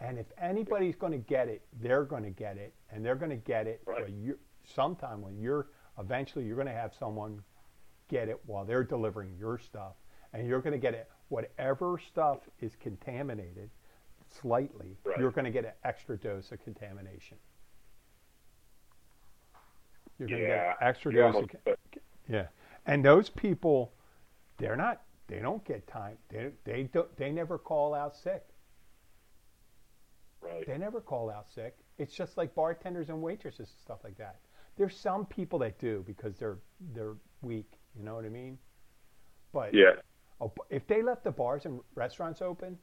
and 0.00 0.18
if 0.18 0.26
anybody's 0.40 0.96
going 0.96 1.12
to 1.12 1.18
get 1.18 1.48
it 1.48 1.62
they're 1.80 2.04
going 2.04 2.24
to 2.24 2.30
get 2.30 2.56
it 2.56 2.74
and 2.90 3.04
they're 3.04 3.14
going 3.14 3.30
to 3.30 3.36
get 3.36 3.66
it 3.66 3.80
Right. 3.86 4.08
you 4.08 4.38
sometime 4.64 5.20
when 5.22 5.38
you're 5.38 5.68
eventually 5.98 6.44
you're 6.44 6.56
going 6.56 6.66
to 6.68 6.72
have 6.72 6.94
someone 6.98 7.42
get 8.08 8.28
it 8.28 8.40
while 8.46 8.64
they're 8.64 8.84
delivering 8.84 9.34
your 9.38 9.58
stuff 9.58 9.94
and 10.32 10.46
you're 10.46 10.60
going 10.60 10.72
to 10.72 10.78
get 10.78 10.94
it 10.94 11.08
whatever 11.28 11.98
stuff 12.08 12.38
is 12.60 12.74
contaminated 12.80 13.70
slightly 14.40 14.96
Right. 15.04 15.18
you're 15.18 15.30
going 15.30 15.44
to 15.44 15.50
get 15.50 15.64
an 15.64 15.72
extra 15.84 16.16
dose 16.16 16.50
of 16.52 16.62
contamination 16.62 17.36
you're 20.18 20.28
going 20.28 20.40
to 20.40 20.46
get 20.46 20.56
Yeah. 20.56 20.70
an 20.70 20.76
extra 20.80 21.12
You're 21.12 21.32
dose 21.32 21.44
of, 21.66 21.76
yeah, 22.28 22.46
and 22.86 23.04
those 23.04 23.28
people, 23.30 23.92
they're 24.58 24.76
not. 24.76 25.02
They 25.26 25.40
don't 25.40 25.64
get 25.64 25.86
time. 25.86 26.16
They 26.28 26.52
they 26.64 26.84
don't. 26.84 27.14
They 27.16 27.32
never 27.32 27.58
call 27.58 27.94
out 27.94 28.14
sick. 28.14 28.44
right. 30.40 30.52
Right. 30.52 30.66
They 30.66 30.78
never 30.78 31.00
call 31.00 31.30
out 31.30 31.50
sick. 31.50 31.76
It's 31.98 32.14
just 32.14 32.36
like 32.36 32.54
bartenders 32.54 33.08
and 33.08 33.20
waitresses 33.22 33.60
and 33.70 33.78
stuff 33.82 33.98
like 34.04 34.16
that. 34.18 34.36
There's 34.76 34.96
some 34.96 35.24
people 35.26 35.58
that 35.60 35.78
do 35.78 36.02
because 36.06 36.36
they're 36.38 36.58
they're 36.94 37.14
weak. 37.42 37.78
You 37.96 38.04
know 38.04 38.14
what 38.14 38.24
I 38.24 38.28
mean? 38.28 38.58
But 39.52 39.72
Yeah. 39.74 39.92
Oh, 40.40 40.52
if 40.70 40.86
they 40.86 41.02
left 41.02 41.24
the 41.24 41.30
bars 41.30 41.64
and 41.64 41.80
restaurants 41.94 42.42
open 42.42 42.78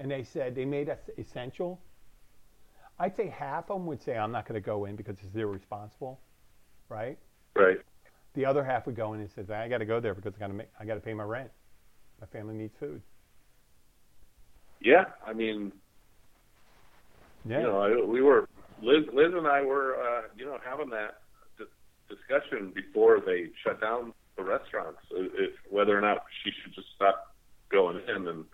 and 0.00 0.10
they 0.10 0.24
said 0.24 0.54
they 0.54 0.64
made 0.64 0.88
us 0.88 0.98
essential, 1.18 1.78
I'd 2.98 3.14
say 3.16 3.28
half 3.28 3.70
of 3.70 3.76
them 3.78 3.86
would 3.86 4.02
say, 4.02 4.16
I'm 4.16 4.32
not 4.32 4.48
going 4.48 4.60
to 4.60 4.64
go 4.64 4.86
in 4.86 4.96
because 4.96 5.16
it's 5.24 5.36
irresponsible, 5.36 6.18
right? 6.88 7.18
Right. 7.54 7.78
The 8.34 8.46
other 8.46 8.64
half 8.64 8.86
would 8.86 8.96
go 8.96 9.12
in 9.12 9.20
and 9.20 9.30
say, 9.30 9.42
I 9.54 9.68
got 9.68 9.78
to 9.78 9.84
go 9.84 10.00
there 10.00 10.14
because 10.14 10.34
I 10.34 10.38
got 10.38 10.48
to 10.48 10.54
make, 10.54 10.68
I 10.80 10.84
got 10.84 10.94
to 10.94 11.00
pay 11.00 11.14
my 11.14 11.24
rent. 11.24 11.50
My 12.20 12.26
family 12.26 12.54
needs 12.54 12.74
food. 12.80 13.02
Yeah. 14.80 15.04
I 15.26 15.32
mean, 15.34 15.70
Yeah. 17.44 17.58
you 17.60 17.66
know, 17.66 17.80
I, 17.80 18.04
we 18.04 18.22
were 18.22 18.48
Liz, 18.82 19.04
Liz 19.12 19.32
and 19.34 19.46
I 19.46 19.62
were, 19.62 19.96
uh, 20.02 20.22
you 20.36 20.46
know, 20.46 20.58
having 20.64 20.88
that 20.90 21.16
discussion 22.08 22.72
before 22.74 23.20
they 23.24 23.50
shut 23.62 23.80
down 23.80 24.12
the 24.36 24.42
restaurants, 24.42 24.98
i- 25.12 25.28
if 25.34 25.52
whether 25.70 25.96
or 25.96 26.00
not 26.00 26.24
she 26.42 26.50
should 26.62 26.72
just 26.74 26.88
stop 26.96 27.36
going 27.70 28.00
in. 28.08 28.26
And 28.26 28.44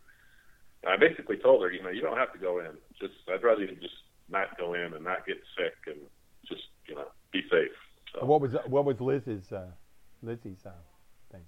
I 0.87 0.97
basically 0.97 1.37
told 1.37 1.63
her, 1.63 1.71
you 1.71 1.83
know, 1.83 1.91
you 1.91 2.01
don't 2.01 2.17
have 2.17 2.33
to 2.33 2.39
go 2.39 2.61
in. 2.61 2.71
Just 3.01 3.15
I'd 3.33 3.43
rather 3.43 3.63
you 3.65 3.75
just 3.77 3.95
not 4.29 4.57
go 4.59 4.75
in 4.75 4.93
and 4.95 5.05
not 5.05 5.27
get 5.27 5.37
sick 5.57 5.75
and 5.87 6.01
just, 6.49 6.63
you 6.87 6.95
know, 6.95 7.07
be 7.33 7.43
safe. 7.51 7.71
So. 8.15 8.25
what 8.25 8.41
was 8.41 8.53
what 8.67 8.85
was 8.85 9.01
Liz's 9.01 9.53
uh, 9.53 9.67
Lizzie's 10.23 10.65
uh, 10.65 10.71
thing? 11.33 11.43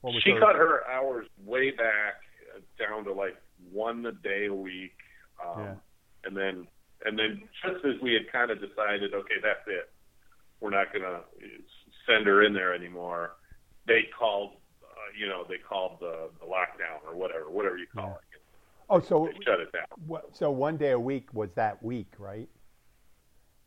What 0.00 0.14
was 0.14 0.22
she 0.22 0.30
her- 0.30 0.40
cut 0.40 0.56
her 0.56 0.88
hours 0.88 1.26
way 1.44 1.70
back 1.70 2.14
uh, 2.56 2.60
down 2.78 3.04
to 3.04 3.12
like 3.12 3.36
one 3.72 4.04
a 4.06 4.12
day 4.12 4.46
a 4.46 4.54
week, 4.54 4.96
um, 5.44 5.60
Yeah. 5.60 5.74
and 6.24 6.36
then 6.36 6.66
and 7.04 7.18
then 7.18 7.42
just 7.64 7.84
as 7.84 8.00
we 8.00 8.12
had 8.14 8.30
kind 8.30 8.50
of 8.50 8.60
decided, 8.60 9.12
okay, 9.14 9.34
that's 9.42 9.66
it, 9.66 9.90
we're 10.60 10.70
not 10.70 10.92
gonna 10.92 11.20
send 12.06 12.26
her 12.26 12.42
in 12.42 12.54
there 12.54 12.72
anymore. 12.74 13.32
They 13.86 14.04
called, 14.16 14.52
uh, 14.52 14.58
you 15.18 15.26
know, 15.26 15.44
they 15.48 15.58
called 15.58 15.98
the, 16.00 16.30
the 16.40 16.46
lockdown 16.46 17.04
or 17.06 17.14
whatever, 17.16 17.50
whatever 17.50 17.76
you 17.78 17.86
call 17.94 18.16
it. 18.16 18.40
Oh, 18.90 19.00
so 19.00 19.26
They 19.32 19.44
shut 19.44 19.60
it 19.60 19.72
down. 19.72 19.86
what, 20.06 20.36
so 20.36 20.50
one 20.50 20.76
day 20.76 20.90
a 20.90 20.98
week 21.00 21.32
was 21.32 21.52
that 21.54 21.82
week, 21.82 22.12
right? 22.18 22.48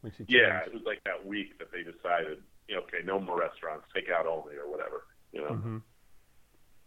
When 0.02 0.12
she 0.16 0.26
Yeah, 0.28 0.62
it 0.66 0.74
was 0.74 0.84
like 0.86 1.04
that 1.06 1.26
week 1.26 1.58
that 1.60 1.72
they 1.72 1.82
decided, 1.82 2.44
you 2.68 2.76
know, 2.76 2.82
okay, 2.84 3.00
no 3.04 3.20
more 3.20 3.40
restaurants, 3.40 3.86
take 3.94 4.10
out 4.10 4.28
only 4.28 4.56
or 4.56 4.70
whatever. 4.70 5.06
You 5.32 5.42
know, 5.42 5.50
Mhm. 5.56 5.82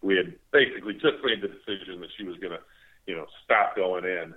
we 0.03 0.17
had 0.17 0.39
basically 0.53 0.95
just 0.95 1.23
made 1.25 1.41
the 1.43 1.49
decision 1.49 2.01
that 2.01 2.11
she 2.17 2.25
was 2.25 2.37
going 2.39 2.53
to, 2.53 2.63
you 3.07 3.17
know, 3.17 3.27
stop 3.43 3.75
going 3.75 4.05
in. 4.05 4.35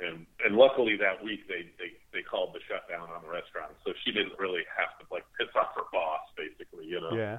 And 0.00 0.26
and 0.44 0.56
luckily 0.56 0.96
that 0.96 1.22
week 1.22 1.46
they, 1.46 1.70
they 1.78 1.94
they 2.12 2.22
called 2.22 2.52
the 2.52 2.60
shutdown 2.66 3.08
on 3.10 3.22
the 3.22 3.28
restaurant, 3.28 3.72
so 3.86 3.92
she 4.04 4.10
didn't 4.10 4.36
really 4.40 4.64
have 4.76 4.98
to 4.98 5.06
like 5.14 5.22
piss 5.38 5.46
off 5.54 5.72
her 5.76 5.84
boss, 5.92 6.20
basically, 6.36 6.86
you 6.86 7.00
know. 7.00 7.14
Yeah. 7.14 7.38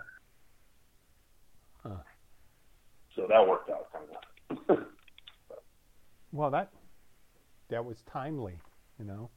So 3.15 3.27
that 3.29 3.47
worked 3.47 3.69
out 3.69 3.87
kind 3.91 4.05
of. 4.69 4.77
Well, 6.31 6.51
that 6.51 6.69
that 7.69 7.85
was 7.85 7.95
timely, 8.11 8.59
you 8.99 9.05
know. 9.05 9.29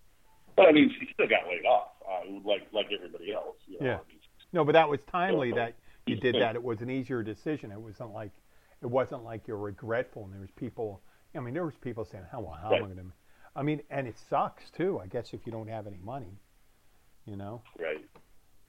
but 0.57 0.67
I 0.67 0.73
mean, 0.73 0.93
she 0.99 1.07
still 1.15 1.29
got 1.29 1.47
laid 1.47 1.65
off, 1.65 1.91
uh, 2.05 2.29
like 2.45 2.63
like 2.73 2.87
everybody 2.93 3.33
else. 3.33 3.55
You 3.69 3.79
know? 3.79 3.87
Yeah. 3.87 3.95
I 3.95 4.09
mean, 4.09 4.19
No, 4.53 4.65
but 4.65 4.73
that 4.73 4.89
was 4.89 4.99
timely 5.11 5.53
that 5.53 5.75
you 6.07 6.17
did 6.17 6.35
that. 6.41 6.57
It 6.57 6.63
was 6.63 6.81
an 6.81 6.91
easier 6.91 7.23
decision. 7.23 7.71
It 7.71 7.81
wasn't 7.81 8.13
like 8.13 8.33
it 8.83 8.87
wasn't 8.87 9.23
like 9.23 9.47
you're 9.47 9.59
regretful. 9.59 10.25
And 10.25 10.33
there 10.33 10.41
was 10.41 10.51
people. 10.57 11.01
I 11.37 11.41
mean, 11.41 11.55
there 11.55 11.65
was 11.67 11.77
people 11.77 12.05
saying, 12.05 12.25
"How 12.33 12.41
well, 12.41 12.59
how 12.61 12.69
am 12.69 12.75
I 12.75 12.79
Right. 12.87 12.97
going 12.97 12.97
to?" 12.97 13.13
I 13.55 13.63
mean, 13.63 13.81
and 13.91 14.09
it 14.09 14.17
sucks 14.29 14.69
too. 14.71 14.99
I 14.99 15.07
guess 15.07 15.33
if 15.35 15.47
you 15.47 15.53
don't 15.53 15.69
have 15.69 15.87
any 15.87 15.99
money, 16.03 16.41
you 17.27 17.37
know, 17.37 17.63
right. 17.79 18.05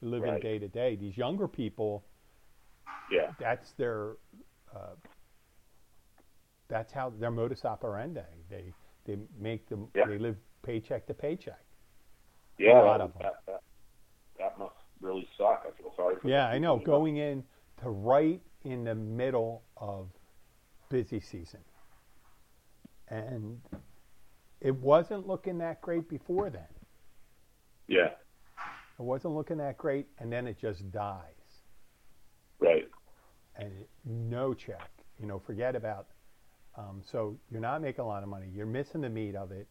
you're 0.00 0.10
living 0.10 0.30
Right. 0.34 0.42
day 0.42 0.58
to 0.60 0.68
day. 0.68 0.94
These 0.94 1.16
younger 1.16 1.48
people, 1.48 2.04
Yeah. 3.10 3.32
that's 3.38 3.72
their 3.72 4.12
uh, 4.74 4.94
that's 6.68 6.92
how 6.92 7.10
their 7.10 7.30
modus 7.30 7.64
operandi. 7.64 8.20
They 8.48 8.72
they 9.04 9.18
make 9.38 9.68
them 9.68 9.88
Yeah. 9.94 10.06
they 10.06 10.18
live 10.18 10.36
paycheck 10.62 11.06
to 11.06 11.14
paycheck. 11.14 11.64
Yeah. 12.58 12.82
A 12.82 12.84
lot 12.84 12.98
that, 12.98 13.04
of 13.04 13.10
'em. 13.16 13.22
that, 13.22 13.34
that 13.46 13.62
that 14.38 14.58
must 14.58 14.74
really 15.00 15.26
suck. 15.36 15.66
I 15.66 15.70
feel 15.80 15.92
sorry 15.96 16.16
for. 16.20 16.28
Yeah, 16.28 16.46
I 16.46 16.58
know. 16.58 16.78
Going 16.78 17.16
in 17.16 17.44
to 17.82 17.90
right 17.90 18.40
in 18.64 18.84
the 18.84 18.94
middle 18.94 19.62
of 19.76 20.08
busy 20.90 21.20
season, 21.20 21.60
and 23.08 23.60
it 24.60 24.74
wasn't 24.76 25.26
looking 25.26 25.58
that 25.58 25.80
great 25.80 26.08
before 26.08 26.50
then. 26.50 26.68
Yeah. 27.88 28.10
It 28.98 29.02
wasn't 29.02 29.34
looking 29.34 29.56
that 29.58 29.78
great, 29.78 30.06
and 30.18 30.30
then 30.30 30.46
it 30.46 30.58
just 30.58 30.82
Right. 30.92 31.34
And 33.60 33.72
no 34.04 34.54
check. 34.54 34.90
You 35.20 35.26
know, 35.26 35.38
forget 35.38 35.76
about. 35.76 36.06
Um, 36.76 37.02
so 37.04 37.36
you're 37.50 37.60
not 37.60 37.82
making 37.82 38.04
a 38.04 38.06
lot 38.06 38.22
of 38.22 38.28
money. 38.28 38.46
You're 38.54 38.66
missing 38.66 39.00
the 39.00 39.08
meat 39.10 39.34
of 39.36 39.52
it, 39.52 39.68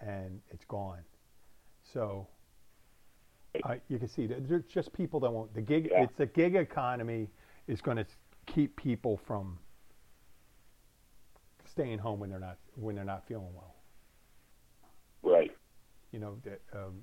and 0.00 0.40
it's 0.50 0.64
gone. 0.66 1.00
So 1.92 2.26
uh, 3.64 3.76
you 3.88 3.98
can 3.98 4.08
see 4.08 4.26
that 4.26 4.48
there's 4.48 4.64
just 4.64 4.92
people 4.92 5.18
that 5.20 5.30
won't. 5.30 5.52
The 5.54 5.62
gig, 5.62 5.88
Yeah. 5.90 6.02
it's 6.04 6.14
the 6.16 6.26
gig 6.26 6.54
economy 6.54 7.28
is 7.66 7.80
going 7.80 7.96
to 7.96 8.06
keep 8.46 8.76
people 8.76 9.20
from 9.26 9.58
staying 11.70 11.98
home 11.98 12.20
when 12.20 12.30
they're 12.30 12.38
not 12.38 12.58
when 12.76 12.94
they're 12.94 13.04
not 13.04 13.26
feeling 13.26 13.52
well. 13.54 13.74
Right. 15.22 15.50
You 16.12 16.18
know, 16.18 16.36
that, 16.44 16.60
um, 16.74 17.02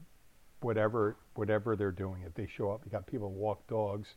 whatever 0.61 1.17
whatever 1.35 1.75
they're 1.75 1.91
doing, 1.91 2.21
if 2.25 2.33
they 2.35 2.47
show 2.47 2.71
up, 2.71 2.81
you 2.85 2.91
got 2.91 3.07
people 3.07 3.31
walk 3.31 3.67
dogs, 3.67 4.07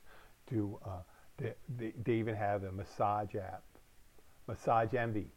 do 0.50 0.78
uh, 0.84 1.00
they, 1.38 1.54
they 1.78 1.92
they 2.04 2.12
even 2.14 2.34
have 2.34 2.64
a 2.64 2.72
massage 2.72 3.34
app, 3.34 3.62
Massage 4.46 4.94
Envy. 4.94 5.30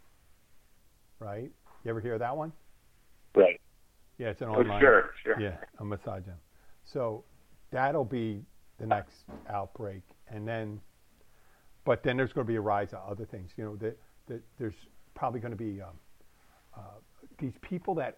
Right? 1.19 1.51
You 1.83 1.89
ever 1.89 2.01
hear 2.01 2.17
that 2.17 2.35
one? 2.35 2.51
Right. 3.35 3.59
Yeah, 4.17 4.29
it's 4.29 4.41
an 4.41 4.49
online. 4.49 4.67
Oh, 4.67 4.69
online. 4.69 4.81
sure. 4.81 5.09
Sure. 5.23 5.39
Yeah, 5.39 5.57
a 5.79 5.85
massage 5.85 6.25
gym. 6.25 6.35
So 6.85 7.23
that'll 7.71 8.05
be 8.05 8.43
the 8.79 8.85
next 8.85 9.23
outbreak, 9.49 10.03
and 10.29 10.47
then, 10.47 10.79
but 11.83 12.03
then 12.03 12.17
there's 12.17 12.33
going 12.33 12.45
to 12.45 12.51
be 12.51 12.57
a 12.57 12.61
rise 12.61 12.93
of 12.93 12.99
other 13.09 13.25
things. 13.25 13.51
You 13.57 13.63
know, 13.63 13.75
that 13.77 13.97
that 14.27 14.41
there's 14.59 14.87
probably 15.13 15.39
going 15.39 15.51
to 15.51 15.57
be 15.57 15.81
um, 15.81 15.89
uh, 16.75 16.79
these 17.37 17.53
people 17.61 17.95
that 17.95 18.17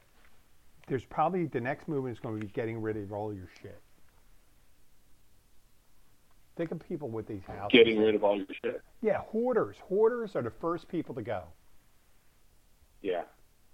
there's 0.87 1.05
probably 1.05 1.45
the 1.45 1.59
next 1.59 1.87
movement 1.87 2.15
is 2.15 2.19
going 2.19 2.39
to 2.39 2.45
be 2.45 2.51
getting 2.51 2.81
rid 2.81 2.97
of 2.97 3.11
all 3.11 3.33
your 3.33 3.47
shit. 3.61 3.81
Think 6.57 6.71
of 6.71 6.79
people 6.79 7.07
with 7.09 7.27
these 7.27 7.43
houses. 7.45 7.69
Getting 7.71 8.01
rid 8.01 8.15
of 8.15 8.23
all 8.23 8.35
your 8.35 8.47
shit. 8.63 8.81
Yeah, 9.01 9.19
hoarders. 9.31 9.75
Hoarders 9.87 10.35
are 10.35 10.41
the 10.41 10.49
first 10.49 10.87
people 10.87 11.13
to 11.15 11.21
go. 11.21 11.43
Yeah. 13.01 13.23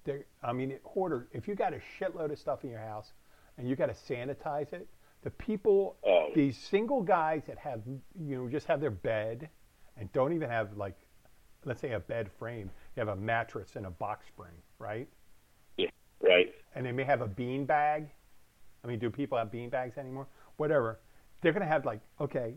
They're, 0.04 0.26
I 0.44 0.52
mean, 0.52 0.78
hoarder. 0.84 1.28
If 1.32 1.48
you 1.48 1.56
got 1.56 1.74
a 1.74 1.80
shitload 2.00 2.32
of 2.32 2.38
stuff 2.40 2.64
in 2.66 2.70
your 2.70 2.80
house 2.82 3.14
and 3.58 3.70
you 3.70 3.78
got 3.78 3.86
to 3.88 3.94
sanitize 4.14 4.74
it, 4.74 4.88
the 5.24 5.30
people, 5.32 5.96
Oh. 6.06 6.30
these 6.36 6.58
single 6.58 7.02
guys 7.02 7.44
that 7.48 7.58
have, 7.58 7.82
you 8.20 8.36
know, 8.36 8.50
just 8.50 8.68
have 8.68 8.82
their 8.82 8.92
bed 8.92 9.50
and 9.98 10.12
don't 10.12 10.34
even 10.34 10.50
have 10.50 10.76
like, 10.76 10.98
let's 11.64 11.80
say 11.80 11.94
a 11.94 12.00
bed 12.02 12.30
frame. 12.38 12.70
You 12.96 13.00
have 13.00 13.08
a 13.08 13.16
mattress 13.16 13.78
and 13.78 13.86
a 13.86 13.92
box 13.92 14.28
spring, 14.28 14.52
right? 14.80 15.08
Yeah. 15.78 15.88
Right. 16.22 16.54
And 16.76 16.86
they 16.86 16.92
may 16.92 17.06
have 17.06 17.22
a 17.22 17.28
bean 17.28 17.66
bag. 17.66 18.10
I 18.84 18.88
mean, 18.88 19.00
do 19.00 19.10
people 19.10 19.38
have 19.38 19.50
bean 19.50 19.70
bags 19.70 19.98
anymore? 19.98 20.28
Whatever. 20.58 21.00
They're 21.42 21.54
gonna 21.54 21.66
have 21.66 21.86
like, 21.86 22.02
okay, 22.20 22.56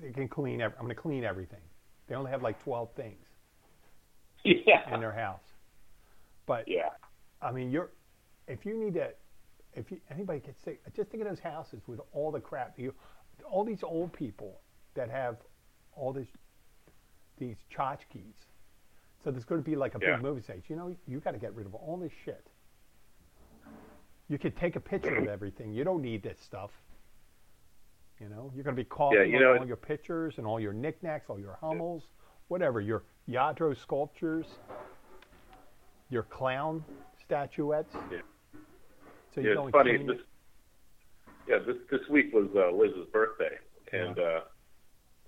they 0.00 0.10
can 0.12 0.28
clean. 0.28 0.60
Ev- 0.60 0.74
I'm 0.78 0.82
gonna 0.84 0.94
clean 0.94 1.24
everything. 1.24 1.60
They 2.08 2.14
only 2.14 2.30
have 2.30 2.42
like 2.42 2.62
12 2.62 2.90
things 2.96 3.26
Yeah. 4.44 4.92
in 4.94 5.00
their 5.00 5.12
house, 5.12 5.42
but 6.46 6.66
Yeah. 6.68 6.90
I 7.42 7.52
mean, 7.52 7.70
you're 7.70 7.90
if 8.48 8.66
you 8.66 8.76
need 8.76 8.94
to, 8.94 9.12
if 9.74 9.90
you, 9.92 10.00
anybody 10.10 10.40
gets 10.40 10.60
sick, 10.64 10.80
just 10.96 11.10
think 11.10 11.22
of 11.22 11.28
those 11.28 11.38
houses 11.38 11.82
with 11.86 12.00
all 12.12 12.32
the 12.32 12.40
crap. 12.40 12.76
You, 12.78 12.92
all 13.48 13.64
these 13.64 13.82
old 13.84 14.12
people 14.12 14.60
that 14.94 15.08
have 15.08 15.36
all 15.94 16.12
this, 16.12 16.26
these 17.38 17.56
tchotchkes. 17.72 18.34
So 19.22 19.30
there's 19.30 19.44
going 19.44 19.62
to 19.62 19.64
be 19.70 19.76
like 19.76 19.94
a 19.94 19.98
Yeah. 20.02 20.16
big 20.16 20.22
movie 20.22 20.42
stage. 20.42 20.64
You 20.68 20.74
know, 20.76 20.96
you 21.06 21.20
got 21.20 21.30
to 21.32 21.38
get 21.38 21.54
rid 21.54 21.66
of 21.66 21.74
all 21.76 21.96
this 21.96 22.10
shit. 22.24 22.44
You 24.28 24.38
could 24.38 24.56
take 24.56 24.74
a 24.76 24.80
picture 24.80 25.14
of 25.16 25.28
everything. 25.36 25.72
You 25.72 25.84
don't 25.84 26.02
need 26.02 26.22
this 26.24 26.40
stuff. 26.40 26.70
You 28.20 28.28
know, 28.28 28.52
you're 28.54 28.64
going 28.64 28.76
to 28.76 28.80
be 28.80 28.88
coughing 28.88 29.30
you 29.30 29.36
on 29.36 29.42
know, 29.42 29.56
all 29.58 29.66
your 29.66 29.76
pictures 29.76 30.34
and 30.36 30.46
all 30.46 30.60
your 30.60 30.74
knickknacks, 30.74 31.30
all 31.30 31.38
your 31.38 31.56
Hummels, 31.60 32.04
whatever, 32.48 32.80
your 32.80 33.02
Lladró 33.28 33.76
sculptures, 33.76 34.46
your 36.10 36.24
clown 36.24 36.84
statuettes. 37.24 37.94
Yeah. 38.12 38.18
So 39.34 39.40
Yeah, 39.40 39.52
you 39.52 39.62
it's 39.62 39.70
funny. 39.70 39.96
This, 39.96 40.16
yeah, 41.48 41.58
this 41.66 41.76
this 41.90 42.00
week 42.10 42.34
was 42.34 42.48
uh, 42.54 42.76
Liz's 42.76 43.06
birthday, 43.12 43.56
and 43.92 44.18
uh, 44.18 44.40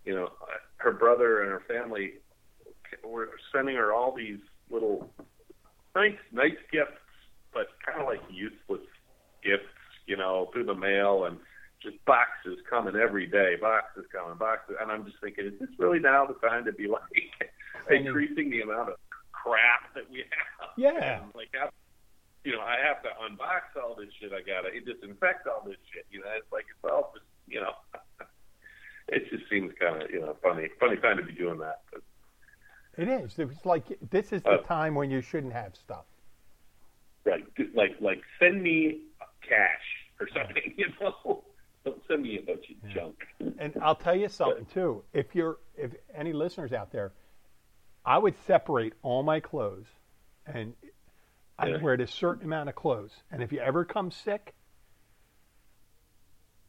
you 0.05 0.15
know, 0.15 0.29
her 0.77 0.93
brother 0.93 1.43
and 1.43 1.51
her 1.51 1.63
family 1.67 2.15
were 3.05 3.31
sending 3.55 3.77
her 3.77 3.93
all 3.93 4.15
these 4.15 4.39
little 4.71 5.11
nice, 5.95 6.17
nice 6.33 6.57
gifts, 6.71 6.93
but 7.55 7.69
kind 7.87 8.01
of 8.01 8.07
like 8.07 8.21
useless 8.31 8.87
gifts, 9.43 9.65
you 10.07 10.17
know, 10.17 10.51
through 10.53 10.65
the 10.65 10.75
mail 10.75 11.25
and 11.25 11.39
just 11.83 12.03
boxes 12.05 12.59
coming 12.69 12.97
every 12.97 13.27
day, 13.27 13.57
boxes 13.61 14.05
coming, 14.13 14.37
boxes, 14.39 14.77
and 14.81 14.91
I'm 14.91 15.05
just 15.05 15.17
thinking, 15.21 15.47
is 15.47 15.59
this 15.61 15.69
really 15.79 15.99
now 15.99 16.27
the 16.27 16.35
time 16.47 16.65
to 16.65 16.73
be 16.73 16.87
like 16.89 17.03
increasing 17.91 18.51
the 18.51 18.61
amount 18.63 18.91
of 18.91 18.97
crap 19.33 19.93
that 19.95 20.09
we 20.11 20.19
have? 20.19 20.69
Yeah. 20.77 21.23
And, 21.23 21.33
like, 21.35 21.51
you 22.45 22.53
know, 22.53 22.61
I 22.61 22.77
have 22.87 23.03
to 23.03 23.09
unbox 23.23 23.81
all 23.83 23.95
this 23.95 24.09
shit. 24.21 24.33
I 24.33 24.41
gotta 24.41 24.71
disinfect 24.81 25.47
all 25.47 25.63
this 25.67 25.77
shit. 25.93 26.07
You 26.11 26.21
know, 26.21 26.27
it's 26.37 26.51
like 26.53 26.65
it's 26.71 26.91
all 26.91 27.13
just, 27.15 27.27
you 27.47 27.61
know, 27.61 27.75
it 29.09 29.29
just 29.31 29.49
seems 29.51 29.73
kind 29.81 30.03
of, 30.03 30.11
you 30.11 30.21
know, 30.21 30.37
funny, 30.43 30.69
funny 30.81 30.97
time 30.97 31.17
to 31.19 31.23
be 31.25 31.33
doing 31.33 31.59
that. 31.59 31.83
But, 31.93 32.03
It 32.97 33.09
is. 33.09 33.39
It's 33.39 33.65
like 33.67 33.85
this 34.11 34.33
is 34.33 34.43
the 34.43 34.51
Uh, 34.51 34.63
time 34.63 34.95
when 34.95 35.11
you 35.11 35.21
shouldn't 35.21 35.53
have 35.53 35.75
stuff. 35.77 36.05
right, 37.25 37.45
like, 37.75 37.93
like 38.01 38.21
send 38.41 38.63
me 38.63 39.03
cash 39.49 39.87
or 40.21 40.29
something, 40.35 40.75
you 40.77 40.87
know. 41.01 41.45
Don't 41.85 42.01
send 42.07 42.23
me 42.23 42.39
a 42.39 42.43
bunch 42.43 42.67
of 42.71 42.91
junk. 42.91 43.17
And 43.59 43.77
I'll 43.83 43.97
tell 43.97 44.15
you 44.15 44.29
something 44.29 44.67
too. 44.67 45.03
If 45.13 45.35
you're, 45.35 45.59
if 45.77 45.93
any 46.15 46.33
listeners 46.33 46.73
out 46.73 46.93
there, 46.93 47.13
I 48.05 48.19
would 48.19 48.35
separate 48.47 48.95
all 49.03 49.23
my 49.23 49.41
clothes, 49.41 49.87
and 50.47 50.75
I 51.59 51.69
Yeah. 51.69 51.79
wear 51.83 51.95
a 51.95 52.07
certain 52.07 52.45
amount 52.45 52.69
of 52.69 52.75
clothes. 52.75 53.23
And 53.31 53.43
if 53.43 53.53
you 53.53 53.59
ever 53.61 53.85
come 53.85 54.11
sick, 54.11 54.55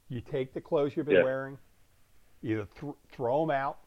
you 0.09 0.21
take 0.21 0.53
the 0.53 0.61
clothes 0.61 0.95
you've 0.95 1.05
been 1.05 1.17
Yeah. 1.17 1.23
wearing, 1.23 1.57
either 2.41 2.65
th- 2.79 2.93
throw 3.09 3.41
them 3.41 3.51
out, 3.51 3.79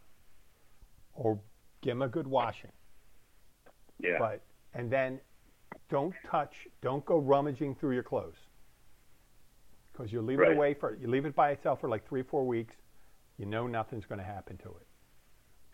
or 1.14 1.40
give 1.80 1.92
them 1.92 2.02
a 2.02 2.08
good 2.08 2.26
washing. 2.26 2.72
Yeah. 3.98 4.18
But 4.18 4.42
and 4.74 4.90
then 4.90 5.20
don't 5.88 6.14
touch, 6.26 6.68
don't 6.80 7.04
go 7.04 7.18
rummaging 7.18 7.76
through 7.76 7.94
your 7.94 8.02
clothes 8.02 8.36
because 9.96 10.12
you 10.12 10.20
leave 10.20 10.38
Right. 10.38 10.50
it 10.50 10.56
away 10.56 10.74
for 10.74 10.94
you 10.96 11.08
leave 11.08 11.24
it 11.26 11.34
by 11.34 11.50
itself 11.50 11.80
for 11.80 11.88
like 11.88 12.06
three 12.06 12.22
four 12.22 12.46
weeks. 12.46 12.76
You 13.38 13.46
know 13.46 13.66
nothing's 13.66 14.06
going 14.06 14.18
to 14.18 14.24
happen 14.24 14.56
to 14.58 14.68
it, 14.68 14.86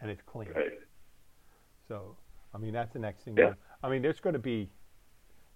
and 0.00 0.10
it's 0.10 0.22
clean. 0.22 0.50
Right. 0.54 0.78
So 1.88 2.16
I 2.54 2.58
mean 2.58 2.72
that's 2.72 2.92
the 2.92 2.98
next 2.98 3.24
thing. 3.24 3.36
Yeah. 3.36 3.54
I 3.82 3.88
mean 3.88 4.02
there's 4.02 4.20
going 4.20 4.34
to 4.34 4.38
be 4.38 4.70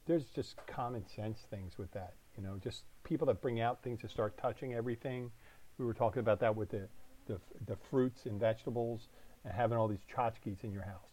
there's 0.06 0.26
just 0.26 0.56
common 0.66 1.04
sense 1.06 1.40
things 1.50 1.78
with 1.78 1.90
that. 1.92 2.14
You 2.36 2.42
know, 2.42 2.58
just 2.62 2.84
people 3.04 3.26
that 3.28 3.40
bring 3.40 3.60
out 3.60 3.82
things 3.82 4.00
to 4.02 4.08
start 4.08 4.36
touching 4.38 4.74
everything. 4.74 5.30
We 5.78 5.84
were 5.84 5.94
talking 5.94 6.20
about 6.20 6.40
that 6.40 6.54
with 6.54 6.70
the 6.70 6.88
the, 7.26 7.40
the 7.66 7.76
fruits 7.90 8.26
and 8.26 8.38
vegetables 8.38 9.08
and 9.44 9.52
having 9.52 9.76
all 9.78 9.88
these 9.88 10.04
tchotchkes 10.14 10.62
in 10.62 10.72
your 10.72 10.82
house. 10.82 11.10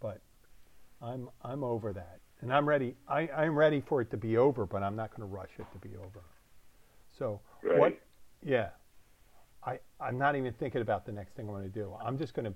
But 0.00 0.20
I'm 1.00 1.28
I'm 1.42 1.64
over 1.64 1.92
that, 1.92 2.20
and 2.40 2.52
I'm 2.52 2.68
ready. 2.68 2.96
I, 3.08 3.28
I'm 3.28 3.56
ready 3.56 3.80
for 3.80 4.00
it 4.00 4.10
to 4.12 4.16
be 4.16 4.36
over, 4.36 4.66
but 4.66 4.82
I'm 4.82 4.94
not 4.94 5.10
going 5.10 5.28
to 5.28 5.34
rush 5.34 5.50
it 5.58 5.66
to 5.72 5.78
be 5.88 5.96
over. 5.96 6.20
So 7.22 7.40
what? 7.62 8.00
Yeah, 8.44 8.70
I 9.64 9.78
I'm 10.00 10.18
not 10.18 10.34
even 10.34 10.52
thinking 10.54 10.80
about 10.80 11.06
the 11.06 11.12
next 11.12 11.36
thing 11.36 11.46
I'm 11.46 11.54
going 11.54 11.62
to 11.62 11.68
do. 11.68 11.94
I'm 12.04 12.18
just 12.18 12.34
going 12.34 12.46
to. 12.46 12.54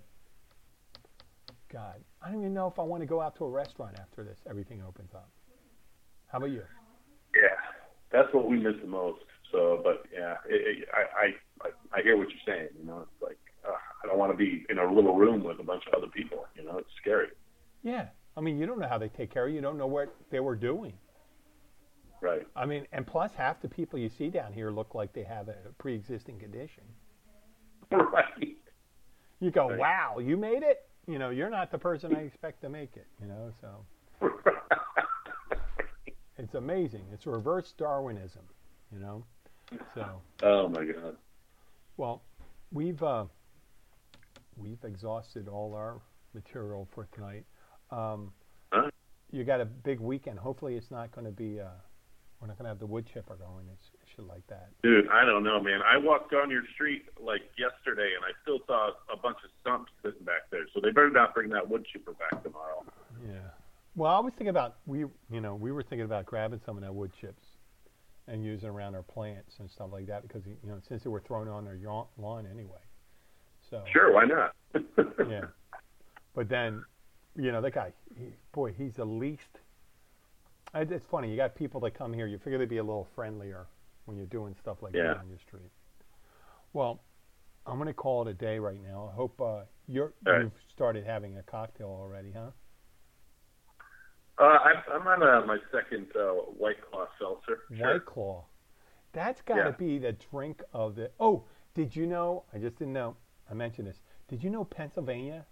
God, 1.73 2.03
I 2.21 2.31
don't 2.31 2.41
even 2.41 2.53
know 2.53 2.67
if 2.67 2.81
I 2.81 2.83
want 2.83 3.01
to 3.03 3.07
go 3.07 3.21
out 3.21 3.37
to 3.37 3.45
a 3.45 3.49
restaurant 3.49 3.95
after 4.01 4.25
this. 4.25 4.39
Everything 4.51 4.83
opens 4.83 5.15
up. 5.15 5.31
How 6.27 6.39
about 6.39 6.51
you? 6.51 6.63
Yeah, 7.33 7.55
that's 8.11 8.33
what 8.35 8.49
we 8.49 8.57
miss 8.57 8.75
the 8.81 8.89
most. 8.89 9.21
So, 9.53 9.81
but 9.85 10.03
yeah, 10.13 10.35
it, 10.49 10.79
it, 10.83 10.89
I, 10.93 11.27
I 11.27 11.71
I 11.97 12.03
hear 12.03 12.17
what 12.17 12.27
you're 12.31 12.55
saying. 12.57 12.71
You 12.77 12.87
know, 12.87 13.03
it's 13.03 13.23
like 13.23 13.39
uh, 13.65 13.71
I 14.03 14.09
don't 14.09 14.19
want 14.19 14.33
to 14.33 14.37
be 14.37 14.67
in 14.69 14.79
a 14.79 14.93
little 14.93 15.15
room 15.15 15.45
with 15.45 15.61
a 15.61 15.65
bunch 15.65 15.85
of 15.87 15.95
other 15.95 16.09
people. 16.09 16.45
You 16.57 16.65
know, 16.65 16.79
it's 16.79 16.91
scary. 17.01 17.29
Yeah, 17.85 18.07
I 18.37 18.41
mean, 18.41 18.59
you 18.59 18.67
don't 18.67 18.81
know 18.81 18.89
how 18.89 18.99
they 18.99 19.11
take 19.11 19.33
care 19.33 19.45
of 19.45 19.51
you. 19.51 19.57
You 19.57 19.63
don't 19.63 19.79
know 19.79 19.87
what 19.87 20.13
they 20.31 20.41
were 20.41 20.57
doing. 20.57 20.95
Right. 22.21 22.47
I 22.57 22.65
mean, 22.67 22.87
and 22.93 23.07
plus, 23.07 23.33
half 23.37 23.61
the 23.61 23.69
people 23.69 23.99
you 23.99 24.09
see 24.09 24.29
down 24.31 24.53
here 24.53 24.71
look 24.71 24.95
like 24.95 25.13
they 25.13 25.23
have 25.25 25.49
a 25.49 25.57
pre-existing 25.79 26.39
condition. 26.39 26.85
Right. 27.93 28.57
You 29.39 29.51
go, 29.51 29.69
Right. 29.69 29.79
wow, 29.79 30.19
you 30.19 30.37
made 30.37 30.63
it. 30.65 30.89
You 31.07 31.19
know, 31.21 31.31
you're 31.31 31.51
not 31.51 31.71
the 31.71 31.79
person 31.79 32.15
I 32.17 32.21
expect 32.21 32.63
to 32.63 32.69
make 32.69 32.97
it. 32.97 33.07
You 33.21 33.29
know, 33.29 33.53
so 33.61 34.29
it's 36.39 36.55
amazing. 36.55 37.05
It's 37.13 37.27
reverse 37.27 37.73
Darwinism. 37.79 38.43
You 38.93 38.99
know, 39.01 39.25
so 39.95 40.21
oh 40.43 40.69
my 40.69 40.85
God. 40.85 41.17
well, 41.97 42.23
we've 42.73 43.03
uh, 43.03 43.25
we've 44.57 44.83
exhausted 44.85 45.49
all 45.49 45.75
our 45.75 46.01
material 46.35 46.89
for 46.95 47.07
tonight. 47.13 47.45
Um, 47.91 48.33
Huh? 48.73 48.91
you 49.31 49.45
got 49.45 49.61
a 49.61 49.65
big 49.65 50.01
weekend. 50.01 50.39
Hopefully, 50.41 50.75
it's 50.77 50.91
not 50.91 51.13
going 51.13 51.25
to 51.25 51.31
be. 51.33 51.61
Uh, 51.61 51.67
we're 52.41 52.49
not 52.49 52.59
going 52.59 52.65
to 52.65 52.71
have 52.71 52.79
the 52.79 52.87
wood 52.87 53.07
chipper 53.13 53.37
going. 53.37 53.67
It's 53.73 53.89
shit 54.15 54.27
like 54.27 54.47
that. 54.49 54.69
Dude, 54.83 55.09
I 55.09 55.25
don't 55.25 55.43
know, 55.43 55.61
man. 55.61 55.81
I 55.83 55.97
walked 55.97 56.33
down 56.33 56.51
your 56.51 56.63
street 56.75 57.05
like 57.21 57.43
yesterday, 57.57 58.11
and 58.15 58.25
I 58.25 58.33
still 58.43 58.59
saw 58.67 58.91
a 59.13 59.17
bunch 59.17 59.39
of 59.45 59.51
stumps 59.61 59.93
sitting 60.05 60.25
back 60.25 60.51
there. 60.51 60.67
So 60.75 60.81
they 60.81 60.91
better 60.91 61.11
not 61.11 61.35
bring 61.35 61.51
that 61.51 61.69
wood 61.69 61.87
chipper 61.93 62.13
back 62.13 62.43
tomorrow. 62.43 62.85
Yeah. 63.27 63.51
Well, 63.95 64.13
I 64.13 64.21
was 64.21 64.33
thinking 64.33 64.49
about 64.49 64.77
we, 64.87 65.01
you 65.31 65.41
know, 65.41 65.55
we 65.55 65.73
were 65.73 65.83
thinking 65.83 66.05
about 66.05 66.27
grabbing 66.27 66.61
some 66.67 66.77
of 66.77 66.83
that 66.83 66.95
wood 66.95 67.13
chips 67.21 67.43
and 68.29 68.45
using 68.45 68.69
around 68.69 68.95
our 68.95 69.03
plants 69.03 69.55
and 69.61 69.71
stuff 69.71 69.89
like 69.93 70.07
that 70.07 70.23
because 70.27 70.43
you 70.47 70.57
know 70.69 70.81
since 70.89 71.03
they 71.05 71.11
were 71.11 71.21
thrown 71.21 71.49
on 71.49 71.65
their 71.65 71.79
lawn 72.19 72.47
anyway. 72.51 72.79
So 73.71 73.83
Sure, 73.93 74.13
why 74.13 74.25
not? 74.25 74.55
yeah. 75.29 75.47
But 76.35 76.49
then, 76.49 76.85
you 77.35 77.51
know, 77.51 77.61
that 77.63 77.75
guy, 77.75 77.93
he, 78.17 78.27
boy, 78.53 78.73
he's 78.73 78.95
the 78.95 79.05
least. 79.05 79.41
It's 80.81 81.07
funny. 81.11 81.31
You 81.31 81.37
got 81.37 81.55
people 81.55 81.81
that 81.81 81.93
come 81.97 82.13
here. 82.13 82.27
You 82.27 82.39
figure 82.39 82.59
they'd 82.59 82.69
be 82.69 82.79
a 82.79 82.83
little 82.85 83.09
friendlier 83.15 83.67
when 84.05 84.17
you're 84.17 84.27
doing 84.27 84.55
stuff 84.61 84.79
like 84.83 84.95
Yeah. 84.95 85.09
that 85.15 85.19
on 85.19 85.29
your 85.29 85.39
street. 85.39 85.71
Well, 86.73 87.01
I'm 87.67 87.77
going 87.77 87.89
to 87.89 87.95
call 87.95 88.23
it 88.27 88.31
a 88.31 88.35
day 88.35 88.59
right 88.59 88.81
now. 88.83 89.09
I 89.11 89.15
hope 89.15 89.41
uh, 89.41 89.63
you're 89.89 90.13
right. 90.25 90.43
you've 90.43 90.53
started 90.71 91.05
having 91.05 91.37
a 91.39 91.43
cocktail 91.43 91.89
already, 91.89 92.33
huh? 92.33 92.51
Uh, 94.39 94.43
I'm, 94.45 94.77
I'm 94.93 95.07
on 95.09 95.23
uh, 95.23 95.47
my 95.47 95.59
second 95.73 96.09
uh, 96.15 96.33
White 96.59 96.77
Claw 96.91 97.07
seltzer. 97.19 97.61
Sure. 97.75 97.95
White 97.95 98.05
Claw. 98.05 98.45
That's 99.13 99.41
got 99.43 99.55
to 99.57 99.61
Yeah. 99.71 99.71
be 99.79 99.99
the 99.99 100.13
drink 100.31 100.63
of 100.75 100.95
the. 100.95 101.11
Oh, 101.19 101.45
did 101.75 101.97
you 101.97 102.07
know? 102.07 102.45
I 102.53 102.59
just 102.59 102.77
didn't 102.79 102.93
know. 102.93 103.17
I 103.51 103.55
mentioned 103.55 103.89
this. 103.89 104.01
Did 104.29 104.45
you 104.45 104.51
know 104.51 104.65
Pennsylvania, 104.65 105.47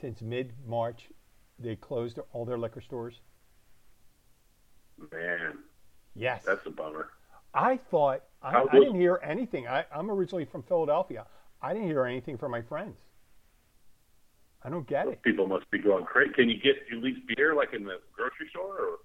since 0.00 0.20
mid 0.22 0.52
March, 0.64 1.10
they 1.58 1.74
closed 1.74 2.20
all 2.32 2.44
their 2.44 2.58
liquor 2.58 2.80
stores? 2.80 3.20
Man, 5.12 5.58
Yes. 6.14 6.44
that's 6.44 6.66
a 6.66 6.70
bummer. 6.70 7.08
I 7.54 7.78
thought 7.90 8.22
I, 8.42 8.62
I 8.62 8.78
didn't 8.78 8.94
hear 9.00 9.20
anything. 9.22 9.66
I, 9.66 9.84
I'm 9.94 10.10
originally 10.10 10.44
from 10.44 10.62
Philadelphia. 10.62 11.26
I 11.62 11.72
didn't 11.72 11.88
hear 11.88 12.04
anything 12.06 12.38
from 12.38 12.52
my 12.52 12.62
friends. 12.62 12.98
I 14.62 14.68
don't 14.70 14.86
get 14.86 15.08
it. 15.08 15.22
People 15.22 15.46
must 15.46 15.70
be 15.70 15.78
going 15.78 16.04
crazy. 16.04 16.32
Can 16.32 16.48
you 16.48 16.60
get 16.60 16.76
at 16.92 16.98
least 17.02 17.20
beer 17.34 17.54
like 17.54 17.72
in 17.72 17.84
the 17.84 17.98
grocery 18.12 18.48
store? 18.50 18.98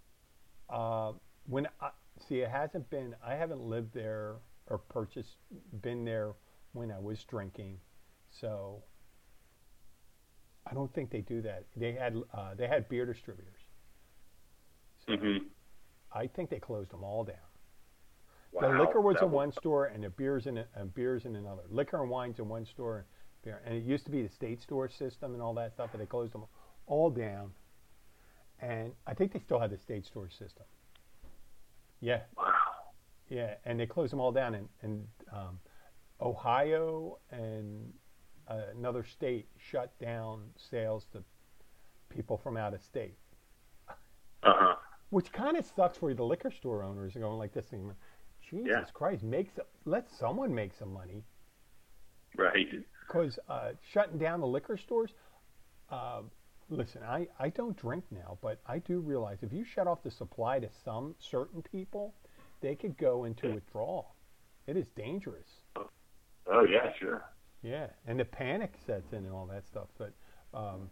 Or? 0.69 1.09
Uh, 1.09 1.13
when 1.47 1.67
I, 1.79 1.89
see, 2.27 2.39
it 2.39 2.49
hasn't 2.49 2.89
been. 2.89 3.15
I 3.25 3.35
haven't 3.35 3.61
lived 3.61 3.93
there 3.93 4.35
or 4.67 4.77
purchased, 4.77 5.37
been 5.81 6.03
there 6.03 6.33
when 6.73 6.91
I 6.91 6.99
was 6.99 7.23
drinking, 7.23 7.77
so 8.29 8.83
I 10.69 10.73
don't 10.73 10.93
think 10.93 11.09
they 11.11 11.21
do 11.21 11.41
that. 11.43 11.65
They 11.75 11.93
had 11.93 12.15
uh, 12.33 12.55
they 12.55 12.67
had 12.67 12.89
beer 12.89 13.05
distributors. 13.05 13.61
So 15.07 15.15
hmm 15.15 15.37
I 16.15 16.27
think 16.27 16.49
they 16.49 16.59
closed 16.59 16.91
them 16.91 17.03
all 17.03 17.23
down. 17.25 17.35
Wow, 18.53 18.61
the 18.71 18.79
liquor 18.79 19.01
was 19.01 19.17
in 19.21 19.31
one 19.31 19.51
store 19.51 19.87
and 19.87 20.03
the 20.03 20.09
beers 20.09 20.47
in 20.47 20.57
a, 20.59 20.65
and 20.75 20.93
beers 20.95 21.25
in 21.25 21.35
another. 21.35 21.63
Liquor 21.69 22.01
and 22.01 22.09
wines 22.09 22.39
in 22.39 22.47
one 22.47 22.65
store, 22.65 23.05
beer, 23.43 23.61
and 23.65 23.75
it 23.75 23.83
used 23.83 24.05
to 24.05 24.11
be 24.11 24.21
the 24.23 24.29
state 24.29 24.61
store 24.61 24.87
system 24.89 25.33
and 25.33 25.41
all 25.41 25.53
that 25.55 25.73
stuff, 25.73 25.89
but 25.91 25.99
they 25.99 26.05
closed 26.05 26.33
them 26.33 26.45
all 26.87 27.09
down. 27.09 27.51
And 28.61 28.93
I 29.05 29.13
think 29.13 29.33
they 29.33 29.39
still 29.39 29.59
have 29.59 29.71
the 29.71 29.77
state 29.77 30.05
store 30.05 30.29
system. 30.29 30.63
Yeah, 31.99 32.21
Wow. 32.37 32.53
yeah, 33.29 33.55
and 33.65 33.77
they 33.79 33.85
closed 33.85 34.13
them 34.13 34.21
all 34.21 34.31
down. 34.31 34.55
And, 34.55 34.69
and 34.81 35.07
um, 35.33 35.59
Ohio 36.21 37.19
and 37.31 37.91
uh, 38.47 38.61
another 38.77 39.03
state 39.03 39.47
shut 39.57 39.91
down 39.99 40.43
sales 40.71 41.05
to 41.11 41.23
people 42.09 42.37
from 42.37 42.55
out 42.55 42.73
of 42.73 42.81
state 42.81 43.17
Uh 44.43 44.53
huh. 44.55 44.75
Which 45.15 45.31
kind 45.31 45.55
of 45.55 45.65
sucks 45.65 45.97
for 45.97 46.13
the 46.13 46.21
liquor 46.25 46.51
store 46.51 46.83
owners 46.83 47.13
going 47.13 47.37
like 47.39 47.53
this 47.53 47.67
thing. 47.67 47.89
Jesus 48.49 48.67
Yeah. 48.69 48.83
Christ, 48.93 49.23
make 49.23 49.49
some, 49.55 49.63
let 49.85 50.11
someone 50.11 50.53
make 50.53 50.73
some 50.73 50.91
money 50.91 51.23
Right. 52.35 52.67
because 53.07 53.39
uh, 53.47 53.71
shutting 53.93 54.17
down 54.17 54.41
the 54.41 54.45
liquor 54.47 54.75
stores. 54.75 55.11
Uh, 55.89 56.23
listen, 56.69 57.01
I, 57.03 57.27
I 57.39 57.47
don't 57.47 57.77
drink 57.77 58.03
now, 58.11 58.37
but 58.41 58.59
I 58.67 58.79
do 58.79 58.99
realize 58.99 59.37
if 59.41 59.53
you 59.53 59.63
shut 59.63 59.87
off 59.87 60.03
the 60.03 60.11
supply 60.11 60.59
to 60.59 60.67
some 60.83 61.15
certain 61.17 61.61
people, 61.61 62.13
they 62.59 62.75
could 62.75 62.97
go 62.97 63.23
into 63.23 63.53
withdrawal. 63.53 64.15
It 64.67 64.75
is 64.75 64.87
dangerous. 64.97 65.47
Oh 65.77 66.65
yeah, 66.69 66.91
sure. 66.99 67.23
Yeah, 67.63 67.87
and 68.05 68.19
the 68.19 68.25
panic 68.25 68.73
sets 68.85 69.13
in 69.13 69.19
and 69.19 69.31
all 69.33 69.45
that 69.45 69.65
stuff. 69.65 69.87
But 69.97 70.11
um, 70.53 70.89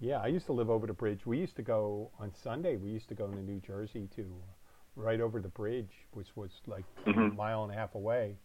Yeah, 0.00 0.18
I 0.22 0.28
used 0.28 0.46
to 0.46 0.52
live 0.52 0.70
over 0.70 0.86
the 0.86 0.94
bridge. 0.94 1.26
We 1.26 1.38
used 1.38 1.56
to 1.56 1.62
go 1.62 2.10
on 2.18 2.32
Sunday. 2.42 2.76
We 2.76 2.88
used 2.88 3.08
to 3.10 3.14
go 3.14 3.26
into 3.26 3.42
New 3.42 3.60
Jersey 3.60 4.08
to 4.16 4.22
uh, 4.22 4.52
right 4.96 5.20
over 5.20 5.40
the 5.42 5.48
bridge, 5.48 5.90
which 6.12 6.28
was 6.34 6.50
like 6.66 6.84
a 7.06 7.10
mile 7.12 7.64
and 7.64 7.72
a 7.72 7.74
half 7.74 7.94
away, 7.94 8.36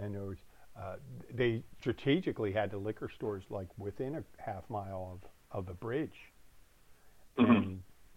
and 0.00 0.14
there 0.14 0.22
was 0.22 0.38
uh, 0.80 0.96
they 1.34 1.64
strategically 1.80 2.52
had 2.52 2.70
the 2.70 2.78
liquor 2.78 3.10
stores 3.12 3.42
like 3.50 3.66
within 3.76 4.14
a 4.14 4.22
half 4.40 4.62
mile 4.70 5.18
of 5.20 5.28
of 5.50 5.66
the 5.66 5.74
bridge. 5.74 6.32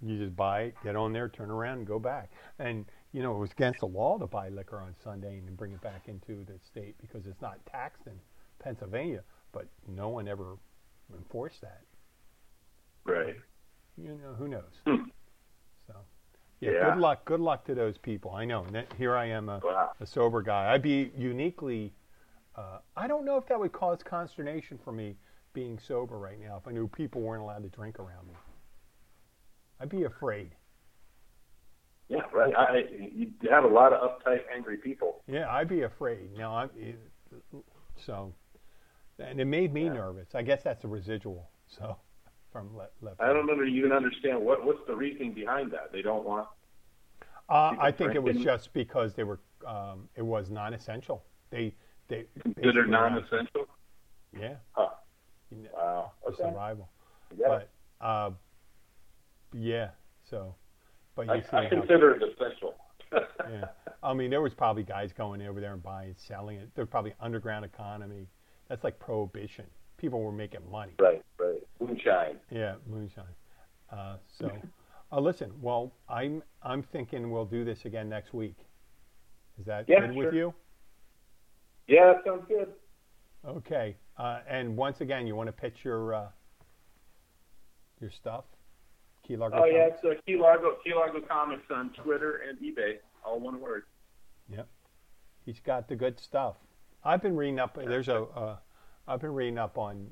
And 0.04 0.12
you 0.12 0.20
just 0.20 0.36
buy 0.36 0.62
it, 0.64 0.76
get 0.84 0.96
on 0.96 1.14
there, 1.14 1.30
turn 1.30 1.50
around, 1.50 1.80
and 1.80 1.88
go 1.88 1.98
back. 1.98 2.30
And 2.60 2.86
you 3.12 3.24
know 3.24 3.36
it 3.36 3.40
was 3.40 3.52
against 3.52 3.80
the 3.80 3.88
law 3.88 4.20
to 4.20 4.28
buy 4.28 4.50
liquor 4.50 4.80
on 4.80 4.94
Sunday 5.04 5.40
and 5.40 5.48
then 5.48 5.56
bring 5.56 5.72
it 5.72 5.82
back 5.82 6.08
into 6.08 6.44
the 6.46 6.60
state 6.68 6.96
because 7.02 7.26
it's 7.26 7.42
not 7.42 7.58
taxed 7.66 8.06
in 8.06 8.20
Pennsylvania. 8.60 9.24
But 9.52 9.66
no 9.88 10.10
one 10.10 10.28
ever 10.28 10.58
enforced 11.12 11.62
that 11.62 11.82
Right. 13.06 13.36
you 13.98 14.10
know, 14.10 14.34
who 14.38 14.48
knows? 14.48 14.72
Hmm. 14.88 15.04
So, 15.88 15.96
yeah, 16.60 16.72
Yeah. 16.72 16.90
good 16.94 17.00
luck. 17.02 17.26
Good 17.26 17.40
luck 17.42 17.66
to 17.66 17.76
those 17.76 17.98
people. 17.98 18.32
I 18.32 18.46
know. 18.46 18.64
And 18.64 18.74
that, 18.76 18.92
here 18.94 19.16
I 19.16 19.26
am, 19.26 19.50
a, 19.50 19.60
Wow. 19.64 19.92
a 20.00 20.06
sober 20.06 20.42
guy. 20.42 20.72
I'd 20.74 20.82
be 20.82 21.12
uniquely. 21.18 21.94
Uh, 22.56 22.80
I 22.96 23.08
don't 23.08 23.26
know 23.26 23.38
if 23.38 23.46
that 23.48 23.60
would 23.60 23.72
cause 23.72 24.02
consternation 24.04 24.78
for 24.84 24.92
me 24.92 25.16
being 25.54 25.78
sober 25.80 26.18
right 26.18 26.40
now. 26.40 26.58
If 26.58 26.68
I 26.68 26.72
knew 26.72 26.88
people 26.88 27.22
weren't 27.22 27.42
allowed 27.44 27.64
to 27.64 27.70
drink 27.70 28.00
around 28.00 28.28
me, 28.28 28.34
I'd 29.80 29.90
be 29.90 30.04
afraid. 30.04 30.52
Yeah, 32.10 32.22
right. 32.34 32.54
I, 32.56 32.64
I- 32.64 32.88
you 33.14 33.32
have 33.50 33.64
a 33.64 33.68
lot 33.68 33.94
of 33.94 34.20
uptight, 34.22 34.42
angry 34.54 34.78
people. 34.78 35.22
Yeah, 35.28 35.50
I'd 35.52 35.68
be 35.68 35.82
afraid. 35.84 36.36
Now, 36.38 36.56
I'm 36.56 36.70
it, 36.78 36.98
so, 37.98 38.34
and 39.20 39.40
it 39.40 39.46
made 39.46 39.74
me 39.74 39.90
nervous. 39.90 40.34
I 40.36 40.42
guess 40.42 40.64
that's 40.64 40.84
a 40.84 40.88
residual. 40.88 41.50
So, 41.68 41.98
from 42.54 42.74
left. 42.78 42.92
left 43.02 43.20
I 43.20 43.34
don't 43.34 43.46
know 43.48 43.66
even 43.66 43.92
understand 43.92 44.40
what 44.40 44.64
what's 44.64 44.80
the 44.88 44.96
reasoning 44.96 45.34
behind 45.34 45.72
that. 45.72 45.92
They 45.92 46.02
don't 46.04 46.24
want. 46.24 46.48
Uh, 47.50 47.74
I 47.80 47.92
think 47.92 48.16
it 48.16 48.24
was 48.24 48.38
just 48.38 48.72
because 48.74 49.14
they 49.16 49.24
were. 49.24 49.40
Um, 49.68 50.08
it 50.16 50.22
was 50.22 50.50
non-essential. 50.50 51.24
They 51.50 51.74
they 52.08 52.26
Consider 52.42 52.62
basically- 52.84 52.92
non-essential. 52.92 53.66
Yeah, 54.40 54.56
Huh. 54.72 54.90
you 55.52 55.64
know, 55.64 55.70
Wow. 55.76 56.12
for 56.22 56.30
Okay. 56.30 56.44
survival. 56.44 56.90
Yeah. 57.38 57.48
But 58.00 58.06
uh, 58.06 58.32
yeah, 59.54 59.90
so. 60.24 60.56
But 61.16 61.28
you 61.28 61.34
I, 61.34 61.42
see, 61.42 61.58
I 61.58 61.66
consider 61.70 62.16
it 62.16 62.24
essential. 62.24 62.76
yeah. 63.52 63.66
I 64.02 64.14
mean, 64.16 64.32
there 64.32 64.42
was 64.42 64.56
probably 64.56 64.82
guys 64.84 65.14
going 65.14 65.42
over 65.44 65.62
there 65.62 65.74
and 65.74 65.84
buying, 65.84 66.16
selling 66.18 66.58
it. 66.58 66.70
There's 66.74 66.88
probably 66.90 67.14
underground 67.20 67.64
economy. 67.66 68.28
That's 68.68 68.84
like 68.84 68.98
prohibition. 69.00 69.66
People 69.98 70.22
were 70.22 70.32
making 70.32 70.62
money. 70.72 70.94
Right, 71.00 71.22
right. 71.40 71.62
Moonshine. 71.88 72.38
Yeah, 72.50 72.76
moonshine. 72.88 73.26
Uh, 73.92 74.18
so, 74.28 74.52
uh, 75.12 75.20
listen. 75.20 75.52
Well, 75.62 75.94
I'm 76.10 76.44
I'm 76.62 76.82
thinking 76.84 77.32
we'll 77.32 77.46
do 77.46 77.64
this 77.64 77.86
again 77.86 78.10
next 78.10 78.34
week. 78.34 78.56
Is 79.60 79.66
that 79.66 79.86
Yeah, 79.88 80.08
good 80.08 80.16
with 80.16 80.34
you? 80.34 80.54
Yeah, 81.88 82.14
that 82.14 82.24
sounds 82.26 82.46
good. 82.48 82.70
Okay. 83.46 83.98
Uh, 84.18 84.40
and 84.48 84.76
once 84.78 85.02
again, 85.02 85.28
you 85.28 85.36
want 85.36 85.48
to 85.48 85.54
pitch 85.54 85.84
your 85.84 86.14
uh, 86.14 86.28
your 88.00 88.10
stuff? 88.10 88.46
Key 89.28 89.38
Largo 89.38 89.62
Oh 89.62 89.66
yeah, 89.66 89.88
it's 89.88 90.04
uh, 90.04 90.14
Key 90.26 90.38
Largo 90.38 90.78
Key 90.84 90.94
Largo 90.94 91.22
Comics 91.22 91.70
on 91.72 91.90
Twitter 91.92 92.42
and 92.48 92.58
eBay, 92.60 92.98
all 93.26 93.40
one 93.40 93.60
word. 93.60 93.84
Yep. 94.50 94.68
He's 95.46 95.60
got 95.60 95.88
the 95.88 95.96
good 95.96 96.20
stuff. 96.20 96.56
I've 97.04 97.22
been 97.22 97.36
reading 97.36 97.60
up. 97.60 97.76
There's 97.76 98.08
a. 98.08 98.24
Uh, 98.24 98.58
I've 99.08 99.20
been 99.20 99.34
reading 99.34 99.58
up 99.58 99.78
on 99.78 100.08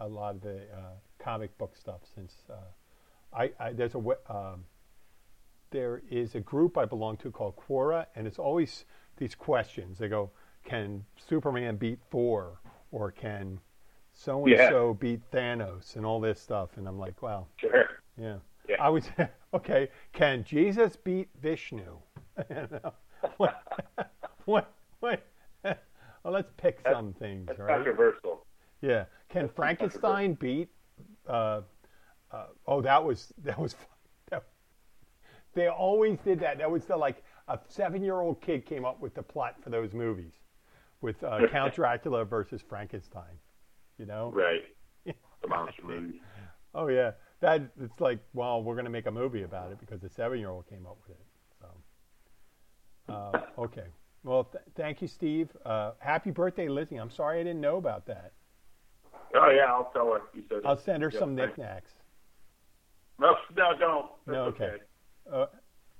a 0.00 0.06
lot 0.08 0.34
of 0.36 0.40
the 0.42 0.56
uh, 0.74 0.94
comic 1.18 1.56
book 1.58 1.76
stuff 1.76 2.00
since. 2.14 2.34
Uh, 2.50 2.54
I, 3.36 3.50
I 3.58 3.72
there's 3.72 3.94
a. 3.94 3.98
Um, 4.32 4.64
there 5.70 6.02
is 6.08 6.34
a 6.36 6.40
group 6.40 6.78
I 6.78 6.84
belong 6.84 7.16
to 7.18 7.30
called 7.30 7.54
Quora, 7.56 8.06
and 8.14 8.26
it's 8.26 8.38
always 8.38 8.84
these 9.16 9.34
questions. 9.34 9.98
They 9.98 10.08
go, 10.08 10.30
"Can 10.64 11.04
Superman 11.16 11.76
beat 11.76 11.98
Thor?" 12.10 12.60
or 12.92 13.10
"Can 13.10 13.58
so 14.14 14.46
and 14.46 14.56
so 14.70 14.94
beat 14.94 15.20
Thanos?" 15.32 15.96
and 15.96 16.06
all 16.06 16.20
this 16.20 16.40
stuff. 16.40 16.70
And 16.76 16.86
I'm 16.86 16.98
like, 16.98 17.20
"Wow, 17.22 17.46
Sure. 17.56 17.86
yeah." 18.16 18.36
Yeah. 18.68 18.76
I 18.82 18.88
was 18.88 19.04
okay. 19.54 19.88
Can 20.12 20.42
Jesus 20.44 20.96
beat 20.96 21.28
Vishnu? 21.40 21.98
What? 23.38 23.62
What? 24.44 24.72
What? 25.00 25.26
Well, 25.64 26.32
let's 26.34 26.50
pick 26.56 26.82
That's- 26.82 26.96
some 26.96 27.12
things, 27.14 27.46
That's 27.46 27.58
right? 27.60 27.68
controversial. 27.76 28.44
Yeah. 28.80 29.04
Can 29.28 29.48
Frankenstein 29.48 30.34
beat? 30.34 30.68
Uh, 31.28 31.62
uh, 32.30 32.46
oh, 32.66 32.80
that 32.82 33.04
was 33.04 33.32
that 33.44 33.58
was. 33.58 33.74
That, 34.30 34.44
they 35.54 35.68
always 35.68 36.18
did 36.24 36.40
that. 36.40 36.58
That 36.58 36.70
was 36.70 36.84
the 36.84 36.96
like 36.96 37.22
a 37.48 37.58
seven-year-old 37.68 38.40
kid 38.40 38.66
came 38.66 38.84
up 38.84 39.00
with 39.00 39.14
the 39.14 39.22
plot 39.22 39.56
for 39.62 39.70
those 39.70 39.92
movies, 39.92 40.32
with 41.00 41.22
uh, 41.22 41.46
Count 41.50 41.74
Dracula 41.74 42.24
versus 42.24 42.62
Frankenstein. 42.68 43.38
You 43.98 44.06
know? 44.06 44.32
Right. 44.34 44.62
The 45.42 45.48
monster 45.48 45.82
movie. 45.84 46.20
Oh 46.74 46.88
yeah, 46.88 47.12
that 47.40 47.60
it's 47.80 48.00
like, 48.00 48.18
well, 48.32 48.62
we're 48.62 48.74
going 48.74 48.86
to 48.86 48.90
make 48.90 49.06
a 49.06 49.10
movie 49.10 49.42
about 49.42 49.70
it 49.70 49.78
because 49.78 50.00
the 50.00 50.08
seven-year-old 50.08 50.66
came 50.66 50.86
up 50.86 50.96
with 51.06 51.16
it. 51.16 51.26
So, 53.06 53.14
uh, 53.14 53.40
okay. 53.60 53.84
Well, 54.24 54.44
th- 54.44 54.64
thank 54.74 55.02
you, 55.02 55.08
Steve. 55.08 55.50
Uh, 55.64 55.92
happy 55.98 56.30
birthday, 56.30 56.68
Lizzie. 56.68 56.96
I'm 56.96 57.10
sorry 57.10 57.38
I 57.40 57.44
didn't 57.44 57.60
know 57.60 57.76
about 57.76 58.06
that. 58.06 58.32
Oh 59.38 59.50
yeah, 59.50 59.64
I'll 59.66 59.90
tell 59.92 60.12
her. 60.12 60.20
You 60.34 60.42
said. 60.48 60.58
I'll 60.64 60.76
send 60.76 61.02
her 61.02 61.10
Yeah, 61.12 61.18
some 61.20 61.36
thanks. 61.36 61.56
knickknacks. 61.58 61.92
No, 63.18 63.34
no, 63.56 63.72
don't. 63.78 64.06
That's 64.26 64.34
No, 64.34 64.42
okay. 64.44 64.76
Uh, 65.32 65.46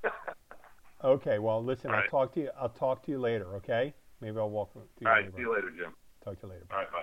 okay. 1.04 1.38
Well, 1.38 1.62
listen. 1.64 1.90
All 1.90 1.96
I'll 1.96 2.02
right. 2.02 2.10
talk 2.10 2.32
to 2.34 2.40
you. 2.40 2.50
I'll 2.58 2.68
talk 2.68 3.04
to 3.04 3.10
you 3.10 3.18
later. 3.18 3.56
Okay? 3.56 3.94
Maybe 4.20 4.38
I'll 4.38 4.50
walk 4.50 4.72
to 4.72 4.80
you 5.00 5.06
All 5.08 5.12
right. 5.12 5.24
See 5.34 5.40
you 5.42 5.54
later, 5.54 5.70
Jim. 5.70 5.94
Talk 6.24 6.40
to 6.40 6.46
you 6.46 6.52
later. 6.52 6.66
All 6.70 6.78
right. 6.78 6.90
Bye. 6.92 7.02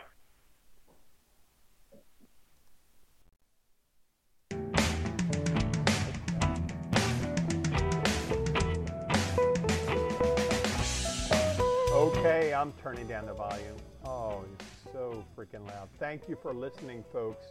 Okay, 11.91 12.53
I'm 12.53 12.73
turning 12.73 13.07
down 13.07 13.27
the 13.27 13.34
volume. 13.34 13.77
Oh, 14.05 14.43
so 14.93 15.25
freaking 15.35 15.67
loud. 15.67 15.89
Thank 15.99 16.29
you 16.29 16.37
for 16.41 16.53
listening, 16.53 17.03
folks. 17.11 17.47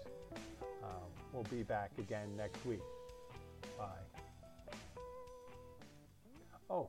Um, 0.83 0.91
we'll 1.33 1.43
be 1.45 1.65
back 1.65 1.91
again 1.99 2.29
next 2.37 2.65
week. 2.65 2.81
Bye. 3.77 3.87
Oh, 6.71 6.89